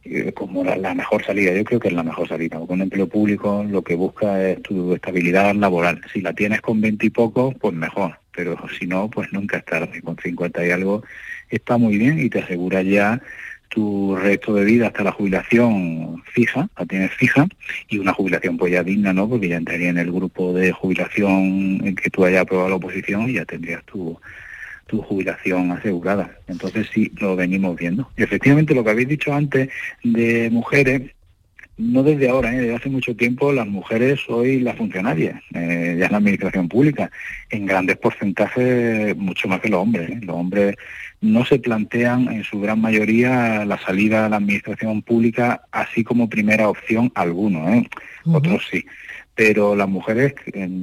Eh, 0.09 0.33
como 0.33 0.63
la, 0.63 0.95
mejor 0.95 1.25
salida. 1.25 1.53
Yo 1.53 1.65
creo 1.65 1.81
que 1.81 1.89
es 1.89 1.95
la 1.95 2.03
mejor 2.03 2.29
salida. 2.29 2.59
Con 2.59 2.71
un 2.71 2.83
empleo 2.83 3.09
público 3.09 3.65
lo 3.69 3.83
que 3.83 3.95
busca 3.97 4.43
es 4.43 4.63
tu 4.63 4.95
estabilidad 4.95 5.55
laboral. 5.55 6.01
Si 6.13 6.21
la 6.21 6.33
tienes 6.33 6.61
con 6.61 6.81
20 6.81 7.07
y 7.07 7.11
poco, 7.11 7.53
pues 7.53 7.75
mejor. 7.75 8.19
Pero 8.33 8.57
si 8.79 8.87
no, 8.87 9.11
pues 9.11 9.33
nunca 9.33 9.59
es. 9.59 10.03
Con 10.03 10.17
50 10.17 10.67
y 10.67 10.71
algo 10.71 11.03
está 11.51 11.77
muy 11.77 11.99
bien 11.99 12.21
y 12.21 12.31
te 12.31 12.41
asegura 12.41 12.83
ya 12.83 13.21
tu 13.69 14.17
resto 14.17 14.55
de 14.55 14.65
vida 14.65 14.87
hasta 14.87 15.03
la 15.03 15.13
jubilación 15.13 16.23
fija, 16.33 16.69
la 16.79 16.87
tienes 16.87 17.13
fija, 17.13 17.47
y 17.89 17.99
una 17.99 18.13
jubilación 18.13 18.57
pues 18.57 18.73
ya 18.73 18.85
digna, 18.85 19.13
¿no? 19.13 19.29
Porque 19.29 19.49
ya 19.49 19.57
entraría 19.57 19.89
en 19.89 19.99
el 19.99 20.13
grupo 20.13 20.53
de 20.53 20.71
jubilación 20.71 21.81
en 21.85 21.97
que 21.97 22.11
tú 22.11 22.25
hayas 22.25 22.43
aprobado 22.43 22.69
la 22.69 22.77
oposición 22.77 23.29
y 23.29 23.35
ya 23.35 23.45
tendrías 23.45 23.85
tu 23.85 24.19
tu 24.87 25.03
jubilación 25.03 25.73
asegurada. 25.73 26.39
Entonces 26.47 26.89
sí, 26.93 27.13
lo 27.19 27.37
venimos 27.37 27.77
viendo. 27.77 28.11
Y 28.17 28.23
efectivamente 28.23 28.75
lo 28.75 28.85
que 28.85 28.91
habéis 28.91 29.09
dicho 29.09 29.33
antes 29.33 29.69
de 30.03 30.49
mujeres, 30.51 31.03
no 31.77 32.03
desde 32.03 32.29
ahora, 32.29 32.55
¿eh? 32.55 32.61
desde 32.61 32.75
hace 32.75 32.89
mucho 32.89 33.15
tiempo 33.15 33.53
las 33.53 33.67
mujeres 33.67 34.21
hoy 34.29 34.61
las 34.61 34.77
funcionarias, 34.77 35.43
eh, 35.55 35.97
ya 35.99 36.07
en 36.07 36.13
la 36.13 36.19
administración 36.19 36.69
pública, 36.69 37.11
en 37.51 37.67
grandes 37.67 37.99
porcentajes 37.99 39.17
mucho 39.17 39.49
más 39.49 39.61
que 39.61 39.69
los 39.69 39.81
hombres. 39.81 40.09
¿eh? 40.09 40.21
Los 40.23 40.37
hombres 40.37 40.77
no 41.21 41.45
se 41.45 41.59
plantean 41.59 42.29
en 42.29 42.45
su 42.45 42.61
gran 42.61 42.81
mayoría 42.81 43.65
la 43.65 43.79
salida 43.79 44.27
a 44.27 44.29
la 44.29 44.37
administración 44.37 45.03
pública 45.03 45.63
así 45.73 46.05
como 46.05 46.29
primera 46.29 46.69
opción 46.69 47.11
alguno, 47.15 47.69
¿eh? 47.75 47.89
otros 48.25 48.67
sí 48.71 48.87
pero 49.37 49.77
las 49.77 49.89
mujeres, 49.89 50.35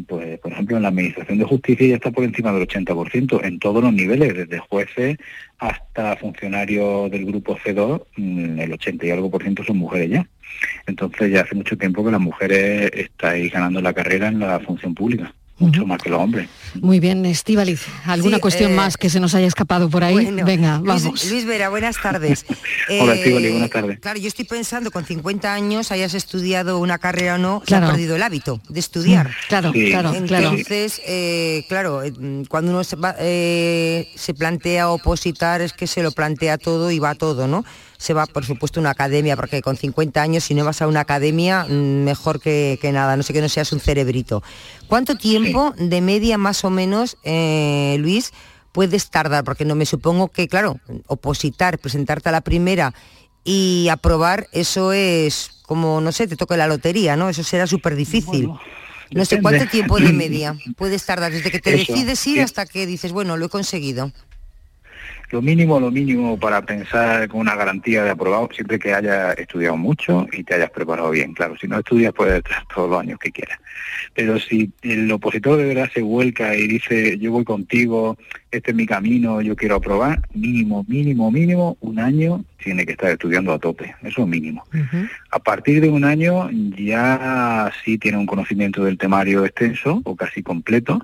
pues, 0.07 0.39
por 0.39 0.51
ejemplo, 0.51 0.77
en 0.77 0.83
la 0.83 0.89
Administración 0.89 1.39
de 1.39 1.43
Justicia 1.43 1.87
ya 1.87 1.95
está 1.95 2.11
por 2.11 2.23
encima 2.23 2.53
del 2.53 2.67
80%, 2.67 3.43
en 3.43 3.57
todos 3.57 3.83
los 3.83 3.91
niveles, 3.91 4.35
desde 4.35 4.59
jueces 4.59 5.17
hasta 5.57 6.15
funcionarios 6.17 7.09
del 7.09 7.25
grupo 7.25 7.57
C2, 7.57 8.03
mm, 8.15 8.59
el 8.59 8.73
80 8.73 9.07
y 9.07 9.09
algo 9.09 9.31
por 9.31 9.41
ciento 9.41 9.63
son 9.63 9.77
mujeres 9.77 10.11
ya. 10.11 10.29
Entonces 10.85 11.31
ya 11.31 11.41
hace 11.41 11.55
mucho 11.55 11.75
tiempo 11.77 12.05
que 12.05 12.11
las 12.11 12.21
mujeres 12.21 12.91
estáis 12.93 13.51
ganando 13.51 13.81
la 13.81 13.93
carrera 13.93 14.27
en 14.27 14.39
la 14.39 14.59
función 14.59 14.93
pública. 14.93 15.33
Mucho 15.59 15.85
más 15.85 16.01
que 16.01 16.09
los 16.09 16.19
hombres. 16.19 16.49
Muy 16.81 16.99
bien, 16.99 17.25
Estíbaliz. 17.25 17.85
¿Alguna 18.05 18.37
Sí, 18.37 18.41
cuestión 18.41 18.71
eh, 18.71 18.75
más 18.75 18.97
que 18.97 19.09
se 19.09 19.19
nos 19.19 19.35
haya 19.35 19.45
escapado 19.47 19.89
por 19.89 20.03
ahí? 20.03 20.15
Bueno, 20.15 20.43
Venga, 20.45 20.77
Luis- 20.79 21.03
vamos. 21.03 21.29
Luis, 21.29 21.45
Vera, 21.45 21.69
buenas 21.69 22.01
tardes. 22.01 22.45
Hola, 22.99 23.13
Eh, 23.13 23.19
Estíbaliz, 23.19 23.51
buenas 23.51 23.69
tardes. 23.69 23.99
Claro, 23.99 24.19
yo 24.19 24.27
estoy 24.27 24.45
pensando, 24.45 24.89
con 24.91 25.05
50 25.05 25.53
años, 25.53 25.91
hayas 25.91 26.15
estudiado 26.15 26.79
una 26.79 26.97
carrera 26.97 27.35
o 27.35 27.37
no, 27.37 27.59
se 27.61 27.67
Claro. 27.67 27.87
ha 27.87 27.89
perdido 27.91 28.15
el 28.15 28.23
hábito 28.23 28.59
de 28.67 28.79
estudiar. 28.79 29.29
Claro, 29.47 29.71
Sí. 29.71 29.89
claro, 29.89 30.11
claro. 30.27 30.49
Entonces, 30.49 30.99
eh, 31.05 31.63
claro, 31.69 32.01
mm, 32.19 32.43
cuando 32.45 32.71
uno 32.71 32.83
se, 32.83 32.95
va- 32.95 33.15
eh, 33.19 34.07
se 34.15 34.33
plantea 34.33 34.89
opositar, 34.89 35.61
es 35.61 35.71
que 35.73 35.87
se 35.87 36.01
lo 36.03 36.11
plantea 36.11 36.57
todo 36.57 36.89
y 36.91 36.99
va 36.99 37.13
todo, 37.15 37.47
¿no? 37.47 37.63
Se 38.03 38.13
va, 38.13 38.25
por 38.25 38.43
supuesto, 38.43 38.79
a 38.79 38.81
una 38.81 38.89
academia, 38.89 39.37
porque 39.37 39.61
con 39.61 39.77
50 39.77 40.21
años, 40.21 40.43
si 40.43 40.53
no 40.55 40.65
vas 40.65 40.81
a 40.81 40.87
una 40.87 40.99
academia, 40.99 41.63
mm, 41.63 42.03
mejor 42.03 42.41
que, 42.41 42.77
que 42.81 42.91
nada, 42.91 43.15
no 43.15 43.23
sé 43.23 43.31
que 43.31 43.39
no 43.39 43.47
seas 43.47 43.71
un 43.71 43.79
cerebrito. 43.79 44.43
¿Cuánto 44.87 45.15
tiempo 45.15 45.73
de 45.77 46.01
media 46.01 46.37
más 46.37 46.65
o 46.65 46.69
menos, 46.69 47.15
eh, 47.23 47.95
Luis, 48.01 48.33
puedes 48.73 49.09
tardar? 49.09 49.45
Porque 49.45 49.63
no 49.63 49.75
me 49.75 49.85
supongo 49.85 50.27
que, 50.27 50.49
claro, 50.49 50.81
opositar, 51.07 51.79
presentarte 51.79 52.27
a 52.27 52.33
la 52.33 52.41
primera 52.41 52.93
y 53.45 53.87
aprobar, 53.89 54.49
eso 54.51 54.91
es 54.91 55.51
como, 55.65 56.01
no 56.01 56.11
sé, 56.11 56.27
te 56.27 56.35
toca 56.35 56.57
la 56.57 56.67
lotería, 56.67 57.15
¿no? 57.15 57.29
Eso 57.29 57.41
será 57.41 57.67
súper 57.67 57.95
difícil. 57.95 58.49
no 59.11 59.23
sé. 59.23 59.41
¿cuánto 59.41 59.65
tiempo 59.67 59.97
de 59.97 60.11
media 60.11 60.57
puedes 60.75 61.05
tardar 61.05 61.31
desde 61.31 61.51
que 61.51 61.59
te 61.59 61.73
Eso, 61.73 61.93
decides 61.93 62.27
ir 62.27 62.35
sí. 62.35 62.39
hasta 62.41 62.65
que 62.65 62.85
dices, 62.85 63.13
bueno, 63.13 63.37
lo 63.37 63.45
he 63.45 63.49
conseguido? 63.49 64.11
Lo 65.33 65.41
mínimo, 65.41 65.79
lo 65.79 65.89
mínimo 65.89 66.37
para 66.37 66.61
pensar 66.61 67.27
con 67.27 67.39
una 67.39 67.55
garantía 67.55 68.03
de 68.03 68.11
aprobado, 68.11 68.49
siempre 68.53 68.77
que 68.77 68.93
hayas 68.93 69.35
estudiado 69.39 69.75
mucho 69.75 70.27
y 70.31 70.43
te 70.43 70.53
hayas 70.53 70.69
preparado 70.69 71.09
bien. 71.09 71.33
Claro, 71.33 71.57
si 71.59 71.67
no 71.67 71.79
estudias 71.79 72.13
puedes 72.13 72.37
estar 72.37 72.63
todos 72.71 72.87
los 72.87 72.99
años 72.99 73.17
que 73.17 73.31
quieras. 73.31 73.57
Pero 74.13 74.37
si 74.37 74.71
el 74.83 75.11
opositor 75.11 75.57
de 75.57 75.65
verdad 75.65 75.89
se 75.91 76.03
vuelca 76.03 76.55
y 76.55 76.67
dice, 76.67 77.17
yo 77.17 77.31
voy 77.31 77.45
contigo, 77.45 78.15
este 78.51 78.69
es 78.69 78.77
mi 78.77 78.85
camino, 78.85 79.41
yo 79.41 79.55
quiero 79.55 79.77
aprobar, 79.77 80.21
mínimo, 80.35 80.85
mínimo, 80.87 81.31
mínimo, 81.31 81.77
un 81.79 81.97
año 81.97 82.45
tiene 82.63 82.85
que 82.85 82.91
estar 82.91 83.09
estudiando 83.09 83.53
a 83.53 83.57
tope. 83.57 83.95
Eso 84.03 84.21
es 84.21 84.27
mínimo. 84.27 84.63
A 85.31 85.39
partir 85.39 85.81
de 85.81 85.89
un 85.89 86.03
año 86.03 86.47
ya 86.77 87.71
sí 87.83 87.97
tiene 87.97 88.19
un 88.19 88.27
conocimiento 88.27 88.83
del 88.83 88.99
temario 88.99 89.45
extenso 89.45 89.99
o 90.03 90.15
casi 90.15 90.43
completo 90.43 91.03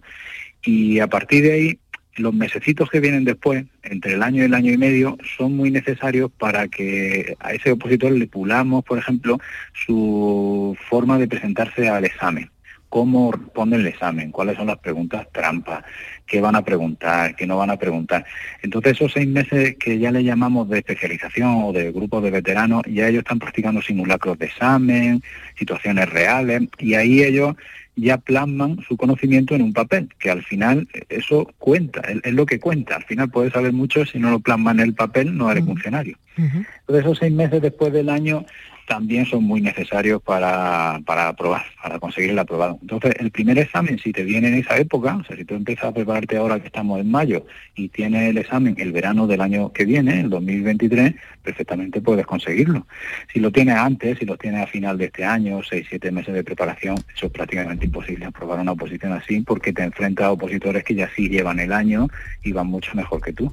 y 0.62 1.00
a 1.00 1.08
partir 1.08 1.42
de 1.46 1.52
ahí 1.52 1.80
los 2.20 2.34
mesecitos 2.34 2.90
que 2.90 3.00
vienen 3.00 3.24
después, 3.24 3.66
entre 3.84 4.14
el 4.14 4.24
año 4.24 4.44
y 4.44 4.46
el 4.46 4.54
año 4.54 4.72
y 4.72 4.78
medio, 4.78 5.18
son 5.38 5.56
muy 5.56 5.72
necesarios 5.72 6.30
para 6.38 6.68
que 6.68 7.36
a 7.40 7.54
ese 7.54 7.72
opositor 7.72 8.12
le 8.12 8.28
pulamos, 8.28 8.84
por 8.84 8.98
ejemplo, 8.98 9.40
su 9.86 10.78
forma 10.90 11.18
de 11.18 11.28
presentarse 11.28 11.90
al 11.90 12.06
examen. 12.06 12.50
Cómo 12.90 13.32
responde 13.32 13.76
el 13.76 13.86
examen, 13.86 14.32
cuáles 14.32 14.58
son 14.58 14.66
las 14.66 14.80
preguntas 14.80 15.28
trampas, 15.32 15.84
qué 16.26 16.42
van 16.42 16.56
a 16.56 16.64
preguntar, 16.64 17.36
qué 17.36 17.46
no 17.46 17.58
van 17.58 17.70
a 17.70 17.78
preguntar. 17.78 18.26
Entonces 18.64 18.94
esos 18.94 19.14
seis 19.14 19.28
meses 19.28 19.76
que 19.80 20.00
ya 20.00 20.12
le 20.12 20.24
llamamos 20.24 20.68
de 20.70 20.80
especialización 20.80 21.66
o 21.66 21.72
de 21.72 21.92
grupos 21.92 22.24
de 22.24 22.32
veteranos, 22.32 22.82
ya 22.88 23.08
ellos 23.08 23.20
están 23.20 23.38
practicando 23.38 23.82
simulacros 23.82 24.40
de 24.40 24.48
examen, 24.48 25.22
situaciones 25.56 26.10
reales, 26.10 26.64
y 26.80 26.96
ahí 26.96 27.22
ellos 27.22 27.56
ya 28.02 28.18
plasman 28.18 28.80
su 28.88 28.97
conocimiento 28.97 29.56
en 29.56 29.62
un 29.62 29.74
papel, 29.74 30.10
que 30.20 30.30
al 30.30 30.43
final 30.43 30.88
eso 31.10 31.52
cuenta, 31.58 32.02
es, 32.02 32.34
lo 32.34 32.45
que 32.45 32.60
cuenta. 32.60 32.95
Al 32.95 33.04
final 33.04 33.30
puedes 33.30 33.54
saber 33.54 33.74
mucho, 33.74 34.06
si 34.06 34.20
no 34.20 34.32
lo 34.32 34.39
plasman 34.39 34.80
en 34.80 34.88
el 34.88 34.93
papel 34.93 35.38
no 35.38 35.52
eres 35.52 35.66
funcionario. 35.66 36.18
Entonces 36.38 37.06
esos 37.06 37.18
seis 37.18 37.34
meses 37.34 37.62
después 37.62 37.91
del 37.91 38.10
año 38.10 38.45
también 38.90 39.28
son 39.28 39.44
muy 39.44 39.62
necesarios 39.62 40.20
para, 40.20 41.00
para 41.06 41.28
aprobar, 41.28 41.64
para 41.80 42.00
conseguir 42.00 42.32
el 42.32 42.40
aprobado. 42.40 42.80
Entonces, 42.82 43.14
el 43.20 43.30
primer 43.30 43.60
examen, 43.60 44.00
si 44.00 44.12
te 44.12 44.24
viene 44.24 44.48
en 44.48 44.56
esa 44.56 44.78
época, 44.78 45.16
o 45.16 45.24
sea, 45.24 45.38
si 45.38 45.46
tú 45.46 45.54
empiezas 45.54 45.86
a 45.86 45.94
prepararte 45.94 46.38
ahora 46.38 46.60
que 46.60 46.66
estamos 46.66 47.00
en 47.00 47.12
mayo 47.12 47.46
y 47.76 47.90
tienes 47.90 48.28
el 48.32 48.40
examen 48.40 48.76
el 48.80 48.92
verano 48.92 49.28
del 49.28 49.42
año 49.42 49.72
que 49.72 49.86
viene, 49.86 50.22
el 50.22 50.32
2023, 50.32 51.14
perfectamente 51.44 52.02
puedes 52.02 52.26
conseguirlo. 52.26 52.88
Si 53.32 53.40
lo 53.40 53.52
tienes 53.52 53.76
antes, 53.76 54.18
si 54.18 54.26
lo 54.26 54.38
tienes 54.38 54.64
a 54.64 54.68
final 54.68 54.98
de 54.98 55.06
este 55.06 55.24
año, 55.24 55.62
seis, 55.62 55.86
siete 55.88 56.12
meses 56.12 56.34
de 56.34 56.44
preparación, 56.44 56.98
eso 57.16 57.28
es 57.28 57.32
prácticamente 57.32 57.86
imposible 57.86 58.26
aprobar 58.26 58.60
una 58.60 58.72
oposición 58.72 59.14
así 59.14 59.42
porque 59.42 59.72
te 59.72 59.84
enfrentas 59.84 60.26
a 60.26 60.32
opositores 60.32 60.84
que 60.84 60.96
ya 60.96 61.08
sí 61.16 61.30
llevan 61.30 61.60
el 61.60 61.74
año 61.74 62.08
y 62.44 62.54
van 62.54 62.66
mucho 62.66 62.96
mejor 62.96 63.22
que 63.22 63.34
tú. 63.34 63.52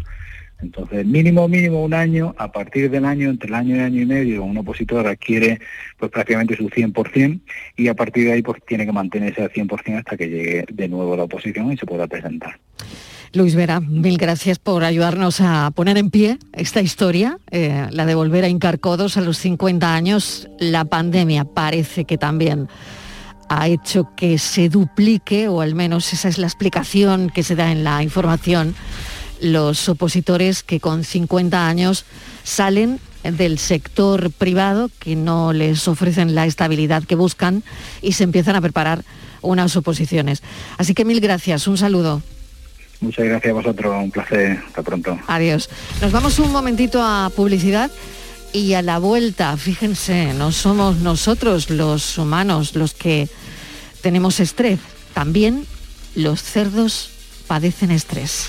Entonces, 0.61 1.05
mínimo, 1.05 1.47
mínimo 1.49 1.85
un 1.85 1.93
año, 1.93 2.35
a 2.39 2.51
partir 2.51 2.91
del 2.91 3.05
año, 3.05 3.29
entre 3.29 3.49
el 3.49 3.55
año 3.55 3.77
y 3.77 3.81
año 3.81 4.01
y 4.01 4.07
medio, 4.07 4.43
un 4.43 4.57
opositor 4.57 5.07
adquiere 5.07 5.61
pues 5.99 6.11
prácticamente 6.11 6.57
su 6.57 6.69
100% 6.71 7.41
y 7.77 7.89
a 7.89 7.95
partir 7.95 8.25
de 8.25 8.33
ahí 8.33 8.43
pues 8.43 8.63
tiene 8.67 8.87
que 8.87 8.93
mantenerse 8.93 9.43
al 9.43 9.51
100% 9.51 9.99
hasta 9.99 10.17
que 10.17 10.29
llegue 10.29 10.65
de 10.73 10.89
nuevo 10.89 11.17
la 11.17 11.25
oposición 11.25 11.73
y 11.73 11.77
se 11.77 11.85
pueda 11.85 12.07
presentar. 12.07 12.59
Luis 13.33 13.55
Vera, 13.55 13.81
mil 13.81 14.17
gracias 14.17 14.59
por 14.59 14.83
ayudarnos 14.83 15.43
a 15.43 15.71
poner 15.75 15.99
en 15.99 16.11
pie 16.11 16.39
esta 16.55 16.81
historia, 16.81 17.39
eh, 17.51 17.87
la 17.91 18.07
de 18.07 18.15
volver 18.15 18.45
a 18.45 18.49
hincar 18.49 18.81
codos 18.81 19.19
a 19.19 19.21
los 19.21 19.37
50 19.39 19.95
años. 19.95 20.49
La 20.59 20.87
pandemia 20.87 21.45
parece 21.45 22.05
que 22.05 22.17
también 22.17 22.69
ha 23.49 23.69
hecho 23.69 24.09
que 24.17 24.39
se 24.39 24.69
duplique, 24.69 25.49
o 25.49 25.61
al 25.61 25.75
menos 25.75 26.13
esa 26.13 26.29
es 26.29 26.39
la 26.39 26.47
explicación 26.47 27.31
que 27.31 27.43
se 27.43 27.57
da 27.57 27.71
en 27.71 27.85
la 27.85 28.03
información, 28.03 28.75
los 29.41 29.89
opositores 29.89 30.63
que 30.63 30.81
con 30.81 31.05
50 31.05 31.69
años 31.69 32.05
salen 32.45 33.01
del 33.23 33.59
sector 33.59 34.31
privado, 34.31 34.91
que 34.99 35.17
no 35.17 35.53
les 35.53 35.89
ofrecen 35.89 36.35
la 36.35 36.47
estabilidad 36.47 37.05
que 37.05 37.15
buscan 37.15 37.63
y 38.03 38.13
se 38.13 38.25
empiezan 38.25 38.57
a 38.57 38.61
preparar 38.61 39.05
unas 39.43 39.77
oposiciones. 39.77 40.43
Así 40.79 40.95
que 40.95 41.05
mil 41.05 41.21
gracias, 41.21 41.67
un 41.67 41.79
saludo. 41.79 42.23
Muchas 43.01 43.27
gracias 43.27 43.51
a 43.51 43.55
vosotros, 43.55 43.95
un 44.05 44.11
placer, 44.11 44.63
hasta 44.67 44.83
pronto. 44.83 45.19
Adiós. 45.27 45.69
Nos 46.01 46.13
vamos 46.13 46.39
un 46.39 46.51
momentito 46.51 47.03
a 47.03 47.31
publicidad 47.35 47.91
y 48.53 48.73
a 48.73 48.83
la 48.83 48.99
vuelta, 48.99 49.57
fíjense, 49.57 50.33
no 50.33 50.51
somos 50.51 50.97
nosotros 50.97 51.69
los 51.69 52.17
humanos 52.17 52.75
los 52.75 52.95
que 52.95 53.29
tenemos 54.01 54.41
estrés, 54.41 54.79
también 55.13 55.67
los 56.15 56.43
cerdos 56.43 57.11
padecen 57.47 57.91
estrés. 57.91 58.49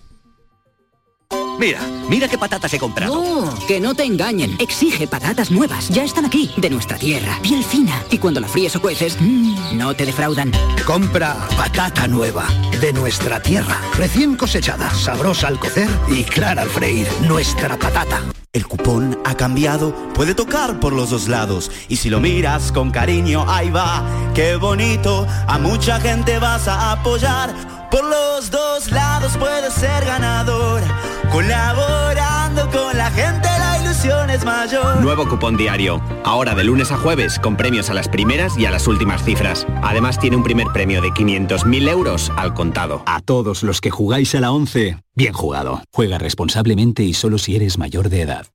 Mira, 1.59 1.79
mira 2.09 2.27
qué 2.27 2.37
patatas 2.37 2.73
he 2.73 2.79
comprado. 2.79 3.13
No, 3.13 3.67
que 3.67 3.79
no 3.79 3.93
te 3.93 4.03
engañen. 4.03 4.55
Exige 4.59 5.07
patatas 5.07 5.51
nuevas. 5.51 5.89
Ya 5.89 6.03
están 6.03 6.25
aquí, 6.25 6.51
de 6.57 6.69
nuestra 6.69 6.97
tierra. 6.97 7.37
Piel 7.41 7.63
fina. 7.63 8.03
Y 8.09 8.17
cuando 8.17 8.39
la 8.39 8.47
fríes 8.47 8.75
o 8.75 8.81
cueces, 8.81 9.17
mmm, 9.19 9.77
no 9.77 9.93
te 9.93 10.05
defraudan. 10.05 10.51
Compra 10.85 11.35
patata 11.55 12.07
nueva, 12.07 12.47
de 12.79 12.93
nuestra 12.93 13.41
tierra. 13.41 13.79
Recién 13.97 14.35
cosechada, 14.35 14.89
sabrosa 14.93 15.47
al 15.47 15.59
cocer 15.59 15.89
y 16.09 16.23
clara 16.23 16.63
al 16.63 16.69
freír. 16.69 17.07
Nuestra 17.27 17.77
patata. 17.77 18.21
El 18.53 18.67
cupón 18.67 19.17
ha 19.23 19.35
cambiado, 19.35 19.95
puede 20.13 20.35
tocar 20.35 20.79
por 20.81 20.91
los 20.91 21.09
dos 21.09 21.29
lados. 21.29 21.71
Y 21.87 21.95
si 21.95 22.09
lo 22.09 22.19
miras 22.19 22.73
con 22.73 22.91
cariño, 22.91 23.45
ahí 23.49 23.69
va, 23.69 24.03
qué 24.33 24.57
bonito. 24.57 25.25
A 25.47 25.57
mucha 25.57 26.01
gente 26.01 26.37
vas 26.37 26.67
a 26.67 26.91
apoyar. 26.91 27.80
Por 27.91 28.05
los 28.05 28.49
dos 28.49 28.89
lados 28.89 29.37
puedes 29.37 29.73
ser 29.73 30.05
ganador. 30.05 30.81
Colaborando 31.29 32.69
con 32.69 32.97
la 32.97 33.11
gente, 33.11 33.49
la 33.59 33.81
ilusión 33.83 34.29
es 34.29 34.45
mayor. 34.45 35.01
Nuevo 35.01 35.27
cupón 35.27 35.57
diario. 35.57 36.01
Ahora 36.23 36.55
de 36.55 36.63
lunes 36.63 36.89
a 36.93 36.97
jueves 36.97 37.37
con 37.37 37.57
premios 37.57 37.89
a 37.89 37.93
las 37.93 38.07
primeras 38.07 38.57
y 38.57 38.65
a 38.65 38.71
las 38.71 38.87
últimas 38.87 39.23
cifras. 39.25 39.67
Además 39.83 40.17
tiene 40.19 40.37
un 40.37 40.43
primer 40.43 40.67
premio 40.67 41.01
de 41.01 41.09
500.000 41.09 41.89
euros 41.89 42.31
al 42.37 42.53
contado. 42.53 43.03
A 43.05 43.19
todos 43.19 43.61
los 43.61 43.81
que 43.81 43.91
jugáis 43.91 44.33
a 44.35 44.39
la 44.39 44.53
11, 44.53 44.97
bien 45.13 45.33
jugado. 45.33 45.81
Juega 45.91 46.17
responsablemente 46.17 47.03
y 47.03 47.13
solo 47.13 47.37
si 47.37 47.57
eres 47.57 47.77
mayor 47.77 48.07
de 48.07 48.21
edad. 48.21 48.47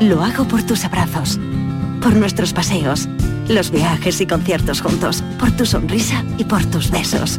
Lo 0.00 0.22
hago 0.22 0.48
por 0.48 0.62
tus 0.62 0.84
abrazos, 0.86 1.38
por 2.00 2.16
nuestros 2.16 2.54
paseos, 2.54 3.06
los 3.48 3.70
viajes 3.70 4.20
y 4.22 4.26
conciertos 4.26 4.80
juntos, 4.80 5.22
por 5.38 5.50
tu 5.52 5.66
sonrisa 5.66 6.24
y 6.38 6.44
por 6.44 6.64
tus 6.64 6.90
besos. 6.90 7.38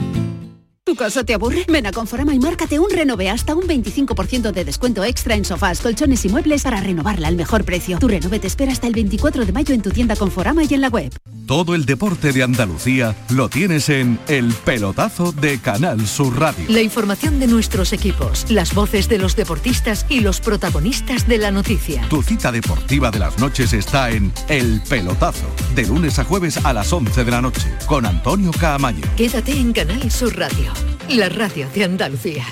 ¿Tu 0.91 0.97
casa 0.97 1.23
te 1.23 1.33
aburre? 1.33 1.63
Ven 1.69 1.87
a 1.87 1.93
Conforama 1.93 2.35
y 2.35 2.39
márcate 2.39 2.77
un 2.77 2.89
renove 2.89 3.29
hasta 3.29 3.55
un 3.55 3.63
25% 3.63 4.51
de 4.51 4.65
descuento 4.65 5.05
extra 5.05 5.35
en 5.35 5.45
sofás, 5.45 5.79
colchones 5.79 6.25
y 6.25 6.27
muebles 6.27 6.63
para 6.63 6.81
renovarla 6.81 7.29
al 7.29 7.37
mejor 7.37 7.63
precio. 7.63 7.97
Tu 7.97 8.09
renove 8.09 8.39
te 8.39 8.47
espera 8.47 8.73
hasta 8.73 8.87
el 8.87 8.93
24 8.93 9.45
de 9.45 9.53
mayo 9.53 9.73
en 9.73 9.81
tu 9.81 9.91
tienda 9.91 10.17
Conforama 10.17 10.65
y 10.65 10.73
en 10.73 10.81
la 10.81 10.89
web. 10.89 11.13
Todo 11.47 11.75
el 11.75 11.85
deporte 11.85 12.31
de 12.33 12.43
Andalucía 12.43 13.15
lo 13.29 13.49
tienes 13.49 13.89
en 13.89 14.19
El 14.27 14.53
Pelotazo 14.53 15.31
de 15.31 15.59
Canal 15.59 16.05
Sur 16.07 16.37
Radio. 16.39 16.65
La 16.69 16.81
información 16.81 17.39
de 17.39 17.47
nuestros 17.47 17.93
equipos, 17.93 18.49
las 18.49 18.73
voces 18.73 19.09
de 19.09 19.17
los 19.17 19.35
deportistas 19.35 20.05
y 20.07 20.19
los 20.19 20.39
protagonistas 20.39 21.27
de 21.27 21.37
la 21.37 21.51
noticia. 21.51 22.07
Tu 22.09 22.21
cita 22.21 22.51
deportiva 22.51 23.11
de 23.11 23.19
las 23.19 23.37
noches 23.39 23.73
está 23.73 24.11
en 24.11 24.31
El 24.49 24.81
Pelotazo, 24.87 25.47
de 25.73 25.87
lunes 25.87 26.19
a 26.19 26.25
jueves 26.25 26.57
a 26.63 26.73
las 26.73 26.91
11 26.91 27.23
de 27.23 27.31
la 27.31 27.41
noche, 27.41 27.67
con 27.85 28.05
Antonio 28.05 28.51
Caamaño. 28.51 29.03
Quédate 29.17 29.51
en 29.51 29.73
Canal 29.73 30.09
Sur 30.11 30.37
Radio, 30.37 30.71
la 31.09 31.29
radio 31.29 31.67
de 31.73 31.83
Andalucía. 31.83 32.45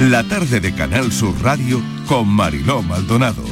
La 0.00 0.22
tarde 0.24 0.60
de 0.60 0.74
Canal 0.74 1.12
Sur 1.12 1.34
Radio 1.42 1.80
con 2.06 2.28
Mariló 2.28 2.82
Maldonado. 2.82 3.42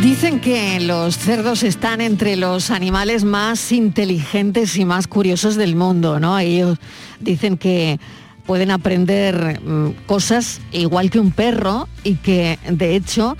Dicen 0.00 0.40
que 0.40 0.80
los 0.80 1.16
cerdos 1.16 1.62
están 1.62 2.00
entre 2.00 2.36
los 2.36 2.70
animales 2.70 3.24
más 3.24 3.72
inteligentes 3.72 4.76
y 4.76 4.84
más 4.84 5.06
curiosos 5.06 5.56
del 5.56 5.76
mundo, 5.76 6.20
¿no? 6.20 6.38
Ellos 6.38 6.78
dicen 7.20 7.56
que 7.56 7.98
pueden 8.44 8.70
aprender 8.70 9.60
mm, 9.60 10.06
cosas 10.06 10.60
igual 10.72 11.10
que 11.10 11.18
un 11.18 11.32
perro 11.32 11.88
y 12.04 12.14
que 12.16 12.58
de 12.68 12.96
hecho 12.96 13.36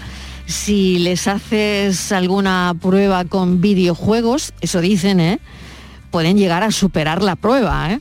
si 0.47 1.01
les 1.01 1.27
haces 1.27 2.13
alguna 2.13 2.75
prueba 2.81 3.25
con 3.25 3.61
videojuegos, 3.61 4.55
eso 4.61 4.81
dicen, 4.81 5.21
¿eh? 5.21 5.41
pueden 6.11 6.39
llegar 6.39 6.63
a 6.63 6.71
superar 6.71 7.23
la 7.23 7.37
prueba. 7.37 7.93
¿eh? 7.93 8.01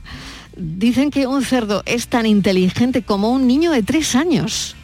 Dicen 0.56 1.10
que 1.10 1.26
un 1.26 1.44
cerdo 1.44 1.82
es 1.86 2.06
tan 2.08 2.24
inteligente 2.24 3.02
como 3.02 3.30
un 3.30 3.46
niño 3.46 3.72
de 3.72 3.82
tres 3.82 4.14
años, 4.14 4.76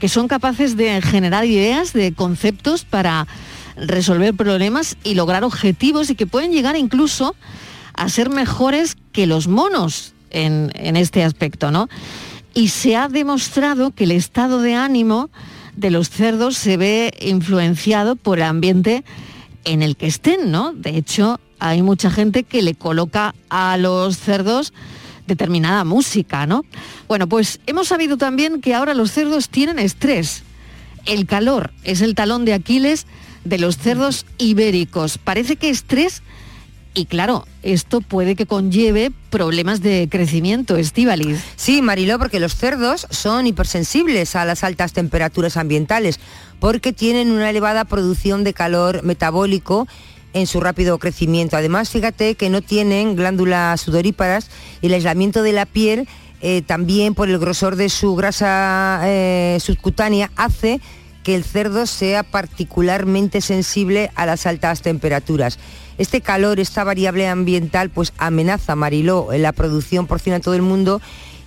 que 0.00 0.08
son 0.08 0.26
capaces 0.26 0.76
de 0.76 1.00
generar 1.00 1.44
ideas, 1.44 1.92
de 1.92 2.12
conceptos 2.12 2.84
para 2.84 3.28
resolver 3.76 4.34
problemas 4.34 4.96
y 5.04 5.14
lograr 5.14 5.44
objetivos 5.44 6.10
y 6.10 6.16
que 6.16 6.26
pueden 6.26 6.52
llegar 6.52 6.76
incluso 6.76 7.34
a 7.94 8.08
ser 8.08 8.28
mejores 8.28 8.96
que 9.12 9.26
los 9.26 9.46
monos 9.46 10.14
en, 10.30 10.72
en 10.74 10.96
este 10.96 11.22
aspecto, 11.22 11.70
¿no? 11.70 11.88
Y 12.54 12.68
se 12.68 12.96
ha 12.96 13.08
demostrado 13.08 13.92
que 13.92 14.04
el 14.04 14.10
estado 14.10 14.60
de 14.60 14.74
ánimo 14.74 15.30
de 15.76 15.90
los 15.90 16.10
cerdos 16.10 16.56
se 16.56 16.76
ve 16.76 17.12
influenciado 17.20 18.16
por 18.16 18.38
el 18.38 18.44
ambiente 18.44 19.04
en 19.64 19.82
el 19.82 19.96
que 19.96 20.06
estén, 20.06 20.50
¿no? 20.50 20.72
De 20.72 20.96
hecho, 20.96 21.40
hay 21.58 21.82
mucha 21.82 22.10
gente 22.10 22.42
que 22.44 22.62
le 22.62 22.74
coloca 22.74 23.34
a 23.48 23.76
los 23.76 24.18
cerdos 24.18 24.72
determinada 25.26 25.84
música, 25.84 26.46
¿no? 26.46 26.64
Bueno, 27.08 27.28
pues 27.28 27.60
hemos 27.66 27.88
sabido 27.88 28.16
también 28.16 28.60
que 28.60 28.74
ahora 28.74 28.94
los 28.94 29.12
cerdos 29.12 29.48
tienen 29.48 29.78
estrés. 29.78 30.42
El 31.06 31.26
calor 31.26 31.72
es 31.82 32.02
el 32.02 32.14
talón 32.14 32.44
de 32.44 32.54
Aquiles 32.54 33.06
de 33.44 33.58
los 33.58 33.76
cerdos 33.76 34.26
ibéricos. 34.38 35.18
Parece 35.18 35.56
que 35.56 35.70
estrés 35.70 36.22
y 36.94 37.06
claro, 37.06 37.44
esto 37.62 38.00
puede 38.00 38.36
que 38.36 38.46
conlleve 38.46 39.10
problemas 39.30 39.82
de 39.82 40.08
crecimiento, 40.08 40.76
Estíbaliz. 40.76 41.42
Sí, 41.56 41.82
Mariló, 41.82 42.18
porque 42.20 42.38
los 42.38 42.54
cerdos 42.54 43.08
son 43.10 43.48
hipersensibles 43.48 44.36
a 44.36 44.44
las 44.44 44.62
altas 44.62 44.92
temperaturas 44.92 45.56
ambientales, 45.56 46.20
porque 46.60 46.92
tienen 46.92 47.32
una 47.32 47.50
elevada 47.50 47.84
producción 47.84 48.44
de 48.44 48.54
calor 48.54 49.02
metabólico 49.02 49.88
en 50.34 50.46
su 50.46 50.60
rápido 50.60 50.98
crecimiento. 50.98 51.56
Además, 51.56 51.90
fíjate 51.90 52.36
que 52.36 52.48
no 52.48 52.62
tienen 52.62 53.16
glándulas 53.16 53.80
sudoríparas 53.80 54.48
y 54.80 54.86
el 54.86 54.94
aislamiento 54.94 55.42
de 55.42 55.52
la 55.52 55.66
piel 55.66 56.08
eh, 56.40 56.62
también 56.62 57.14
por 57.14 57.28
el 57.28 57.38
grosor 57.38 57.74
de 57.74 57.88
su 57.88 58.14
grasa 58.14 59.00
eh, 59.04 59.58
subcutánea 59.60 60.30
hace 60.36 60.80
que 61.22 61.34
el 61.34 61.42
cerdo 61.42 61.86
sea 61.86 62.22
particularmente 62.22 63.40
sensible 63.40 64.10
a 64.14 64.26
las 64.26 64.46
altas 64.46 64.82
temperaturas. 64.82 65.58
Este 65.98 66.20
calor, 66.20 66.60
esta 66.60 66.84
variable 66.84 67.28
ambiental, 67.28 67.90
pues 67.90 68.12
amenaza, 68.18 68.74
Mariló, 68.74 69.28
la 69.32 69.52
producción 69.52 70.06
porcina 70.06 70.36
en 70.36 70.42
todo 70.42 70.54
el 70.54 70.62
mundo 70.62 71.00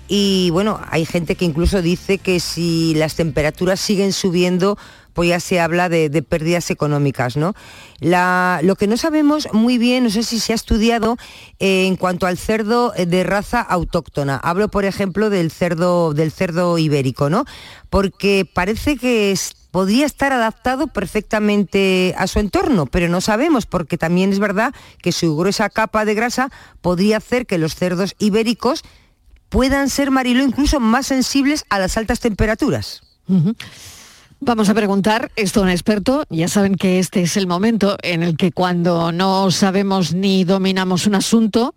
y 0.07 0.49
bueno, 0.51 0.79
hay 0.89 1.05
gente 1.05 1.35
que 1.35 1.45
incluso 1.45 1.81
dice 1.81 2.17
que 2.17 2.39
si 2.39 2.93
las 2.95 3.15
temperaturas 3.15 3.79
siguen 3.79 4.13
subiendo, 4.13 4.77
pues 5.13 5.29
ya 5.29 5.39
se 5.39 5.59
habla 5.59 5.89
de, 5.89 6.09
pérdidas 6.21 6.69
económicas, 6.69 7.35
¿no? 7.35 7.55
lo 7.99 8.75
que 8.75 8.87
no 8.87 8.97
sabemos 8.97 9.49
muy 9.51 9.77
bien, 9.77 10.05
no 10.05 10.09
sé 10.11 10.23
si 10.23 10.39
se 10.39 10.53
ha 10.53 10.55
estudiado 10.55 11.17
eh, 11.59 11.87
en 11.87 11.95
cuanto 11.95 12.27
al 12.27 12.37
cerdo 12.37 12.93
de 12.95 13.23
raza 13.23 13.59
autóctona. 13.59 14.37
Hablo, 14.37 14.69
por 14.69 14.85
ejemplo, 14.85 15.29
del 15.29 15.51
cerdo, 15.51 16.13
del 16.13 16.31
cerdo 16.31 16.77
ibérico, 16.77 17.29
¿no? 17.29 17.45
Porque 17.89 18.47
parece 18.51 18.97
que 18.97 19.31
es, 19.31 19.56
podría 19.72 20.05
estar 20.05 20.34
adaptado 20.34 20.88
perfectamente 20.88 22.15
a 22.18 22.28
su 22.28 22.39
entorno, 22.39 22.86
pero 22.86 23.09
no 23.09 23.22
sabemos 23.22 23.65
porque 23.65 23.97
también 23.97 24.32
es 24.32 24.39
verdad 24.39 24.74
que 25.01 25.11
su 25.11 25.36
gruesa 25.36 25.70
capa 25.70 26.05
de 26.05 26.15
grasa 26.15 26.49
podría 26.82 27.18
hacer 27.18 27.45
que 27.45 27.57
los 27.57 27.76
cerdos 27.76 28.15
ibéricos 28.20 28.84
puedan 29.49 29.89
ser, 29.89 30.11
Marilo, 30.11 30.43
incluso 30.43 30.80
más 30.80 31.07
sensibles 31.07 31.65
a 31.70 31.80
las 31.80 31.97
altas 31.97 32.20
temperaturas. 32.20 33.01
Vamos 34.39 34.70
a 34.70 34.76
preguntar 34.76 35.32
esto 35.36 35.59
a 35.59 35.63
un 35.63 35.70
experto. 35.70 36.24
Ya 36.30 36.47
saben 36.47 36.76
que 36.76 36.99
este 36.99 37.24
es 37.24 37.38
el 37.38 37.47
momento 37.47 37.97
en 38.03 38.22
el 38.22 38.38
que 38.38 38.51
cuando 38.51 39.11
no 39.11 39.49
sabemos 39.49 40.13
ni 40.13 40.43
dominamos 40.43 41.07
un 41.07 41.15
asunto, 41.15 41.74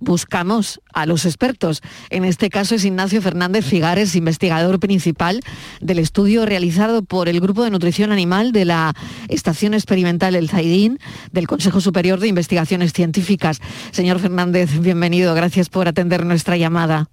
buscamos 0.00 0.80
a 0.92 1.06
los 1.06 1.24
expertos. 1.24 1.82
En 2.10 2.24
este 2.24 2.50
caso 2.50 2.74
es 2.74 2.84
Ignacio 2.84 3.22
Fernández 3.22 3.64
Figares, 3.64 4.16
investigador 4.16 4.80
principal 4.80 5.40
del 5.80 5.98
estudio 5.98 6.46
realizado 6.46 7.02
por 7.02 7.28
el 7.28 7.40
Grupo 7.40 7.64
de 7.64 7.70
Nutrición 7.70 8.12
Animal 8.12 8.52
de 8.52 8.64
la 8.64 8.94
Estación 9.28 9.74
Experimental 9.74 10.34
El 10.34 10.48
Zaidín 10.48 10.98
del 11.32 11.46
Consejo 11.46 11.80
Superior 11.80 12.20
de 12.20 12.28
Investigaciones 12.28 12.92
Científicas. 12.92 13.60
Señor 13.90 14.18
Fernández, 14.18 14.80
bienvenido. 14.80 15.34
Gracias 15.34 15.68
por 15.68 15.88
atender 15.88 16.24
nuestra 16.24 16.56
llamada. 16.56 17.08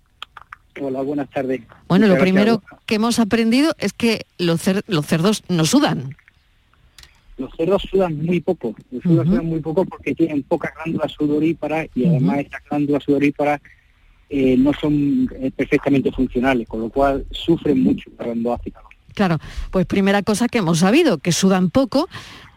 Hola, 0.82 1.02
buenas 1.02 1.30
tardes. 1.30 1.62
Bueno, 1.88 2.08
lo 2.08 2.18
primero 2.18 2.62
que 2.86 2.96
hemos 2.96 3.20
aprendido 3.20 3.74
es 3.78 3.94
que 3.94 4.26
los, 4.38 4.62
los 4.88 5.06
cerdos 5.06 5.44
no 5.48 5.66
sudan 5.66 6.16
los 7.38 7.52
cerdos 7.56 7.84
sudan 7.90 8.18
muy 8.24 8.40
poco, 8.40 8.76
los 8.92 9.04
cerdos 9.04 9.28
sudan 9.28 9.46
muy 9.46 9.60
poco 9.60 9.86
porque 9.86 10.16
tienen 10.16 10.44
pocas 10.44 10.72
glándulas 10.76 11.12
sudoríparas 11.12 11.88
y 11.96 12.06
además 12.06 12.40
estas 12.40 12.64
glándulas 12.70 13.04
sudoríparas 13.04 13.62
eh, 14.30 14.58
no 14.58 14.72
son 14.74 15.30
eh, 15.40 15.52
perfectamente 15.56 16.12
funcionales, 16.12 16.68
con 16.68 16.82
lo 16.82 16.90
cual 16.90 17.26
sufren 17.32 17.84
mucho 17.84 18.10
cuando 18.18 18.54
hace 18.54 18.72
calor. 18.72 18.90
Claro, 19.14 19.38
pues 19.72 19.86
primera 19.86 20.24
cosa 20.24 20.48
que 20.48 20.58
hemos 20.58 20.80
sabido, 20.80 21.20
que 21.20 21.32
sudan 21.32 21.70
poco. 21.70 22.10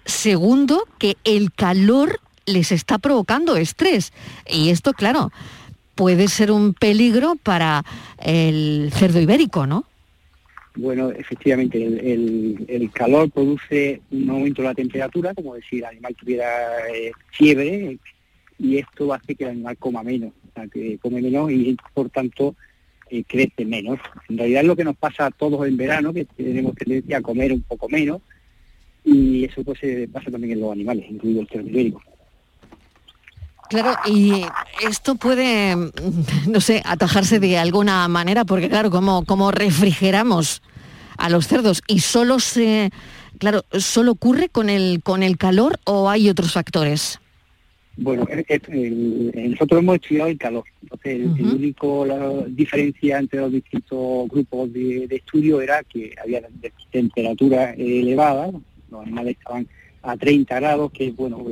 Segundo, 0.04 0.84
que 0.98 1.16
el 1.24 1.52
calor 1.52 2.20
les 2.46 2.72
está 2.72 2.98
provocando 2.98 3.56
estrés. 3.56 4.12
Y 4.50 4.70
esto, 4.70 4.92
claro, 4.92 5.30
puede 5.94 6.28
ser 6.28 6.50
un 6.50 6.74
peligro 6.74 7.36
para 7.36 7.84
el 8.18 8.90
cerdo 8.92 9.20
ibérico, 9.20 9.66
¿no? 9.66 9.84
Bueno, 10.78 11.10
efectivamente, 11.10 11.84
el, 11.84 12.90
calor 12.92 13.28
produce 13.32 14.00
un 14.12 14.30
aumento 14.30 14.62
de 14.62 14.68
la 14.68 14.74
temperatura, 14.74 15.34
como 15.34 15.56
si 15.68 15.78
el 15.78 15.84
animal 15.84 16.14
tuviera 16.14 16.46
eh, 16.94 17.10
fiebre, 17.32 17.98
y 18.60 18.78
esto 18.78 19.12
hace 19.12 19.34
que 19.34 19.42
el 19.42 19.50
animal 19.50 19.76
coma 19.76 20.04
menos, 20.04 20.30
o 20.30 20.52
sea, 20.54 20.68
que 20.68 20.96
come 20.98 21.20
menos 21.20 21.50
y 21.50 21.76
por 21.92 22.10
tanto 22.10 22.54
eh, 23.10 23.24
crece 23.26 23.64
menos. 23.64 23.98
En 24.28 24.38
realidad 24.38 24.62
es 24.62 24.68
lo 24.68 24.76
que 24.76 24.84
nos 24.84 24.96
pasa 24.96 25.26
a 25.26 25.30
todos 25.32 25.66
en 25.66 25.76
verano, 25.76 26.12
que 26.12 26.26
tenemos 26.26 26.76
tendencia 26.76 27.18
a 27.18 27.22
comer 27.22 27.52
un 27.52 27.62
poco 27.62 27.88
menos, 27.88 28.20
y 29.02 29.46
eso 29.46 29.64
pues 29.64 29.80
se 29.80 30.06
pasa 30.06 30.30
también 30.30 30.52
en 30.52 30.60
los 30.60 30.70
animales, 30.70 31.06
incluido 31.10 31.40
el 31.40 31.48
cerdo 31.48 31.68
ibérico. 31.68 32.00
Claro, 33.68 33.96
y 34.06 34.44
esto 34.86 35.16
puede, 35.16 35.74
no 36.46 36.60
sé, 36.60 36.82
atajarse 36.84 37.40
de 37.40 37.58
alguna 37.58 38.06
manera, 38.06 38.44
porque 38.44 38.68
claro, 38.68 38.92
como, 38.92 39.24
como 39.24 39.50
refrigeramos 39.50 40.62
a 41.18 41.28
los 41.28 41.46
cerdos 41.46 41.82
y 41.86 42.00
solo 42.00 42.40
se, 42.40 42.90
claro, 43.38 43.64
solo 43.72 44.12
ocurre 44.12 44.48
con 44.48 44.70
el, 44.70 45.02
con 45.02 45.22
el 45.22 45.36
calor 45.36 45.78
o 45.84 46.08
hay 46.08 46.28
otros 46.28 46.52
factores. 46.52 47.20
Bueno, 48.00 48.28
nosotros 49.34 49.80
hemos 49.80 49.96
estudiado 49.96 50.30
el 50.30 50.38
calor. 50.38 50.62
Entonces, 50.82 51.14
el 51.14 51.46
único 51.46 52.06
la 52.06 52.44
diferencia 52.46 53.18
entre 53.18 53.40
los 53.40 53.50
distintos 53.50 54.28
grupos 54.28 54.72
de, 54.72 55.08
estudio 55.10 55.60
era 55.60 55.82
que 55.82 56.14
había 56.22 56.42
temperatura 56.92 57.72
elevada, 57.72 58.52
los 58.90 59.02
animales 59.02 59.36
estaban 59.36 59.66
a 60.02 60.16
30 60.16 60.54
grados, 60.54 60.92
que 60.92 61.08
es 61.08 61.16
bueno, 61.16 61.44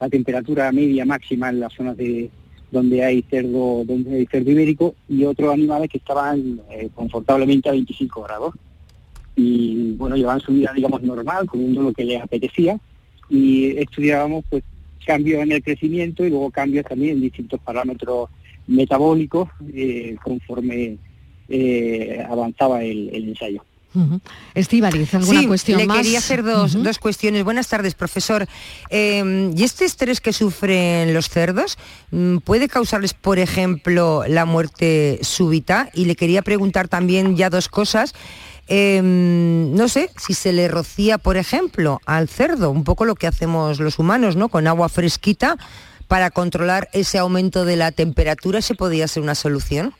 la, 0.00 0.08
temperatura 0.08 0.72
media 0.72 1.04
máxima 1.04 1.50
en 1.50 1.60
las 1.60 1.72
zonas 1.72 1.96
de 1.96 2.30
donde 2.72 3.04
hay 3.04 3.22
cerdo, 3.30 3.84
donde 3.84 4.16
hay 4.16 4.26
cerdo 4.26 4.50
ibérico, 4.50 4.96
y 5.08 5.24
otros 5.24 5.52
animales 5.52 5.88
que 5.88 5.98
estaban 5.98 6.60
eh, 6.70 6.88
confortablemente 6.94 7.68
a 7.68 7.72
25 7.72 8.22
grados 8.22 8.54
y 9.40 9.92
bueno, 9.96 10.16
llevaban 10.16 10.40
su 10.40 10.52
vida, 10.52 10.72
digamos, 10.74 11.02
normal, 11.02 11.46
comiendo 11.46 11.82
lo 11.82 11.92
que 11.92 12.04
les 12.04 12.20
apetecía, 12.20 12.78
y 13.28 13.78
estudiábamos 13.78 14.44
pues 14.50 14.62
cambios 15.06 15.42
en 15.42 15.52
el 15.52 15.62
crecimiento 15.62 16.24
y 16.24 16.30
luego 16.30 16.50
cambios 16.50 16.84
también 16.84 17.12
en 17.16 17.22
distintos 17.22 17.58
parámetros 17.60 18.28
metabólicos 18.66 19.48
eh, 19.72 20.16
conforme 20.22 20.98
eh, 21.48 22.24
avanzaba 22.28 22.82
el, 22.84 23.08
ensayo. 23.14 23.64
Estivaliz, 24.54 25.14
¿alguna 25.14 25.40
sí, 25.40 25.46
cuestión 25.48 25.78
le 25.78 25.86
más? 25.86 25.96
quería 25.96 26.18
hacer 26.18 26.44
dos, 26.44 26.80
dos 26.80 26.98
cuestiones. 27.00 27.42
Buenas 27.42 27.66
tardes, 27.66 27.94
profesor. 27.94 28.46
Eh, 28.88 29.50
¿Y 29.56 29.64
este 29.64 29.84
estrés 29.84 30.20
que 30.20 30.32
sufren 30.32 31.12
los 31.12 31.28
cerdos 31.28 31.76
mm, 32.12 32.38
puede 32.38 32.68
causarles, 32.68 33.14
por 33.14 33.40
ejemplo, 33.40 34.22
la 34.28 34.44
muerte 34.44 35.18
súbita? 35.22 35.90
Y 35.92 36.04
le 36.04 36.14
quería 36.14 36.42
preguntar 36.42 36.86
también 36.86 37.36
ya 37.36 37.50
dos 37.50 37.68
cosas. 37.68 38.14
Em, 38.72 39.74
no 39.74 39.88
sé 39.88 40.10
si 40.16 40.32
se 40.32 40.52
le 40.52 40.68
rocía, 40.68 41.18
por 41.18 41.36
ejemplo, 41.36 42.00
al 42.06 42.28
cerdo, 42.28 42.70
un 42.70 42.84
poco 42.84 43.04
lo 43.04 43.16
que 43.16 43.26
hacemos 43.26 43.80
los 43.80 43.98
humanos, 43.98 44.36
¿no? 44.36 44.48
Con 44.48 44.68
agua 44.68 44.88
fresquita 44.88 45.56
para 46.06 46.30
controlar 46.30 46.88
ese 46.92 47.18
aumento 47.18 47.64
de 47.64 47.74
la 47.74 47.90
temperatura, 47.90 48.62
¿se 48.62 48.76
podía 48.76 49.08
ser 49.08 49.24
una 49.24 49.34
solución? 49.34 49.92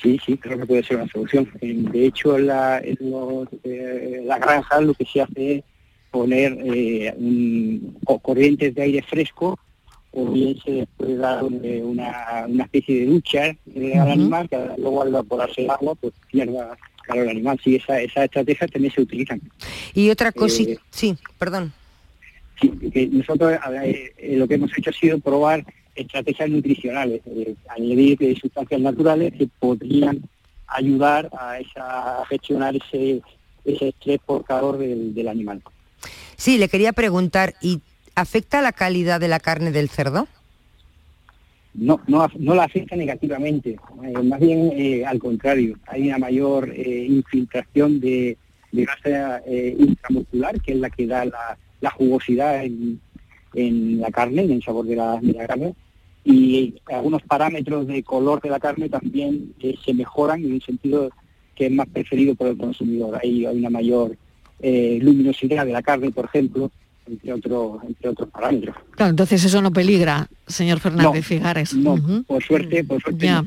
Sí, 0.00 0.16
sí, 0.24 0.36
creo 0.36 0.58
que 0.58 0.66
puede 0.66 0.84
ser 0.84 0.98
una 0.98 1.08
solución. 1.08 1.50
De 1.60 2.06
hecho, 2.06 2.38
en 2.38 2.46
la, 2.46 2.78
en 2.78 2.98
los, 3.00 3.48
eh, 3.64 4.22
la 4.26 4.38
granja 4.38 4.80
lo 4.80 4.94
que 4.94 5.04
se 5.04 5.22
hace 5.22 5.56
es 5.56 5.64
poner 6.12 6.56
eh, 6.64 7.12
un, 7.16 7.98
corrientes 8.22 8.76
de 8.76 8.82
aire 8.82 9.02
fresco 9.02 9.58
o 10.12 10.26
bien 10.26 10.56
se 10.64 10.86
puede 10.96 11.16
dar 11.16 11.42
una, 11.42 12.46
una 12.46 12.64
especie 12.64 13.00
de 13.00 13.06
ducha 13.06 13.46
eh, 13.74 13.98
al 13.98 14.12
animal 14.12 14.48
que 14.48 14.56
luego 14.78 15.02
al 15.02 15.08
evaporarse 15.08 15.64
el 15.64 15.70
agua 15.70 15.96
pues 15.96 16.12
pierda 16.30 16.76
calor 17.02 17.28
animal. 17.28 17.58
Sí, 17.62 17.76
esa, 17.76 18.00
esa 18.00 18.24
estrategia 18.24 18.66
también 18.68 18.92
se 18.92 19.00
utilizan. 19.00 19.40
Y 19.94 20.10
otra 20.10 20.32
cosita, 20.32 20.80
sí, 20.90 21.16
perdón. 21.38 21.72
Sí, 22.60 22.70
que 22.92 23.06
nosotros 23.08 23.52
lo 24.22 24.48
que 24.48 24.54
hemos 24.54 24.76
hecho 24.76 24.90
ha 24.90 24.92
sido 24.92 25.18
probar 25.18 25.64
estrategias 25.94 26.48
nutricionales, 26.48 27.20
eh, 27.26 27.54
añadir 27.68 28.22
eh, 28.22 28.34
sustancias 28.40 28.80
naturales 28.80 29.32
que 29.36 29.48
podrían 29.58 30.22
ayudar 30.66 31.28
a, 31.38 31.58
esa, 31.58 32.24
gestionar 32.28 32.74
ese, 32.76 33.20
ese 33.64 33.88
estrés 33.88 34.20
por 34.24 34.44
calor 34.44 34.78
del, 34.78 35.14
del 35.14 35.28
animal. 35.28 35.62
Sí, 36.36 36.58
le 36.58 36.68
quería 36.68 36.92
preguntar, 36.92 37.54
¿y 37.60 37.80
afecta 38.14 38.62
la 38.62 38.72
calidad 38.72 39.20
de 39.20 39.28
la 39.28 39.40
carne 39.40 39.70
del 39.70 39.88
cerdo? 39.88 40.28
No, 41.74 42.00
no, 42.06 42.28
no 42.38 42.54
la 42.54 42.64
afecta 42.64 42.96
negativamente, 42.96 43.78
eh, 44.02 44.22
más 44.22 44.40
bien 44.40 44.72
eh, 44.74 45.04
al 45.06 45.18
contrario, 45.18 45.78
hay 45.86 46.08
una 46.08 46.18
mayor 46.18 46.70
eh, 46.70 47.06
infiltración 47.08 47.98
de, 47.98 48.36
de 48.72 48.84
grasa 48.84 49.42
intramuscular, 49.46 50.60
que 50.60 50.72
es 50.72 50.78
la 50.78 50.90
que 50.90 51.06
da 51.06 51.24
la, 51.24 51.90
jugosidad 51.90 52.64
en, 52.64 53.00
en, 53.54 54.00
la 54.00 54.10
carne, 54.10 54.42
en 54.42 54.52
el 54.52 54.62
sabor 54.62 54.86
de 54.86 54.96
la, 54.96 55.20
carne, 55.46 55.74
y 56.24 56.74
algunos 56.86 57.22
parámetros 57.22 57.86
de 57.86 58.02
color 58.02 58.40
de 58.40 58.50
la 58.50 58.60
carne 58.60 58.88
también 58.88 59.54
se 59.84 59.94
mejoran 59.94 60.44
en 60.44 60.52
el 60.52 60.62
sentido 60.62 61.10
que 61.54 61.66
es 61.66 61.72
más 61.72 61.88
preferido 61.88 62.34
por 62.34 62.48
el 62.48 62.56
consumidor. 62.56 63.18
Hay 63.20 63.44
una 63.46 63.70
mayor 63.70 64.16
luminosidad 64.60 65.66
de 65.66 65.72
la 65.72 65.82
carne, 65.82 66.12
por 66.12 66.26
ejemplo, 66.26 66.70
entre 67.06 67.32
otros 67.32 67.82
entre 67.86 68.08
otros 68.08 68.28
parámetros. 68.30 68.76
Claro, 68.92 69.10
entonces 69.10 69.44
eso 69.44 69.60
no 69.62 69.72
peligra, 69.72 70.28
señor 70.46 70.80
Fernández 70.80 71.24
Fijares. 71.24 71.74
No, 71.74 71.96
por 72.26 72.42
suerte, 72.42 72.84
por 72.84 73.02
suerte 73.02 73.26
ya. 73.26 73.44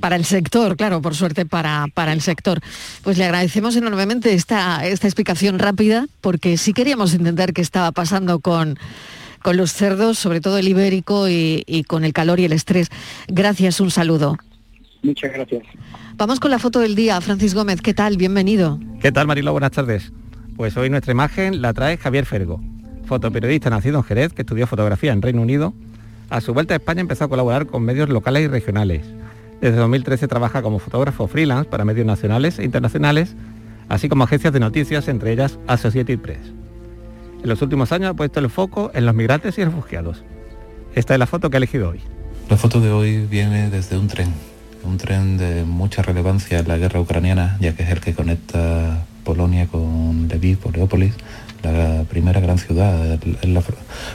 Para 0.00 0.16
el 0.16 0.24
sector, 0.24 0.76
claro, 0.76 1.00
por 1.00 1.14
suerte 1.14 1.46
para, 1.46 1.86
para 1.94 2.12
el 2.12 2.20
sector. 2.20 2.60
Pues 3.02 3.18
le 3.18 3.24
agradecemos 3.24 3.76
enormemente 3.76 4.34
esta, 4.34 4.84
esta 4.84 5.06
explicación 5.06 5.60
rápida, 5.60 6.06
porque 6.20 6.56
sí 6.56 6.72
queríamos 6.72 7.14
entender 7.14 7.52
qué 7.52 7.60
estaba 7.60 7.92
pasando 7.92 8.40
con, 8.40 8.78
con 9.42 9.56
los 9.56 9.72
cerdos, 9.72 10.18
sobre 10.18 10.40
todo 10.40 10.58
el 10.58 10.66
ibérico 10.66 11.28
y, 11.28 11.62
y 11.66 11.84
con 11.84 12.04
el 12.04 12.12
calor 12.12 12.40
y 12.40 12.46
el 12.46 12.52
estrés. 12.52 12.88
Gracias, 13.28 13.80
un 13.80 13.92
saludo. 13.92 14.38
Muchas 15.04 15.32
gracias. 15.32 15.62
Vamos 16.16 16.40
con 16.40 16.50
la 16.50 16.58
foto 16.58 16.80
del 16.80 16.94
día. 16.94 17.20
Francis 17.20 17.54
Gómez, 17.54 17.80
¿qué 17.80 17.94
tal? 17.94 18.16
Bienvenido. 18.16 18.80
¿Qué 19.00 19.12
tal, 19.12 19.26
Marilo? 19.26 19.52
Buenas 19.52 19.72
tardes. 19.72 20.12
Pues 20.56 20.76
hoy 20.76 20.90
nuestra 20.90 21.12
imagen 21.12 21.62
la 21.62 21.72
trae 21.72 21.96
Javier 21.96 22.26
Fergo, 22.26 22.60
fotoperiodista 23.06 23.70
nacido 23.70 23.98
en 23.98 24.04
Jerez, 24.04 24.32
que 24.32 24.42
estudió 24.42 24.66
fotografía 24.66 25.12
en 25.12 25.22
Reino 25.22 25.40
Unido. 25.40 25.72
A 26.28 26.40
su 26.40 26.52
vuelta 26.52 26.74
a 26.74 26.76
España 26.76 27.00
empezó 27.00 27.24
a 27.24 27.28
colaborar 27.28 27.66
con 27.66 27.82
medios 27.82 28.08
locales 28.10 28.44
y 28.44 28.48
regionales. 28.48 29.02
Desde 29.60 29.76
2013 29.76 30.28
trabaja 30.28 30.60
como 30.62 30.78
fotógrafo 30.78 31.26
freelance 31.26 31.70
para 31.70 31.84
medios 31.84 32.06
nacionales 32.06 32.58
e 32.58 32.64
internacionales, 32.64 33.34
así 33.88 34.08
como 34.08 34.24
agencias 34.24 34.52
de 34.52 34.60
noticias, 34.60 35.08
entre 35.08 35.32
ellas 35.32 35.58
Associated 35.68 36.18
Press. 36.18 36.52
En 37.42 37.48
los 37.48 37.62
últimos 37.62 37.90
años 37.90 38.10
ha 38.10 38.14
puesto 38.14 38.38
el 38.38 38.50
foco 38.50 38.90
en 38.94 39.06
los 39.06 39.14
migrantes 39.14 39.56
y 39.58 39.64
refugiados. 39.64 40.22
Esta 40.94 41.14
es 41.14 41.18
la 41.18 41.26
foto 41.26 41.48
que 41.48 41.56
ha 41.56 41.58
elegido 41.58 41.88
hoy. 41.88 42.00
La 42.50 42.56
foto 42.56 42.80
de 42.80 42.90
hoy 42.90 43.26
viene 43.26 43.70
desde 43.70 43.96
un 43.96 44.06
tren, 44.06 44.32
un 44.84 44.98
tren 44.98 45.38
de 45.38 45.64
mucha 45.64 46.02
relevancia 46.02 46.58
en 46.58 46.68
la 46.68 46.76
guerra 46.76 47.00
ucraniana, 47.00 47.56
ya 47.60 47.74
que 47.74 47.84
es 47.84 47.90
el 47.90 48.00
que 48.00 48.14
conecta 48.14 49.06
Polonia 49.24 49.66
con 49.66 50.28
Lviv 50.28 50.58
Leópolis, 50.72 51.14
la 51.62 52.04
primera 52.08 52.40
gran 52.40 52.58
ciudad 52.58 53.18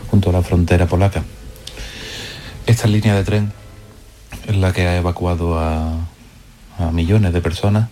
junto 0.10 0.30
a 0.30 0.34
la 0.34 0.42
frontera 0.42 0.86
polaca. 0.86 1.24
Esta 2.66 2.88
línea 2.88 3.16
de 3.16 3.24
tren 3.24 3.52
es 4.48 4.56
la 4.56 4.74
que 4.74 4.88
ha 4.88 4.98
evacuado 4.98 5.58
a, 5.60 6.08
a 6.78 6.92
millones 6.92 7.34
de 7.34 7.42
personas 7.42 7.90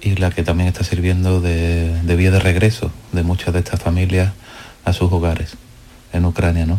y 0.00 0.16
la 0.16 0.30
que 0.30 0.42
también 0.42 0.68
está 0.68 0.84
sirviendo 0.84 1.40
de, 1.40 2.02
de, 2.02 2.16
vía 2.16 2.30
de 2.30 2.38
regreso 2.38 2.90
de 3.12 3.22
muchas 3.22 3.54
de 3.54 3.60
estas 3.60 3.80
familias 3.80 4.32
a 4.84 4.92
sus 4.92 5.10
hogares 5.10 5.56
en 6.12 6.26
Ucrania. 6.26 6.66
¿no? 6.66 6.78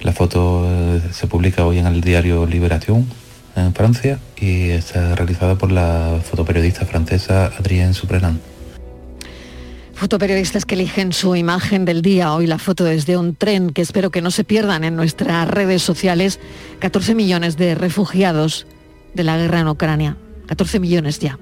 La 0.00 0.12
foto 0.12 0.64
eh, 0.66 1.00
se 1.12 1.26
publica 1.26 1.64
hoy 1.64 1.78
en 1.78 1.86
el 1.86 2.00
diario 2.00 2.46
Liberación 2.46 3.06
en 3.56 3.74
Francia 3.74 4.18
y 4.36 4.70
está 4.70 5.14
realizada 5.14 5.56
por 5.56 5.72
la 5.72 6.20
fotoperiodista 6.22 6.84
francesa 6.84 7.46
Adrienne 7.46 7.94
Suprenan. 7.94 8.40
Fotoperiodistas 9.94 10.66
que 10.66 10.74
eligen 10.74 11.14
su 11.14 11.36
imagen 11.36 11.86
del 11.86 12.02
día, 12.02 12.34
hoy 12.34 12.46
la 12.46 12.58
foto 12.58 12.84
desde 12.84 13.16
un 13.16 13.34
tren 13.34 13.70
que 13.70 13.80
espero 13.80 14.10
que 14.10 14.20
no 14.20 14.30
se 14.30 14.44
pierdan 14.44 14.84
en 14.84 14.94
nuestras 14.94 15.48
redes 15.48 15.82
sociales, 15.82 16.38
14 16.80 17.14
millones 17.14 17.56
de 17.56 17.74
refugiados 17.74 18.66
de 19.14 19.24
la 19.24 19.38
guerra 19.38 19.60
en 19.60 19.68
Ucrania, 19.68 20.18
14 20.48 20.80
millones 20.80 21.18
ya. 21.18 21.38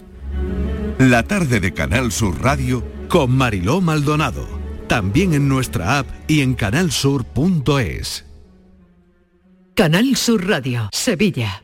La 0.99 1.25
tarde 1.25 1.59
de 1.59 1.75
Canal 1.75 2.13
Sur 2.13 2.41
Radio 2.41 2.85
con 3.09 3.33
Mariló 3.33 3.81
Maldonado, 3.81 4.47
también 4.87 5.35
en 5.35 5.49
nuestra 5.49 5.99
app 5.99 6.07
y 6.29 6.41
en 6.41 6.55
canalsur.es. 6.55 8.25
Canal 9.75 10.15
Sur 10.15 10.49
Radio, 10.49 10.89
Sevilla. 10.93 11.64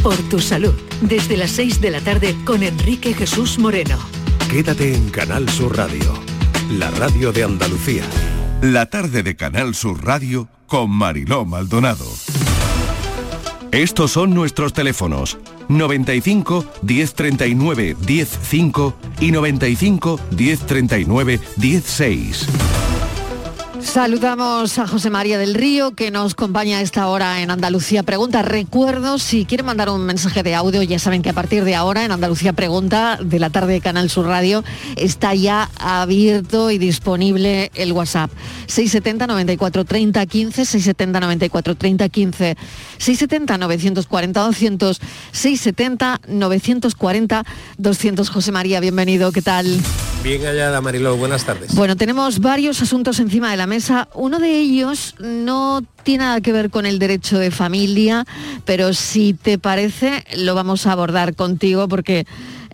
Por 0.03 0.17
tu 0.29 0.39
salud, 0.39 0.73
desde 1.01 1.37
las 1.37 1.51
6 1.51 1.81
de 1.81 1.91
la 1.91 2.01
tarde 2.01 2.35
con 2.45 2.63
Enrique 2.63 3.13
Jesús 3.13 3.59
Moreno. 3.59 3.99
Quédate 4.49 4.95
en 4.95 5.09
Canal 5.09 5.47
Sur 5.49 5.77
Radio, 5.77 6.13
la 6.71 6.89
radio 6.91 7.31
de 7.31 7.43
Andalucía. 7.43 8.03
La 8.61 8.87
tarde 8.87 9.23
de 9.23 9.35
Canal 9.35 9.75
Sur 9.75 10.03
Radio 10.03 10.49
con 10.67 10.91
Mariló 10.91 11.45
Maldonado. 11.45 12.05
Estos 13.71 14.11
son 14.11 14.33
nuestros 14.33 14.73
teléfonos 14.73 15.37
95 15.69 16.65
1039 16.81 17.95
105 18.05 18.93
y 19.21 19.31
95 19.31 20.19
1039 20.37 21.39
16. 21.55 22.47
Saludamos 23.83 24.77
a 24.77 24.87
José 24.87 25.09
María 25.09 25.37
del 25.37 25.53
Río, 25.53 25.91
que 25.91 26.11
nos 26.11 26.33
acompaña 26.33 26.77
a 26.77 26.81
esta 26.81 27.07
hora 27.07 27.41
en 27.41 27.51
Andalucía 27.51 28.03
Pregunta. 28.03 28.41
Recuerdo, 28.41 29.17
si 29.17 29.45
quieren 29.45 29.65
mandar 29.65 29.89
un 29.89 30.05
mensaje 30.05 30.43
de 30.43 30.55
audio, 30.55 30.81
ya 30.83 30.99
saben 30.99 31.21
que 31.21 31.29
a 31.29 31.33
partir 31.33 31.63
de 31.63 31.75
ahora 31.75 32.05
en 32.05 32.11
Andalucía 32.11 32.53
Pregunta, 32.53 33.17
de 33.21 33.39
la 33.39 33.49
tarde 33.49 33.73
de 33.73 33.81
Canal 33.81 34.09
Sur 34.09 34.27
Radio, 34.27 34.63
está 34.95 35.33
ya 35.33 35.69
abierto 35.77 36.71
y 36.71 36.77
disponible 36.77 37.71
el 37.75 37.91
WhatsApp. 37.91 38.31
670 38.67 39.27
94 39.27 39.83
30 39.83 40.25
15, 40.25 40.65
670 40.65 41.19
94 41.19 41.75
30 41.75 42.09
15, 42.09 42.57
670 42.97 43.57
940 43.57 44.41
200, 44.41 45.01
670 45.31 46.21
940 46.27 47.43
200. 47.77 48.29
José 48.29 48.51
María, 48.51 48.79
bienvenido, 48.79 49.31
¿qué 49.31 49.41
tal? 49.41 49.81
Bien 50.23 50.43
hallada, 50.43 50.81
Mariló, 50.81 51.17
buenas 51.17 51.45
tardes. 51.45 51.73
Bueno, 51.73 51.95
tenemos 51.95 52.39
varios 52.39 52.79
asuntos 52.81 53.19
encima 53.19 53.49
de 53.49 53.57
la 53.57 53.65
mesa. 53.71 54.09
Uno 54.15 54.39
de 54.39 54.59
ellos 54.59 55.15
no 55.19 55.81
tiene 56.03 56.25
nada 56.25 56.41
que 56.41 56.51
ver 56.51 56.69
con 56.69 56.85
el 56.85 56.99
derecho 56.99 57.39
de 57.39 57.51
familia, 57.51 58.25
pero 58.65 58.93
si 58.93 59.33
te 59.33 59.57
parece, 59.57 60.25
lo 60.35 60.55
vamos 60.55 60.85
a 60.85 60.91
abordar 60.91 61.35
contigo 61.35 61.87
porque 61.87 62.25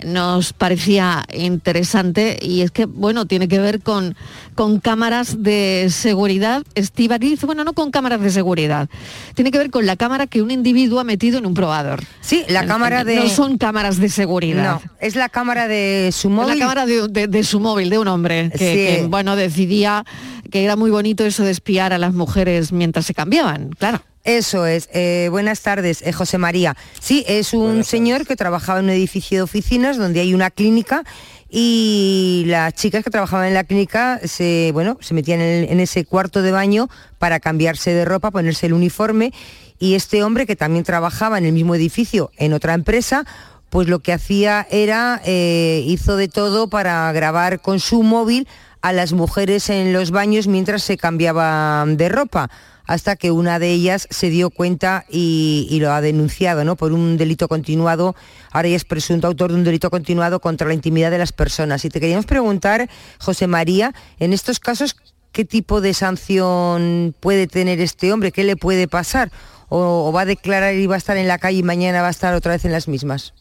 nos 0.05 0.53
parecía 0.53 1.25
interesante 1.33 2.37
y 2.41 2.61
es 2.61 2.71
que, 2.71 2.85
bueno, 2.85 3.25
tiene 3.25 3.47
que 3.47 3.59
ver 3.59 3.81
con, 3.81 4.15
con 4.55 4.79
cámaras 4.79 5.43
de 5.43 5.87
seguridad. 5.89 6.63
Estivaliz, 6.75 7.41
bueno, 7.41 7.63
no 7.63 7.73
con 7.73 7.91
cámaras 7.91 8.21
de 8.21 8.29
seguridad, 8.29 8.89
tiene 9.35 9.51
que 9.51 9.57
ver 9.57 9.71
con 9.71 9.85
la 9.85 9.95
cámara 9.95 10.27
que 10.27 10.41
un 10.41 10.51
individuo 10.51 10.99
ha 10.99 11.03
metido 11.03 11.37
en 11.37 11.45
un 11.45 11.53
probador. 11.53 12.03
Sí, 12.21 12.43
la 12.49 12.65
cámara 12.65 13.03
de... 13.03 13.15
No 13.17 13.29
son 13.29 13.57
cámaras 13.57 13.97
de 13.97 14.09
seguridad. 14.09 14.81
No, 14.83 14.91
es 14.99 15.15
la 15.15 15.29
cámara 15.29 15.67
de 15.67 16.11
su 16.13 16.29
móvil. 16.29 16.59
La 16.59 16.65
cámara 16.65 16.85
de, 16.85 17.43
su 17.43 17.59
móvil, 17.59 17.89
de 17.89 17.99
un 17.99 18.07
hombre 18.07 18.51
que, 18.51 18.57
que, 18.57 19.05
bueno, 19.09 19.35
decidía 19.35 20.05
que 20.51 20.63
era 20.63 20.75
muy 20.75 20.91
bonito 20.91 21.25
eso 21.25 21.43
de 21.43 21.51
espiar 21.51 21.93
a 21.93 21.97
las 21.97 22.13
mujeres 22.13 22.71
mientras 22.71 23.05
se 23.05 23.13
cambiaban, 23.13 23.69
claro. 23.77 24.01
Eso 24.27 24.65
es. 24.65 24.89
Eh, 24.91 25.29
buenas 25.31 25.61
tardes, 25.61 26.01
eh, 26.01 26.11
José 26.11 26.37
María. 26.37 26.75
Sí, 26.99 27.23
es 27.29 27.53
un 27.53 27.85
señor 27.85 28.27
que 28.27 28.35
trabajaba 28.35 28.79
en 28.79 28.85
un 28.87 28.91
edificio 28.91 29.37
de 29.37 29.41
oficinas 29.43 29.95
donde 29.95 30.19
hay 30.19 30.33
una 30.33 30.51
clínica 30.51 31.05
y 31.49 32.43
las 32.47 32.73
chicas 32.73 33.05
que 33.05 33.09
trabajaban 33.09 33.47
en 33.47 33.53
la 33.53 33.63
clínica 33.63 34.19
se, 34.25 34.71
bueno, 34.73 34.97
se 34.99 35.13
metían 35.13 35.39
en, 35.39 35.71
en 35.71 35.79
ese 35.79 36.03
cuarto 36.03 36.41
de 36.41 36.51
baño 36.51 36.89
para 37.19 37.39
cambiarse 37.39 37.93
de 37.93 38.03
ropa, 38.03 38.29
ponerse 38.29 38.65
el 38.65 38.73
uniforme 38.73 39.31
y 39.79 39.95
este 39.95 40.21
hombre 40.23 40.45
que 40.45 40.57
también 40.57 40.83
trabajaba 40.83 41.37
en 41.37 41.45
el 41.45 41.53
mismo 41.53 41.73
edificio 41.73 42.29
en 42.35 42.51
otra 42.51 42.73
empresa, 42.73 43.25
pues 43.69 43.87
lo 43.87 43.99
que 43.99 44.11
hacía 44.11 44.67
era, 44.69 45.21
eh, 45.23 45.85
hizo 45.85 46.17
de 46.17 46.27
todo 46.27 46.69
para 46.69 47.09
grabar 47.13 47.61
con 47.61 47.79
su 47.79 48.03
móvil 48.03 48.45
a 48.81 48.91
las 48.91 49.13
mujeres 49.13 49.69
en 49.69 49.93
los 49.93 50.11
baños 50.11 50.47
mientras 50.47 50.83
se 50.83 50.97
cambiaban 50.97 51.95
de 51.95 52.09
ropa 52.09 52.49
hasta 52.87 53.17
que 53.17 53.31
una 53.31 53.59
de 53.59 53.71
ellas 53.71 54.07
se 54.09 54.29
dio 54.29 54.49
cuenta 54.49 55.05
y, 55.09 55.77
lo 55.79 55.91
ha 55.91 56.01
denunciado 56.01 56.63
¿no? 56.63 56.75
por 56.75 56.93
un 56.93 57.17
delito 57.17 57.47
continuado. 57.47 58.15
Ahora 58.51 58.69
ya 58.69 58.75
es 58.77 58.85
presunto 58.85 59.27
autor 59.27 59.51
de 59.51 59.57
un 59.57 59.63
delito 59.63 59.91
continuado 59.91 60.39
contra 60.39 60.67
la 60.67 60.73
intimidad 60.73 61.11
de 61.11 61.17
las 61.17 61.33
personas. 61.33 61.85
Y 61.85 61.89
te 61.89 61.99
queríamos 61.99 62.25
preguntar, 62.25 62.89
José 63.19 63.45
María, 63.45 63.93
en 64.19 64.33
estos 64.33 64.59
casos, 64.59 64.95
¿qué 65.33 65.45
tipo 65.45 65.81
de 65.81 65.93
sanción 65.93 67.13
puede 67.19 67.45
tener 67.45 67.79
este 67.81 68.11
hombre? 68.11 68.31
¿Qué 68.31 68.43
le 68.43 68.55
puede 68.55 68.87
pasar? 68.87 69.31
¿O, 69.69 70.11
va 70.13 70.21
a 70.21 70.25
declarar 70.25 70.73
y 70.75 70.87
va 70.87 70.95
a 70.95 70.97
estar 70.97 71.17
en 71.17 71.27
la 71.27 71.37
calle 71.37 71.59
y 71.59 71.63
mañana 71.63 72.01
va 72.01 72.07
a 72.07 72.11
estar 72.11 72.33
otra 72.33 72.53
vez 72.53 72.63
en 72.63 72.71
las 72.71 72.87
mismas? 72.87 73.33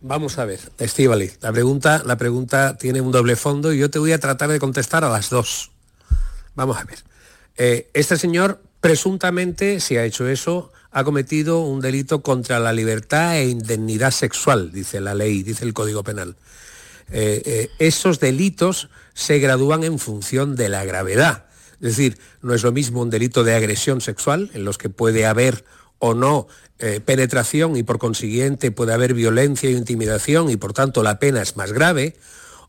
Vamos 0.00 0.38
a 0.38 0.46
ver, 0.46 0.60
Estivali, 0.78 1.30
la 1.42 1.52
pregunta, 1.52 2.02
la 2.06 2.16
pregunta 2.16 2.78
tiene 2.78 3.02
un 3.02 3.12
doble 3.12 3.36
fondo 3.36 3.74
y 3.74 3.78
yo 3.78 3.90
te 3.90 3.98
voy 3.98 4.12
a 4.12 4.18
tratar 4.18 4.48
de 4.48 4.58
contestar 4.58 5.04
a 5.04 5.10
las 5.10 5.28
dos. 5.28 5.72
Vamos 6.54 6.78
a 6.78 6.84
ver. 6.84 7.09
Eh, 7.62 7.90
este 7.92 8.16
señor 8.16 8.62
presuntamente, 8.80 9.80
si 9.80 9.98
ha 9.98 10.04
hecho 10.06 10.26
eso, 10.26 10.72
ha 10.92 11.04
cometido 11.04 11.60
un 11.60 11.82
delito 11.82 12.22
contra 12.22 12.58
la 12.58 12.72
libertad 12.72 13.36
e 13.36 13.50
indemnidad 13.50 14.12
sexual, 14.12 14.72
dice 14.72 14.98
la 14.98 15.12
ley, 15.12 15.42
dice 15.42 15.66
el 15.66 15.74
Código 15.74 16.02
Penal. 16.02 16.36
Eh, 17.10 17.42
eh, 17.44 17.68
esos 17.78 18.18
delitos 18.18 18.88
se 19.12 19.40
gradúan 19.40 19.84
en 19.84 19.98
función 19.98 20.56
de 20.56 20.70
la 20.70 20.86
gravedad. 20.86 21.44
Es 21.82 21.96
decir, 21.96 22.18
no 22.40 22.54
es 22.54 22.62
lo 22.62 22.72
mismo 22.72 23.02
un 23.02 23.10
delito 23.10 23.44
de 23.44 23.54
agresión 23.54 24.00
sexual, 24.00 24.50
en 24.54 24.64
los 24.64 24.78
que 24.78 24.88
puede 24.88 25.26
haber 25.26 25.66
o 25.98 26.14
no 26.14 26.48
penetración 27.04 27.76
y 27.76 27.82
por 27.82 27.98
consiguiente 27.98 28.70
puede 28.70 28.94
haber 28.94 29.12
violencia 29.12 29.68
e 29.68 29.72
intimidación 29.72 30.48
y 30.48 30.56
por 30.56 30.72
tanto 30.72 31.02
la 31.02 31.18
pena 31.18 31.42
es 31.42 31.58
más 31.58 31.74
grave, 31.74 32.16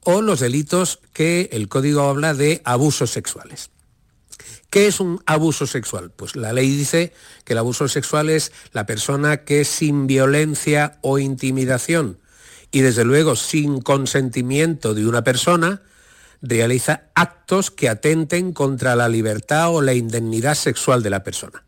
o 0.04 0.22
los 0.22 0.42
delitos 0.42 1.00
que 1.14 1.48
el 1.54 1.70
código 1.70 2.02
habla 2.02 2.34
de 2.34 2.62
abusos 2.66 3.12
sexuales. 3.12 3.70
¿Qué 4.72 4.88
es 4.88 5.01
un 5.01 5.22
abuso 5.26 5.67
sexual? 5.67 6.11
Pues 6.15 6.38
la 6.38 6.53
ley 6.53 6.69
dice 6.69 7.11
que 7.43 7.51
el 7.51 7.59
abuso 7.59 7.89
sexual 7.89 8.30
es 8.30 8.53
la 8.72 8.86
persona 8.86 9.43
que 9.43 9.65
sin 9.65 10.07
violencia 10.07 10.97
o 11.01 11.19
intimidación 11.19 12.19
y 12.72 12.80
desde 12.80 13.03
luego 13.03 13.36
sin 13.36 13.82
consentimiento 13.82 14.93
de 14.93 15.05
una 15.05 15.26
persona 15.26 15.82
realiza 16.41 17.03
actos 17.15 17.69
que 17.69 17.89
atenten 17.89 18.53
contra 18.53 18.95
la 18.95 19.09
libertad 19.09 19.76
o 19.76 19.82
la 19.82 19.93
indemnidad 19.93 20.55
sexual 20.55 21.03
de 21.03 21.09
la 21.09 21.22
persona. 21.22 21.65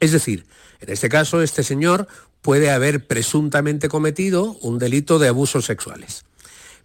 Es 0.00 0.12
decir, 0.12 0.46
en 0.80 0.90
este 0.90 1.10
caso 1.10 1.42
este 1.42 1.62
señor 1.62 2.08
puede 2.40 2.70
haber 2.70 3.06
presuntamente 3.06 3.90
cometido 3.90 4.54
un 4.62 4.78
delito 4.78 5.18
de 5.18 5.28
abusos 5.28 5.66
sexuales. 5.66 6.24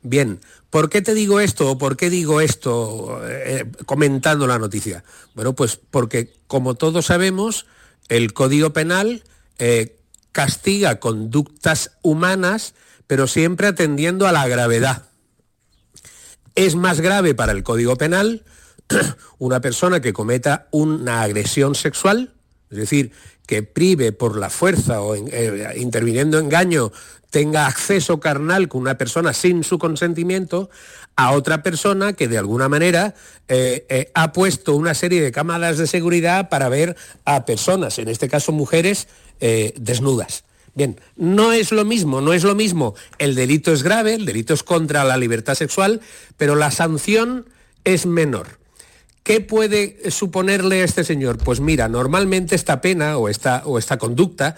Bien, 0.03 0.41
¿por 0.71 0.89
qué 0.89 1.03
te 1.03 1.13
digo 1.13 1.39
esto 1.39 1.69
o 1.69 1.77
por 1.77 1.95
qué 1.95 2.09
digo 2.09 2.41
esto 2.41 3.21
eh, 3.23 3.65
comentando 3.85 4.47
la 4.47 4.57
noticia? 4.57 5.03
Bueno, 5.35 5.53
pues 5.53 5.75
porque 5.75 6.33
como 6.47 6.73
todos 6.73 7.05
sabemos, 7.05 7.67
el 8.09 8.33
Código 8.33 8.73
Penal 8.73 9.23
eh, 9.59 9.97
castiga 10.31 10.99
conductas 10.99 11.91
humanas, 12.01 12.73
pero 13.05 13.27
siempre 13.27 13.67
atendiendo 13.67 14.27
a 14.27 14.31
la 14.31 14.47
gravedad. 14.47 15.03
Es 16.55 16.75
más 16.75 17.01
grave 17.01 17.35
para 17.35 17.51
el 17.51 17.63
Código 17.63 17.97
Penal 17.97 18.43
una 19.37 19.61
persona 19.61 20.01
que 20.01 20.13
cometa 20.13 20.67
una 20.71 21.21
agresión 21.21 21.75
sexual, 21.75 22.33
es 22.69 22.77
decir, 22.77 23.11
que 23.45 23.63
prive 23.63 24.13
por 24.13 24.37
la 24.37 24.49
fuerza 24.49 25.01
o 25.01 25.15
eh, 25.15 25.73
interviniendo 25.75 26.39
engaño 26.39 26.93
tenga 27.31 27.65
acceso 27.65 28.19
carnal 28.19 28.67
con 28.67 28.81
una 28.81 28.97
persona 28.97 29.33
sin 29.33 29.63
su 29.63 29.79
consentimiento 29.79 30.69
a 31.15 31.31
otra 31.31 31.63
persona 31.63 32.13
que 32.13 32.27
de 32.27 32.37
alguna 32.37 32.69
manera 32.69 33.15
eh, 33.47 33.85
eh, 33.89 34.11
ha 34.13 34.31
puesto 34.33 34.75
una 34.75 34.93
serie 34.93 35.21
de 35.21 35.31
cámaras 35.31 35.77
de 35.77 35.87
seguridad 35.87 36.49
para 36.49 36.69
ver 36.69 36.95
a 37.25 37.45
personas, 37.45 37.97
en 37.99 38.09
este 38.09 38.29
caso 38.29 38.51
mujeres, 38.51 39.07
eh, 39.39 39.73
desnudas. 39.77 40.43
Bien, 40.73 40.99
no 41.15 41.51
es 41.51 41.71
lo 41.71 41.83
mismo, 41.83 42.21
no 42.21 42.33
es 42.33 42.43
lo 42.43 42.55
mismo. 42.55 42.95
El 43.17 43.35
delito 43.35 43.73
es 43.73 43.83
grave, 43.83 44.13
el 44.13 44.25
delito 44.25 44.53
es 44.53 44.63
contra 44.63 45.03
la 45.03 45.17
libertad 45.17 45.55
sexual, 45.55 45.99
pero 46.37 46.55
la 46.55 46.71
sanción 46.71 47.45
es 47.83 48.05
menor. 48.05 48.59
¿Qué 49.23 49.41
puede 49.41 50.11
suponerle 50.11 50.81
a 50.81 50.85
este 50.85 51.03
señor? 51.03 51.37
Pues 51.37 51.59
mira, 51.59 51.87
normalmente 51.87 52.55
esta 52.55 52.81
pena 52.81 53.17
o 53.17 53.29
esta, 53.29 53.63
o 53.65 53.77
esta 53.77 53.97
conducta 53.97 54.55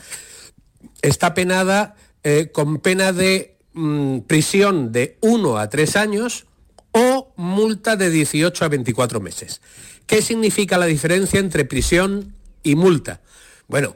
está 1.01 1.33
penada 1.33 1.95
eh, 2.23 2.49
con 2.51 2.79
pena 2.79 3.11
de 3.13 3.57
mm, 3.73 4.19
prisión 4.19 4.91
de 4.91 5.17
1 5.21 5.57
a 5.57 5.69
3 5.69 5.95
años 5.95 6.45
o 6.91 7.33
multa 7.35 7.95
de 7.95 8.09
18 8.09 8.65
a 8.65 8.69
24 8.69 9.19
meses. 9.19 9.61
¿Qué 10.05 10.21
significa 10.21 10.77
la 10.77 10.85
diferencia 10.85 11.39
entre 11.39 11.65
prisión 11.65 12.35
y 12.61 12.75
multa? 12.75 13.21
Bueno, 13.67 13.95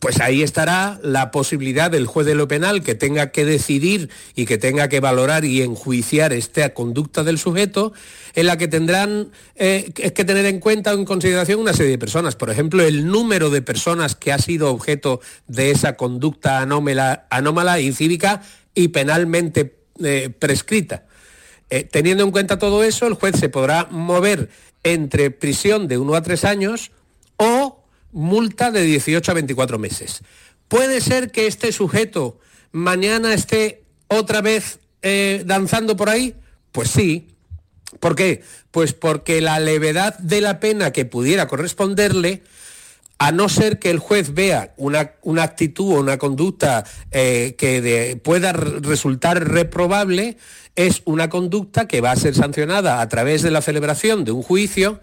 pues 0.00 0.20
ahí 0.20 0.42
estará 0.42 0.98
la 1.02 1.30
posibilidad 1.30 1.90
del 1.90 2.06
juez 2.06 2.26
de 2.26 2.34
lo 2.34 2.48
penal 2.48 2.82
que 2.82 2.94
tenga 2.94 3.30
que 3.30 3.44
decidir 3.44 4.10
y 4.34 4.46
que 4.46 4.58
tenga 4.58 4.88
que 4.88 5.00
valorar 5.00 5.44
y 5.44 5.62
enjuiciar 5.62 6.32
esta 6.32 6.74
conducta 6.74 7.24
del 7.24 7.38
sujeto, 7.38 7.92
en 8.34 8.46
la 8.46 8.56
que 8.56 8.68
tendrán 8.68 9.30
eh, 9.54 9.92
que 9.94 10.24
tener 10.24 10.46
en 10.46 10.60
cuenta 10.60 10.92
o 10.92 10.98
en 10.98 11.04
consideración 11.04 11.60
una 11.60 11.72
serie 11.72 11.92
de 11.92 11.98
personas. 11.98 12.36
Por 12.36 12.50
ejemplo, 12.50 12.82
el 12.82 13.06
número 13.06 13.50
de 13.50 13.62
personas 13.62 14.14
que 14.14 14.32
ha 14.32 14.38
sido 14.38 14.70
objeto 14.70 15.20
de 15.46 15.70
esa 15.70 15.96
conducta 15.96 16.60
anómala, 16.60 17.26
anómala 17.30 17.80
incívica 17.80 18.42
y 18.74 18.88
penalmente 18.88 19.76
eh, 20.02 20.30
prescrita. 20.38 21.04
Eh, 21.70 21.84
teniendo 21.84 22.24
en 22.24 22.30
cuenta 22.30 22.58
todo 22.58 22.84
eso, 22.84 23.06
el 23.06 23.14
juez 23.14 23.36
se 23.38 23.48
podrá 23.48 23.86
mover 23.90 24.48
entre 24.82 25.30
prisión 25.30 25.88
de 25.88 25.98
1 25.98 26.14
a 26.14 26.22
3 26.22 26.44
años 26.44 26.90
multa 28.14 28.70
de 28.70 28.82
18 28.82 29.30
a 29.30 29.34
24 29.34 29.78
meses. 29.78 30.22
¿Puede 30.68 31.00
ser 31.02 31.30
que 31.30 31.46
este 31.46 31.72
sujeto 31.72 32.38
mañana 32.72 33.34
esté 33.34 33.82
otra 34.08 34.40
vez 34.40 34.78
eh, 35.02 35.42
danzando 35.44 35.96
por 35.96 36.08
ahí? 36.08 36.34
Pues 36.72 36.88
sí. 36.88 37.28
¿Por 38.00 38.16
qué? 38.16 38.42
Pues 38.70 38.92
porque 38.92 39.40
la 39.40 39.60
levedad 39.60 40.16
de 40.18 40.40
la 40.40 40.58
pena 40.60 40.92
que 40.92 41.04
pudiera 41.04 41.46
corresponderle, 41.46 42.42
a 43.18 43.30
no 43.30 43.48
ser 43.48 43.78
que 43.78 43.90
el 43.90 43.98
juez 43.98 44.34
vea 44.34 44.74
una, 44.76 45.12
una 45.22 45.44
actitud 45.44 45.92
o 45.94 46.00
una 46.00 46.18
conducta 46.18 46.84
eh, 47.12 47.54
que 47.56 48.20
pueda 48.22 48.52
resultar 48.52 49.48
reprobable, 49.48 50.36
es 50.76 51.02
una 51.04 51.28
conducta 51.28 51.86
que 51.86 52.00
va 52.00 52.10
a 52.10 52.16
ser 52.16 52.34
sancionada 52.34 53.00
a 53.00 53.08
través 53.08 53.42
de 53.42 53.52
la 53.52 53.62
celebración 53.62 54.24
de 54.24 54.32
un 54.32 54.42
juicio 54.42 55.00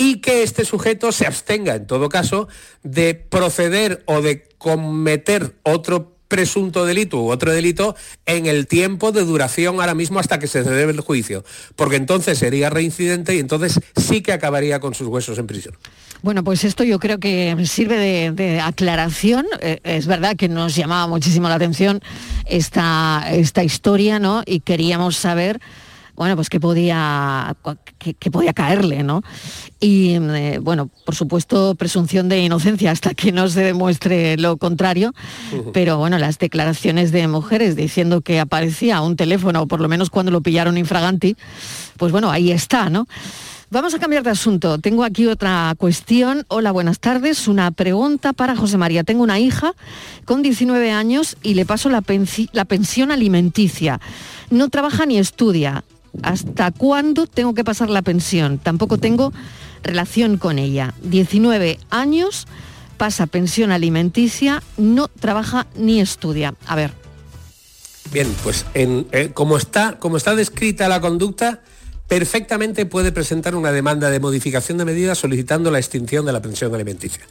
y 0.00 0.22
que 0.22 0.42
este 0.42 0.64
sujeto 0.64 1.12
se 1.12 1.26
abstenga, 1.26 1.74
en 1.74 1.86
todo 1.86 2.08
caso, 2.08 2.48
de 2.82 3.12
proceder 3.12 4.02
o 4.06 4.22
de 4.22 4.48
cometer 4.56 5.56
otro 5.62 6.16
presunto 6.26 6.86
delito 6.86 7.20
u 7.20 7.30
otro 7.30 7.52
delito 7.52 7.94
en 8.24 8.46
el 8.46 8.66
tiempo 8.66 9.12
de 9.12 9.26
duración 9.26 9.78
ahora 9.78 9.94
mismo 9.94 10.18
hasta 10.18 10.38
que 10.38 10.46
se 10.46 10.64
celebre 10.64 10.94
el 10.94 11.02
juicio, 11.02 11.44
porque 11.76 11.96
entonces 11.96 12.38
sería 12.38 12.70
reincidente 12.70 13.34
y 13.34 13.40
entonces 13.40 13.78
sí 13.94 14.22
que 14.22 14.32
acabaría 14.32 14.80
con 14.80 14.94
sus 14.94 15.06
huesos 15.06 15.36
en 15.36 15.46
prisión. 15.46 15.76
Bueno, 16.22 16.44
pues 16.44 16.64
esto 16.64 16.82
yo 16.82 16.98
creo 16.98 17.18
que 17.18 17.54
sirve 17.66 18.32
de, 18.32 18.60
aclaración. 18.60 19.44
Eh, 19.60 19.80
es 19.84 20.06
verdad 20.06 20.34
que 20.34 20.48
nos 20.48 20.74
llamaba 20.76 21.08
muchísimo 21.08 21.50
la 21.50 21.56
atención 21.56 22.00
esta, 22.46 23.26
esta 23.30 23.62
historia, 23.64 24.18
¿no? 24.18 24.44
Y 24.46 24.60
queríamos 24.60 25.16
saber 25.16 25.60
bueno, 26.16 26.36
pues 26.36 26.48
que 26.48 26.60
podía, 26.60 27.56
que, 27.98 28.30
podía 28.30 28.52
caerle, 28.52 29.02
¿no? 29.02 29.22
Y 29.80 30.14
eh, 30.14 30.58
bueno, 30.60 30.90
por 31.04 31.14
supuesto, 31.14 31.74
presunción 31.74 32.28
de 32.28 32.40
inocencia 32.40 32.90
hasta 32.90 33.14
que 33.14 33.32
no 33.32 33.48
se 33.48 33.62
demuestre 33.62 34.36
lo 34.36 34.56
contrario, 34.56 35.12
pero 35.72 35.98
bueno, 35.98 36.18
las 36.18 36.38
declaraciones 36.38 37.12
de 37.12 37.28
mujeres 37.28 37.76
diciendo 37.76 38.20
que 38.20 38.40
aparecía 38.40 39.00
un 39.00 39.16
teléfono, 39.16 39.62
o 39.62 39.66
por 39.66 39.80
lo 39.80 39.88
menos 39.88 40.10
cuando 40.10 40.32
lo 40.32 40.40
pillaron 40.40 40.78
infraganti, 40.78 41.36
pues 41.96 42.12
bueno, 42.12 42.30
ahí 42.30 42.50
está, 42.50 42.90
¿no? 42.90 43.06
Vamos 43.72 43.94
a 43.94 44.00
cambiar 44.00 44.24
de 44.24 44.30
asunto. 44.30 44.78
Tengo 44.78 45.04
aquí 45.04 45.28
otra 45.28 45.72
cuestión. 45.78 46.44
Hola, 46.48 46.72
buenas 46.72 46.98
tardes. 46.98 47.46
Una 47.46 47.70
pregunta 47.70 48.32
para 48.32 48.56
José 48.56 48.78
María. 48.78 49.04
Tengo 49.04 49.22
una 49.22 49.38
hija 49.38 49.74
con 50.24 50.42
19 50.42 50.90
años 50.90 51.36
y 51.44 51.54
le 51.54 51.64
paso 51.64 51.88
la, 51.88 52.02
la 52.50 52.64
pensión 52.64 53.12
alimenticia. 53.12 54.00
No 54.50 54.70
trabaja 54.70 55.06
ni 55.06 55.18
estudia. 55.18 55.84
¿Hasta 56.22 56.70
cuándo 56.70 57.26
tengo 57.26 57.54
que 57.54 57.64
pasar 57.64 57.90
la 57.90 58.02
pensión? 58.02 58.58
Tampoco 58.58 58.98
tengo 58.98 59.32
relación 59.82 60.36
con 60.36 60.58
ella. 60.58 60.94
19 61.02 61.78
años, 61.90 62.46
pasa 62.96 63.26
pensión 63.26 63.72
alimenticia, 63.72 64.62
no 64.76 65.08
trabaja 65.08 65.66
ni 65.76 66.00
estudia. 66.00 66.54
A 66.66 66.76
ver. 66.76 66.92
Bien, 68.12 68.28
pues 68.42 68.66
eh, 68.74 69.30
como, 69.34 69.56
está, 69.56 69.98
como 69.98 70.16
está 70.16 70.34
descrita 70.34 70.88
la 70.88 71.00
conducta, 71.00 71.62
perfectamente 72.08 72.86
puede 72.86 73.12
presentar 73.12 73.54
una 73.54 73.70
demanda 73.70 74.10
de 74.10 74.18
modificación 74.18 74.78
de 74.78 74.84
medidas 74.84 75.18
solicitando 75.18 75.70
la 75.70 75.78
extinción 75.78 76.26
de 76.26 76.32
la 76.32 76.42
pensión 76.42 76.74
alimenticia. 76.74 77.24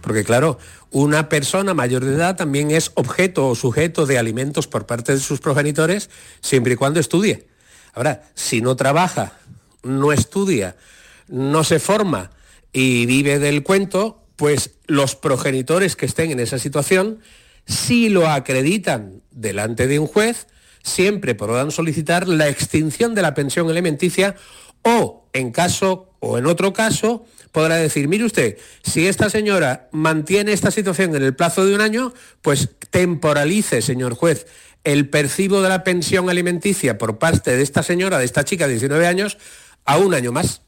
Porque 0.00 0.24
claro, 0.24 0.58
una 0.90 1.28
persona 1.28 1.74
mayor 1.74 2.04
de 2.04 2.14
edad 2.14 2.36
también 2.36 2.70
es 2.70 2.90
objeto 2.94 3.48
o 3.48 3.54
sujeto 3.54 4.06
de 4.06 4.18
alimentos 4.18 4.66
por 4.66 4.86
parte 4.86 5.12
de 5.12 5.20
sus 5.20 5.40
progenitores 5.40 6.10
siempre 6.40 6.74
y 6.74 6.76
cuando 6.76 7.00
estudie. 7.00 7.46
Ahora, 7.94 8.22
si 8.34 8.60
no 8.60 8.76
trabaja, 8.76 9.32
no 9.82 10.12
estudia, 10.12 10.76
no 11.28 11.64
se 11.64 11.78
forma 11.78 12.30
y 12.72 13.06
vive 13.06 13.38
del 13.38 13.62
cuento, 13.62 14.22
pues 14.36 14.72
los 14.86 15.14
progenitores 15.14 15.96
que 15.96 16.06
estén 16.06 16.30
en 16.30 16.40
esa 16.40 16.58
situación, 16.58 17.20
si 17.66 18.08
lo 18.08 18.28
acreditan 18.28 19.22
delante 19.30 19.86
de 19.86 19.98
un 19.98 20.06
juez, 20.06 20.48
siempre 20.82 21.34
podrán 21.34 21.70
solicitar 21.70 22.28
la 22.28 22.48
extinción 22.48 23.14
de 23.14 23.22
la 23.22 23.34
pensión 23.34 23.70
alimenticia 23.70 24.34
o, 24.82 25.28
en 25.32 25.50
caso 25.50 26.10
o 26.20 26.36
en 26.36 26.46
otro 26.46 26.72
caso, 26.72 27.24
podrá 27.52 27.76
decir, 27.76 28.08
mire 28.08 28.24
usted, 28.24 28.58
si 28.82 29.06
esta 29.06 29.30
señora 29.30 29.88
mantiene 29.92 30.52
esta 30.52 30.70
situación 30.70 31.14
en 31.14 31.22
el 31.22 31.34
plazo 31.34 31.64
de 31.64 31.74
un 31.74 31.80
año, 31.80 32.12
pues 32.42 32.70
temporalice, 32.90 33.82
señor 33.82 34.14
juez, 34.14 34.46
el 34.84 35.08
percibo 35.08 35.62
de 35.62 35.68
la 35.70 35.82
pensión 35.82 36.30
alimenticia 36.30 36.98
por 36.98 37.18
parte 37.18 37.56
de 37.56 37.62
esta 37.62 37.82
señora, 37.82 38.18
de 38.18 38.24
esta 38.24 38.44
chica 38.44 38.66
de 38.66 38.74
19 38.74 39.06
años, 39.06 39.38
a 39.84 39.98
un 39.98 40.14
año 40.14 40.30
más. 40.30 40.62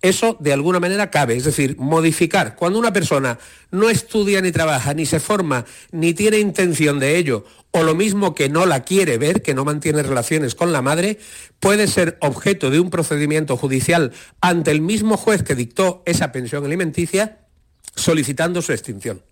Eso 0.00 0.36
de 0.38 0.52
alguna 0.52 0.78
manera 0.78 1.10
cabe, 1.10 1.36
es 1.36 1.44
decir, 1.44 1.76
modificar. 1.76 2.54
Cuando 2.54 2.78
una 2.78 2.92
persona 2.92 3.38
no 3.72 3.90
estudia 3.90 4.40
ni 4.40 4.52
trabaja, 4.52 4.94
ni 4.94 5.06
se 5.06 5.18
forma, 5.18 5.64
ni 5.90 6.14
tiene 6.14 6.38
intención 6.38 7.00
de 7.00 7.16
ello, 7.16 7.44
o 7.72 7.82
lo 7.82 7.96
mismo 7.96 8.32
que 8.32 8.48
no 8.48 8.64
la 8.64 8.84
quiere 8.84 9.18
ver, 9.18 9.42
que 9.42 9.54
no 9.54 9.64
mantiene 9.64 10.04
relaciones 10.04 10.54
con 10.54 10.72
la 10.72 10.82
madre, 10.82 11.18
puede 11.58 11.88
ser 11.88 12.16
objeto 12.20 12.70
de 12.70 12.78
un 12.78 12.90
procedimiento 12.90 13.56
judicial 13.56 14.12
ante 14.40 14.70
el 14.70 14.80
mismo 14.80 15.16
juez 15.16 15.42
que 15.42 15.56
dictó 15.56 16.02
esa 16.06 16.30
pensión 16.30 16.64
alimenticia 16.64 17.40
solicitando 17.96 18.62
su 18.62 18.72
extinción. 18.72 19.22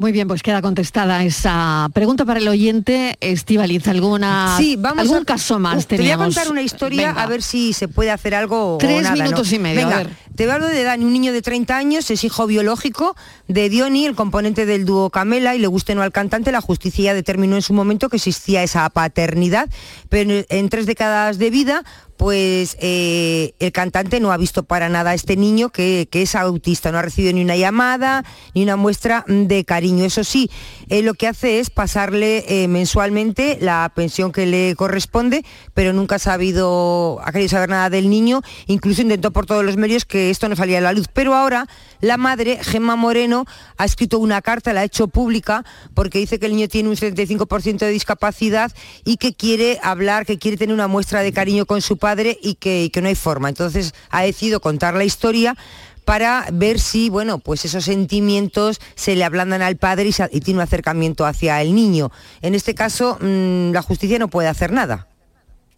Muy 0.00 0.12
bien, 0.12 0.26
pues 0.28 0.42
queda 0.42 0.62
contestada 0.62 1.22
esa 1.24 1.90
pregunta 1.92 2.24
para 2.24 2.40
el 2.40 2.48
oyente. 2.48 3.18
Estivaliz, 3.20 3.86
¿alguna, 3.86 4.56
sí, 4.56 4.76
vamos 4.76 5.02
¿algún 5.02 5.26
caso 5.26 5.58
más 5.58 5.86
Te 5.86 5.98
voy 5.98 6.10
a 6.10 6.16
contar 6.16 6.50
una 6.50 6.62
historia 6.62 7.10
a 7.10 7.26
ver 7.26 7.42
si 7.42 7.74
se 7.74 7.86
puede 7.86 8.10
hacer 8.10 8.34
algo 8.34 8.78
Tres 8.80 9.12
minutos 9.12 9.52
y 9.52 9.58
medio, 9.58 9.86
Venga, 9.86 10.06
Te 10.34 10.50
hablo 10.50 10.68
de 10.68 10.84
Dani, 10.84 11.04
un 11.04 11.12
niño 11.12 11.34
de 11.34 11.42
30 11.42 11.76
años, 11.76 12.10
es 12.10 12.24
hijo 12.24 12.46
biológico 12.46 13.14
de 13.46 13.68
Diony, 13.68 14.06
el 14.06 14.14
componente 14.14 14.64
del 14.64 14.86
dúo 14.86 15.10
Camela, 15.10 15.54
y 15.54 15.58
le 15.58 15.66
guste 15.66 15.94
no 15.94 16.00
al 16.00 16.12
cantante, 16.12 16.50
la 16.50 16.62
justicia 16.62 17.12
determinó 17.12 17.56
en 17.56 17.62
su 17.62 17.74
momento 17.74 18.08
que 18.08 18.16
existía 18.16 18.62
esa 18.62 18.88
paternidad, 18.88 19.68
pero 20.08 20.44
en 20.48 20.68
tres 20.70 20.86
décadas 20.86 21.36
de 21.36 21.50
vida 21.50 21.84
pues 22.20 22.76
eh, 22.80 23.54
el 23.60 23.72
cantante 23.72 24.20
no 24.20 24.30
ha 24.30 24.36
visto 24.36 24.62
para 24.62 24.90
nada 24.90 25.12
a 25.12 25.14
este 25.14 25.36
niño 25.36 25.70
que, 25.70 26.06
es 26.12 26.34
autista, 26.34 26.92
no 26.92 26.98
ha 26.98 27.02
recibido 27.02 27.32
ni 27.32 27.40
una 27.40 27.56
llamada 27.56 28.26
ni 28.54 28.62
una 28.62 28.76
muestra 28.76 29.24
de 29.26 29.64
cariño. 29.64 30.04
Eso 30.04 30.22
sí, 30.22 30.50
él 30.90 31.06
lo 31.06 31.14
que 31.14 31.28
hace 31.28 31.60
es 31.60 31.70
pasarle 31.70 32.44
eh, 32.46 32.68
mensualmente 32.68 33.56
la 33.62 33.90
pensión 33.94 34.32
que 34.32 34.44
le 34.44 34.76
corresponde, 34.76 35.46
pero 35.72 35.94
nunca 35.94 36.16
ha 36.16 36.18
sabido, 36.18 37.22
ha 37.24 37.32
querido 37.32 37.48
saber 37.48 37.70
nada 37.70 37.88
del 37.88 38.10
niño, 38.10 38.42
incluso 38.66 39.00
intentó 39.00 39.30
por 39.30 39.46
todos 39.46 39.64
los 39.64 39.78
medios 39.78 40.04
que 40.04 40.28
esto 40.28 40.46
no 40.50 40.56
salía 40.56 40.76
a 40.76 40.82
la 40.82 40.92
luz. 40.92 41.06
Pero 41.10 41.34
ahora 41.34 41.68
la 42.02 42.18
madre, 42.18 42.58
Gemma 42.62 42.96
Moreno, 42.96 43.46
ha 43.78 43.86
escrito 43.86 44.18
una 44.18 44.42
carta, 44.42 44.74
la 44.74 44.82
ha 44.82 44.84
hecho 44.84 45.08
pública, 45.08 45.64
porque 45.94 46.18
dice 46.18 46.38
que 46.38 46.44
el 46.44 46.54
niño 46.54 46.68
tiene 46.68 46.90
un 46.90 46.96
75% 46.96 47.78
de 47.78 47.88
discapacidad 47.88 48.70
y 49.06 49.16
que 49.16 49.32
quiere 49.32 49.78
hablar, 49.82 50.26
que 50.26 50.36
quiere 50.36 50.58
tener 50.58 50.74
una 50.74 50.86
muestra 50.86 51.22
de 51.22 51.32
cariño 51.32 51.64
con 51.64 51.80
su 51.80 51.96
padre 51.96 52.09
y 52.42 52.54
que, 52.54 52.90
no 53.00 53.08
hay 53.08 53.14
forma. 53.14 53.48
Entonces 53.48 53.94
ha 54.10 54.22
decidido 54.22 54.60
contar 54.60 54.94
la 54.94 55.04
historia 55.04 55.56
para 56.04 56.46
ver 56.52 56.80
si, 56.80 57.08
bueno, 57.08 57.38
pues 57.38 57.64
esos 57.64 57.84
sentimientos 57.84 58.80
se 58.94 59.14
le 59.14 59.24
ablandan 59.24 59.62
al 59.62 59.76
padre 59.76 60.10
y, 60.30 60.40
tiene 60.40 60.58
un 60.58 60.64
acercamiento 60.64 61.26
hacia 61.26 61.60
el 61.60 61.74
niño. 61.74 62.10
En 62.42 62.54
este 62.54 62.74
caso, 62.74 63.18
mm, 63.20 63.72
la 63.72 63.82
justicia 63.82 64.18
no 64.18 64.28
puede 64.28 64.48
hacer 64.48 64.72
nada. 64.72 65.09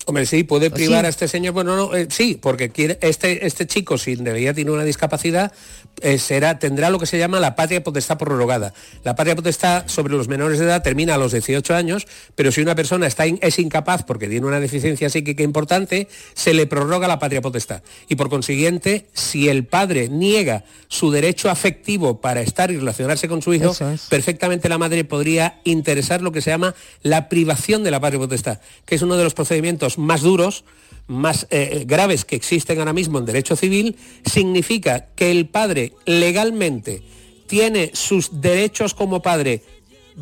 Hombre, 0.04 0.26
sí, 0.26 0.42
puede 0.42 0.70
privar 0.70 1.04
a 1.04 1.08
este 1.08 1.28
señor, 1.28 1.54
bueno, 1.54 1.76
no, 1.76 1.94
eh, 1.94 2.08
sí, 2.10 2.36
porque 2.40 2.70
quiere, 2.70 2.98
este, 3.02 3.46
este 3.46 3.66
chico, 3.66 3.98
si 3.98 4.16
debería 4.16 4.52
tener 4.52 4.72
una 4.72 4.82
discapacidad, 4.82 5.52
eh, 6.00 6.18
será, 6.18 6.58
tendrá 6.58 6.90
lo 6.90 6.98
que 6.98 7.06
se 7.06 7.18
llama 7.18 7.38
la 7.38 7.54
patria 7.54 7.84
potestad 7.84 8.18
prorrogada. 8.18 8.74
La 9.04 9.14
patria 9.14 9.36
potestad 9.36 9.86
sobre 9.86 10.14
los 10.14 10.26
menores 10.26 10.58
de 10.58 10.64
edad 10.64 10.82
termina 10.82 11.14
a 11.14 11.18
los 11.18 11.30
18 11.30 11.74
años, 11.74 12.08
pero 12.34 12.50
si 12.50 12.60
una 12.60 12.74
persona 12.74 13.06
está 13.06 13.26
es 13.26 13.58
incapaz 13.60 14.02
porque 14.02 14.26
tiene 14.26 14.46
una 14.46 14.58
deficiencia 14.58 15.08
psíquica 15.08 15.44
importante, 15.44 16.08
se 16.34 16.52
le 16.52 16.66
prorroga 16.66 17.06
la 17.06 17.20
patria 17.20 17.40
potestad. 17.40 17.82
Y 18.08 18.16
por 18.16 18.28
consiguiente, 18.28 19.06
si 19.12 19.48
el 19.48 19.64
padre 19.66 20.08
niega 20.08 20.64
su 20.88 21.12
derecho 21.12 21.48
afectivo 21.48 22.20
para 22.20 22.40
estar 22.40 22.72
y 22.72 22.76
relacionarse 22.76 23.28
con 23.28 23.40
su 23.40 23.54
hijo, 23.54 23.72
perfectamente 24.08 24.68
la 24.68 24.78
madre 24.78 25.04
podría 25.04 25.60
interesar 25.62 26.22
lo 26.22 26.32
que 26.32 26.42
se 26.42 26.50
llama 26.50 26.74
la 27.02 27.28
privación 27.28 27.84
de 27.84 27.92
la 27.92 28.00
patria 28.00 28.18
potestad, 28.18 28.58
que 28.84 28.96
es 28.96 29.02
uno 29.02 29.16
de 29.16 29.24
los 29.24 29.34
procedimientos 29.34 29.91
más 29.98 30.22
duros, 30.22 30.64
más 31.06 31.46
eh, 31.50 31.84
graves 31.86 32.24
que 32.24 32.36
existen 32.36 32.78
ahora 32.78 32.92
mismo 32.92 33.18
en 33.18 33.26
derecho 33.26 33.56
civil, 33.56 33.96
significa 34.24 35.06
que 35.14 35.30
el 35.30 35.48
padre 35.48 35.92
legalmente 36.06 37.02
tiene 37.46 37.90
sus 37.94 38.40
derechos 38.40 38.94
como 38.94 39.20
padre 39.22 39.62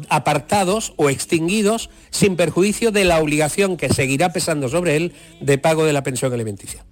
apartados 0.09 0.93
o 0.97 1.11
extinguidos 1.11 1.91
sin 2.11 2.37
perjuicio 2.37 2.91
de 2.91 3.05
la 3.05 3.19
obligación 3.19 3.77
que 3.77 3.89
seguirá 3.89 4.33
pesando 4.33 4.69
sobre 4.69 4.97
él 4.97 5.13
de 5.41 5.59
pago 5.59 5.85
de 5.85 5.93
la 5.93 6.03
pensión 6.03 6.33
alimenticia. 6.33 6.85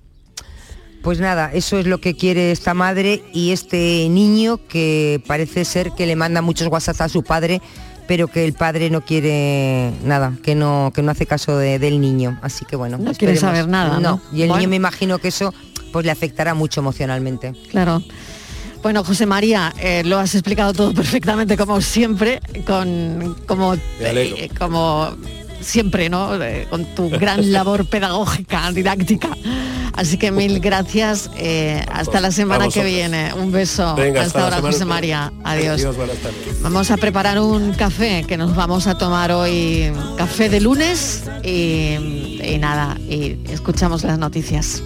Pues 1.03 1.21
nada, 1.21 1.53
eso 1.53 1.79
es 1.79 1.87
lo 1.87 1.99
que 1.99 2.17
quiere 2.17 2.51
esta 2.51 2.75
madre 2.75 3.23
y 3.33 3.53
este 3.53 4.09
niño 4.11 4.61
que 4.67 5.23
parece 5.27 5.65
ser 5.65 5.93
que 5.93 6.07
le 6.07 6.17
manda 6.17 6.43
muchos 6.43 6.69
WhatsApp 6.69 7.01
a 7.03 7.09
su 7.09 7.23
padre, 7.23 7.63
pero 8.09 8.27
que 8.27 8.45
el 8.45 8.55
padre 8.55 8.91
no 8.91 9.03
quiere 9.03 9.93
nada, 10.03 10.33
que 10.43 10.55
no, 10.57 10.91
que 10.95 11.03
no 11.03 11.13
hace 11.13 11.27
caso 11.27 11.57
de- 11.59 11.79
del 11.79 12.01
niño. 12.01 12.39
Así 12.43 12.65
que 12.65 12.75
bueno. 12.75 12.99
No 12.99 13.13
quiere 13.15 13.37
saber 13.37 13.69
nada, 13.69 14.01
¿no? 14.01 14.21
Y 14.33 14.43
el 14.43 14.49
Bueno. 14.49 14.57
niño 14.59 14.71
me 14.71 14.77
imagino 14.77 15.19
que 15.19 15.29
eso 15.29 15.55
pues 15.93 16.05
le 16.05 16.11
afectará 16.11 16.55
mucho 16.55 16.81
emocionalmente. 16.81 17.53
Claro. 17.71 18.03
Bueno, 18.83 19.03
José 19.05 19.27
María, 19.27 19.75
eh, 19.81 20.03
lo 20.05 20.19
has 20.19 20.35
explicado 20.35 20.73
todo 20.73 20.93
perfectamente, 20.95 21.57
como 21.57 21.81
siempre, 21.81 22.41
con 22.67 23.37
como, 23.47 23.75
eh, 24.01 24.49
como 24.59 25.09
siempre, 25.61 26.09
¿no? 26.09 26.41
Eh, 26.43 26.67
con 26.71 26.85
tu 26.95 27.09
gran 27.11 27.53
labor 27.53 27.87
pedagógica, 27.87 28.71
didáctica. 28.73 29.29
Así 29.95 30.17
que 30.17 30.31
mil 30.31 30.61
gracias. 30.61 31.31
eh, 31.37 31.85
hasta 31.91 32.21
la 32.21 32.31
semana 32.31 32.69
que 32.69 32.85
viene. 32.85 33.35
Un 33.35 33.51
beso. 33.51 33.95
Venga, 33.97 34.23
hasta 34.23 34.45
ahora, 34.45 34.61
José 34.61 34.85
María. 34.85 35.33
Adiós. 35.43 35.85
Vamos 36.63 36.91
a 36.91 36.97
preparar 36.97 37.41
un 37.41 37.73
café 37.73 38.25
que 38.27 38.37
nos 38.37 38.55
vamos 38.55 38.87
a 38.87 38.97
tomar 38.97 39.33
hoy, 39.33 39.93
café 40.17 40.49
de 40.49 40.61
lunes 40.61 41.25
y, 41.43 42.39
y 42.45 42.59
nada, 42.61 42.97
y 43.09 43.39
escuchamos 43.51 44.05
las 44.05 44.19
noticias. 44.19 44.83